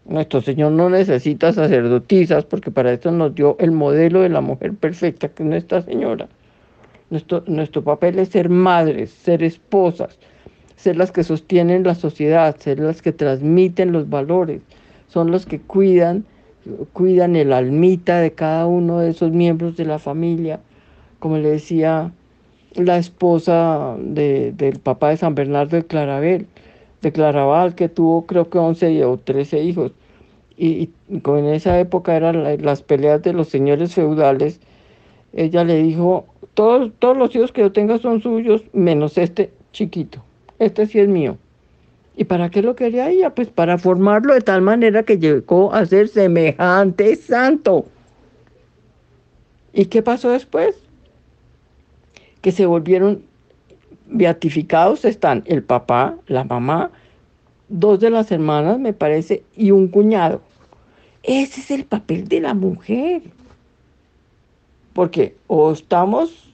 Nuestro 0.06 0.42
Señor 0.42 0.74
no 0.74 0.90
necesita 0.90 1.54
sacerdotisas 1.54 2.44
porque 2.44 2.72
para 2.72 2.92
esto 2.92 3.12
nos 3.12 3.34
dio 3.36 3.56
el 3.60 3.72
modelo 3.72 4.22
de 4.22 4.30
la 4.30 4.42
mujer 4.42 4.74
perfecta, 4.74 5.30
que 5.30 5.44
es 5.44 5.50
Nuestra 5.50 5.82
Señora. 5.82 6.28
Nuestro, 7.10 7.44
nuestro 7.48 7.84
papel 7.84 8.20
es 8.20 8.30
ser 8.30 8.50
madres, 8.50 9.12
ser 9.12 9.44
esposas, 9.44 10.18
ser 10.76 10.98
las 10.98 11.12
que 11.12 11.24
sostienen 11.24 11.84
la 11.84 11.96
sociedad, 11.96 12.58
ser 12.58 12.80
las 12.80 13.02
que 13.02 13.14
transmiten 13.14 13.92
los 13.92 14.10
valores, 14.10 14.62
son 15.08 15.32
los 15.32 15.46
que 15.46 15.60
cuidan, 15.60 16.26
cuidan 16.92 17.36
el 17.36 17.54
almita 17.54 18.20
de 18.20 18.32
cada 18.34 18.66
uno 18.66 19.00
de 19.00 19.12
esos 19.12 19.32
miembros 19.32 19.78
de 19.78 19.86
la 19.86 20.00
familia, 20.00 20.60
como 21.20 21.38
le 21.38 21.52
decía 21.52 22.12
la 22.76 22.98
esposa 22.98 23.96
del 24.00 24.80
papá 24.80 25.10
de 25.10 25.18
San 25.18 25.36
Bernardo 25.36 25.78
de 25.78 25.86
Claravel 25.86 26.48
de 27.04 27.12
Claraval, 27.12 27.76
que 27.76 27.90
tuvo 27.90 28.26
creo 28.26 28.50
que 28.50 28.58
11 28.58 29.06
o 29.06 29.18
13 29.18 29.62
hijos. 29.62 29.92
Y, 30.58 30.90
en 31.10 31.46
esa 31.46 31.80
época 31.80 32.16
eran 32.16 32.64
las 32.64 32.82
peleas 32.82 33.22
de 33.22 33.34
los 33.34 33.50
señores 33.50 33.94
feudales. 33.94 34.60
Ella 35.34 35.64
le 35.64 35.84
dijo, 35.84 36.26
todos, 36.54 36.92
todos 37.00 37.18
los 37.18 37.36
hijos 37.36 37.52
que 37.52 37.62
yo 37.62 37.72
tenga 37.72 37.98
son 38.00 38.22
suyos, 38.22 38.64
menos 38.74 39.18
este 39.18 39.52
chiquito. 39.72 40.24
Este 40.60 40.88
sí 40.88 41.00
es 41.00 41.08
mío. 41.08 41.38
¿Y 42.16 42.26
para 42.26 42.50
qué 42.50 42.62
lo 42.62 42.76
quería 42.76 43.10
ella? 43.10 43.32
Pues 43.32 43.50
para 43.50 43.78
formarlo 43.78 44.34
de 44.34 44.42
tal 44.42 44.62
manera 44.62 45.04
que 45.04 45.18
llegó 45.18 45.74
a 45.74 45.86
ser 45.86 46.08
semejante 46.08 47.16
santo. 47.16 47.86
¿Y 49.74 49.86
qué 49.86 50.04
pasó 50.04 50.30
después? 50.30 50.76
Que 52.42 52.52
se 52.52 52.68
volvieron 52.68 53.24
beatificados 54.14 55.04
están 55.06 55.44
el 55.46 55.64
papá, 55.64 56.16
la 56.28 56.44
mamá, 56.44 56.92
dos 57.68 58.00
de 58.00 58.10
las 58.10 58.32
hermanas, 58.32 58.80
me 58.80 58.94
parece, 58.94 59.44
y 59.56 59.72
un 59.72 59.88
cuñado. 59.88 60.42
Ese 61.24 61.62
es 61.62 61.72
el 61.72 61.86
papel 61.86 62.28
de 62.28 62.42
la 62.42 62.54
mujer. 62.54 63.24
Porque 64.94 65.36
o 65.48 65.72
estamos 65.72 66.54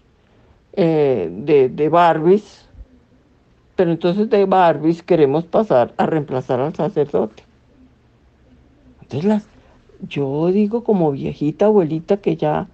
eh, 0.73 1.29
de, 1.31 1.67
de 1.69 1.89
Barbies, 1.89 2.65
pero 3.75 3.91
entonces 3.91 4.29
de 4.29 4.45
Barbies 4.45 5.03
queremos 5.03 5.43
pasar 5.45 5.93
a 5.97 6.05
reemplazar 6.05 6.61
al 6.61 6.73
sacerdote. 6.73 7.43
Entonces 9.01 9.27
las, 9.27 9.47
yo 10.07 10.47
digo 10.47 10.83
como 10.83 11.11
viejita 11.11 11.65
abuelita 11.65 12.17
que 12.17 12.37
ya 12.37 12.67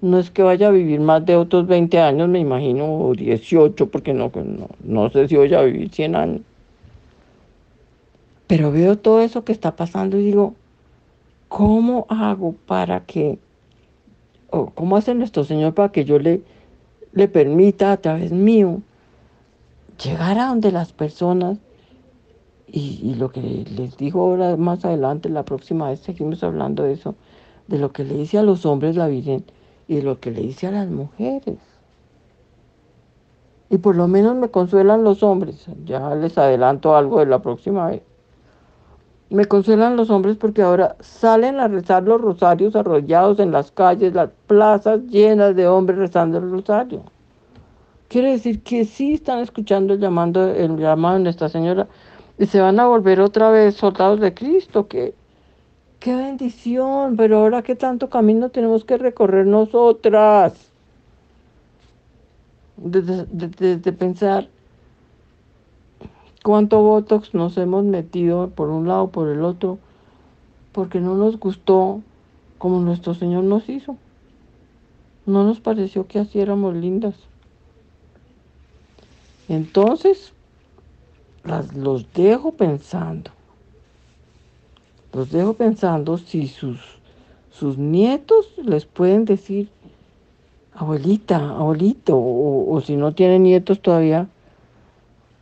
no 0.00 0.18
es 0.18 0.30
que 0.30 0.42
vaya 0.42 0.68
a 0.68 0.70
vivir 0.70 1.00
más 1.00 1.24
de 1.26 1.36
otros 1.36 1.66
20 1.66 1.98
años, 2.00 2.28
me 2.28 2.38
imagino, 2.38 2.86
o 2.86 3.14
18, 3.14 3.90
porque 3.90 4.14
no, 4.14 4.30
no, 4.34 4.68
no 4.84 5.10
sé 5.10 5.28
si 5.28 5.36
voy 5.36 5.52
a 5.54 5.62
vivir 5.62 5.90
100 5.90 6.16
años. 6.16 6.40
Pero 8.46 8.72
veo 8.72 8.96
todo 8.96 9.20
eso 9.20 9.44
que 9.44 9.52
está 9.52 9.76
pasando 9.76 10.18
y 10.18 10.24
digo, 10.24 10.54
¿cómo 11.48 12.06
hago 12.08 12.54
para 12.66 13.00
que, 13.00 13.38
o 14.50 14.70
cómo 14.70 14.96
hace 14.96 15.14
nuestro 15.14 15.44
Señor 15.44 15.74
para 15.74 15.90
que 15.90 16.04
yo 16.04 16.18
le, 16.18 16.42
le 17.12 17.28
permita 17.28 17.92
a 17.92 17.96
través 17.98 18.32
mío 18.32 18.80
llegar 20.02 20.38
a 20.38 20.46
donde 20.46 20.72
las 20.72 20.92
personas, 20.92 21.58
y, 22.70 23.14
lo 23.14 23.30
que 23.30 23.40
les 23.40 23.96
digo 23.96 24.22
ahora 24.22 24.56
más 24.56 24.84
adelante, 24.84 25.28
la 25.28 25.44
próxima 25.44 25.88
vez 25.90 26.00
seguimos 26.00 26.42
hablando 26.42 26.82
de 26.82 26.92
eso, 26.92 27.14
de 27.66 27.78
lo 27.78 27.92
que 27.92 28.04
le 28.04 28.14
dice 28.14 28.38
a 28.38 28.42
los 28.42 28.66
hombres 28.66 28.96
la 28.96 29.08
Virgen, 29.08 29.44
y 29.88 30.02
lo 30.02 30.20
que 30.20 30.30
le 30.30 30.42
dice 30.42 30.66
a 30.66 30.70
las 30.70 30.88
mujeres. 30.88 31.56
Y 33.70 33.78
por 33.78 33.96
lo 33.96 34.06
menos 34.06 34.36
me 34.36 34.50
consuelan 34.50 35.02
los 35.02 35.22
hombres. 35.22 35.66
Ya 35.84 36.14
les 36.14 36.36
adelanto 36.38 36.94
algo 36.94 37.18
de 37.20 37.26
la 37.26 37.40
próxima 37.40 37.88
vez. 37.88 38.02
Me 39.30 39.46
consuelan 39.46 39.96
los 39.96 40.08
hombres 40.08 40.36
porque 40.36 40.62
ahora 40.62 40.96
salen 41.00 41.58
a 41.60 41.68
rezar 41.68 42.02
los 42.02 42.20
rosarios 42.20 42.76
arrollados 42.76 43.38
en 43.40 43.50
las 43.50 43.70
calles, 43.70 44.14
las 44.14 44.30
plazas 44.46 45.02
llenas 45.08 45.54
de 45.56 45.66
hombres 45.66 45.98
rezando 45.98 46.38
el 46.38 46.50
rosario. 46.50 47.02
Quiere 48.08 48.32
decir 48.32 48.62
que 48.62 48.86
sí 48.86 49.14
están 49.14 49.40
escuchando 49.40 49.92
el, 49.92 50.00
llamado, 50.00 50.48
el 50.48 50.78
llamado 50.78 51.16
de 51.16 51.24
Nuestra 51.24 51.50
Señora 51.50 51.88
y 52.38 52.46
se 52.46 52.60
van 52.60 52.80
a 52.80 52.86
volver 52.86 53.20
otra 53.20 53.50
vez 53.50 53.74
soldados 53.74 54.20
de 54.20 54.32
Cristo, 54.32 54.88
que 54.88 55.14
Qué 56.00 56.14
bendición, 56.14 57.16
pero 57.16 57.38
ahora 57.38 57.62
qué 57.62 57.74
tanto 57.74 58.08
camino 58.08 58.50
tenemos 58.50 58.84
que 58.84 58.98
recorrer 58.98 59.46
nosotras. 59.46 60.70
Desde, 62.76 63.92
pensar 63.92 64.48
cuánto 66.44 66.80
Botox 66.82 67.34
nos 67.34 67.56
hemos 67.58 67.84
metido 67.84 68.50
por 68.50 68.68
un 68.68 68.86
lado 68.86 69.08
por 69.08 69.28
el 69.28 69.42
otro, 69.42 69.78
porque 70.70 71.00
no 71.00 71.16
nos 71.16 71.40
gustó 71.40 72.00
como 72.58 72.78
nuestro 72.80 73.14
Señor 73.14 73.42
nos 73.42 73.68
hizo. 73.68 73.96
No 75.26 75.42
nos 75.42 75.58
pareció 75.58 76.06
que 76.06 76.20
así 76.20 76.38
éramos 76.38 76.76
lindas. 76.76 77.16
Entonces, 79.48 80.32
las, 81.42 81.74
los 81.74 82.12
dejo 82.12 82.52
pensando 82.52 83.32
los 85.12 85.30
dejo 85.30 85.54
pensando 85.54 86.18
si 86.18 86.48
sus, 86.48 86.78
sus 87.50 87.78
nietos 87.78 88.52
les 88.62 88.84
pueden 88.84 89.24
decir, 89.24 89.68
abuelita, 90.74 91.36
abuelito, 91.36 92.16
o, 92.16 92.80
si 92.84 92.96
no 92.96 93.12
tienen 93.12 93.42
nietos 93.42 93.80
todavía, 93.80 94.28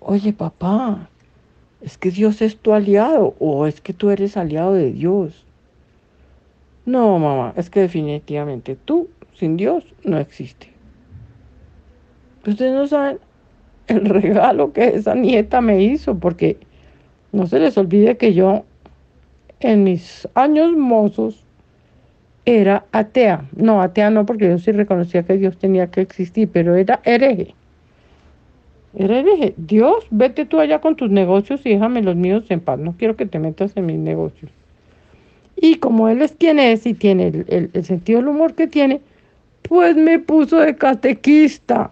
oye 0.01 0.33
papá, 0.33 1.09
es 1.81 1.99
que 1.99 2.11
Dios 2.11 2.41
es 2.43 2.57
tu 2.57 2.73
aliado 2.73 3.35
o 3.39 3.67
es 3.67 3.81
que 3.81 3.93
tú 3.93 4.11
eres 4.11 4.37
aliado 4.37 4.73
de 4.73 4.93
Dios. 4.93 5.45
No, 6.85 7.19
mamá, 7.19 7.53
es 7.57 7.69
que 7.69 7.81
definitivamente 7.81 8.77
tú 8.77 9.09
sin 9.35 9.57
Dios 9.57 9.85
no 10.05 10.19
existe. 10.19 10.73
Ustedes 12.47 12.73
no 12.73 12.87
saben 12.87 13.19
el 13.89 14.05
regalo 14.07 14.73
que 14.73 14.89
esa 14.89 15.15
nieta 15.15 15.61
me 15.61 15.83
hizo, 15.83 16.19
porque 16.19 16.59
no 17.33 17.47
se 17.47 17.59
les 17.59 17.77
olvide 17.77 18.17
que 18.17 18.33
yo 18.33 18.65
en 19.61 19.85
mis 19.85 20.29
años 20.35 20.73
mozos 20.77 21.43
era 22.45 22.87
atea. 22.93 23.45
No, 23.57 23.83
atea 23.83 24.11
no, 24.11 24.25
porque 24.25 24.49
yo 24.49 24.59
sí 24.59 24.73
reconocía 24.73 25.25
que 25.25 25.37
Dios 25.37 25.59
tenía 25.59 25.89
que 25.89 26.01
existir, 26.01 26.49
pero 26.53 26.77
era 26.77 27.01
hereje. 27.05 27.55
Era 28.95 29.19
hereje. 29.19 29.55
Dios, 29.57 30.07
vete 30.11 30.47
tú 30.47 30.61
allá 30.61 30.81
con 30.81 30.97
tus 30.97 31.11
negocios 31.11 31.61
y 31.65 31.71
déjame 31.71 32.03
los 32.03 32.17
míos 32.17 32.45
en 32.49 32.61
paz. 32.61 32.79
No 32.79 32.95
quiero 32.97 33.17
que 33.17 33.27
te 33.27 33.39
metas 33.39 33.77
en 33.77 33.87
mis 33.87 33.99
negocios. 33.99 34.51
Y 35.57 35.77
como 35.77 36.09
él 36.09 36.23
es 36.23 36.33
quien 36.33 36.59
es 36.59 36.87
y 36.87 36.95
tiene 36.95 37.29
el, 37.29 37.71
el 37.73 37.85
sentido 37.85 38.21
del 38.21 38.29
humor 38.29 38.55
que 38.55 38.67
tiene, 38.67 39.01
pues 39.63 39.97
me 39.97 40.19
puso 40.19 40.59
de 40.61 40.77
catequista. 40.77 41.91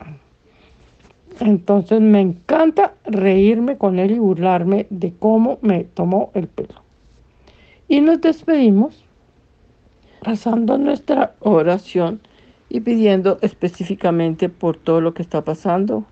Entonces 1.40 2.00
me 2.00 2.20
encanta 2.20 2.94
reírme 3.04 3.76
con 3.76 3.98
él 3.98 4.12
y 4.12 4.18
burlarme 4.18 4.86
de 4.90 5.12
cómo 5.18 5.58
me 5.62 5.84
tomó 5.84 6.30
el 6.34 6.46
pelo. 6.46 6.83
Y 7.94 8.00
nos 8.00 8.20
despedimos 8.20 9.04
pasando 10.24 10.78
nuestra 10.78 11.36
oración 11.38 12.20
y 12.68 12.80
pidiendo 12.80 13.38
específicamente 13.40 14.48
por 14.48 14.76
todo 14.76 15.00
lo 15.00 15.14
que 15.14 15.22
está 15.22 15.44
pasando 15.44 16.04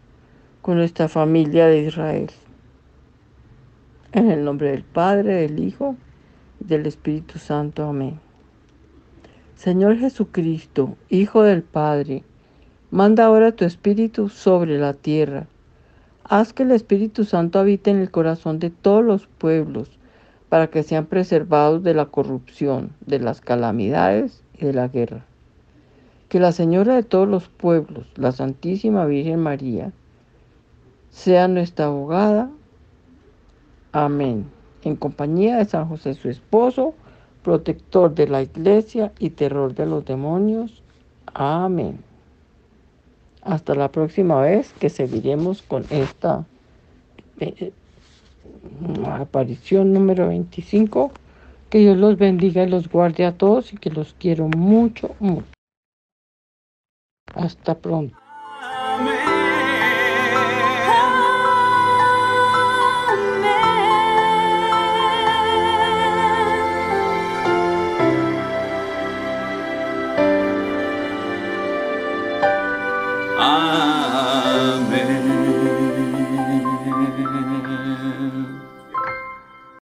con 0.61 0.77
nuestra 0.77 1.09
familia 1.09 1.67
de 1.67 1.83
Israel. 1.83 2.31
En 4.13 4.31
el 4.31 4.45
nombre 4.45 4.71
del 4.71 4.85
Padre, 4.85 5.35
del 5.35 5.59
Hijo 5.59 5.97
y 6.61 6.67
del 6.67 6.87
Espíritu 6.87 7.41
Santo. 7.41 7.83
Amén. 7.83 8.21
Señor 9.57 9.99
Jesucristo, 9.99 10.97
Hijo 11.09 11.43
del 11.43 11.65
Padre, 11.65 12.23
manda 12.93 13.25
ahora 13.25 13.51
tu 13.51 13.65
Espíritu 13.65 14.29
sobre 14.29 14.79
la 14.79 14.95
tierra. 14.95 15.49
Haz 16.23 16.53
que 16.53 16.63
el 16.63 16.71
Espíritu 16.71 17.25
Santo 17.25 17.59
habite 17.59 17.91
en 17.91 17.99
el 17.99 18.13
corazón 18.13 18.61
de 18.61 18.71
todos 18.71 19.05
los 19.05 19.27
pueblos, 19.27 19.99
para 20.53 20.67
que 20.67 20.83
sean 20.83 21.07
preservados 21.07 21.83
de 21.83 21.95
la 21.95 22.05
corrupción, 22.05 22.91
de 23.07 23.19
las 23.19 23.41
calamidades 23.41 24.45
y 24.59 24.67
de 24.67 24.75
la 24.75 24.89
guerra. 24.89 25.25
Que 26.29 26.41
la 26.41 26.53
Señora 26.53 26.95
de 26.95 27.03
todos 27.03 27.27
los 27.27 27.49
pueblos, 27.49 28.07
la 28.17 28.33
Santísima 28.33 29.07
Virgen 29.07 29.41
María, 29.41 29.93
sea 31.09 31.49
nuestra 31.49 31.87
abogada. 31.87 32.51
Amén. 33.93 34.45
En 34.83 34.95
compañía 34.95 35.57
de 35.57 35.65
San 35.65 35.89
José, 35.89 36.13
su 36.13 36.29
esposo, 36.29 36.93
protector 37.43 38.15
de 38.15 38.29
la 38.29 38.43
iglesia 38.43 39.11
y 39.19 39.31
terror 39.31 39.75
de 39.75 39.87
los 39.87 40.05
demonios. 40.05 40.83
Amén. 41.33 42.05
Hasta 43.41 43.75
la 43.75 43.91
próxima 43.91 44.39
vez 44.43 44.75
que 44.75 44.91
seguiremos 44.91 45.63
con 45.63 45.87
esta 45.89 46.45
eh, 47.41 47.73
aparición 49.07 49.93
número 49.93 50.29
25. 50.29 51.13
Que 51.71 51.79
Dios 51.79 51.97
los 51.97 52.19
bendiga 52.19 52.63
y 52.65 52.69
los 52.69 52.89
guarde 52.89 53.25
a 53.25 53.33
todos 53.33 53.73
y 53.73 53.79
que 53.79 53.91
los 53.91 54.15
quiero 54.19 54.49
mucho, 54.49 55.15
mucho. 55.21 55.47
Hasta 57.35 57.75
pronto. 57.75 58.17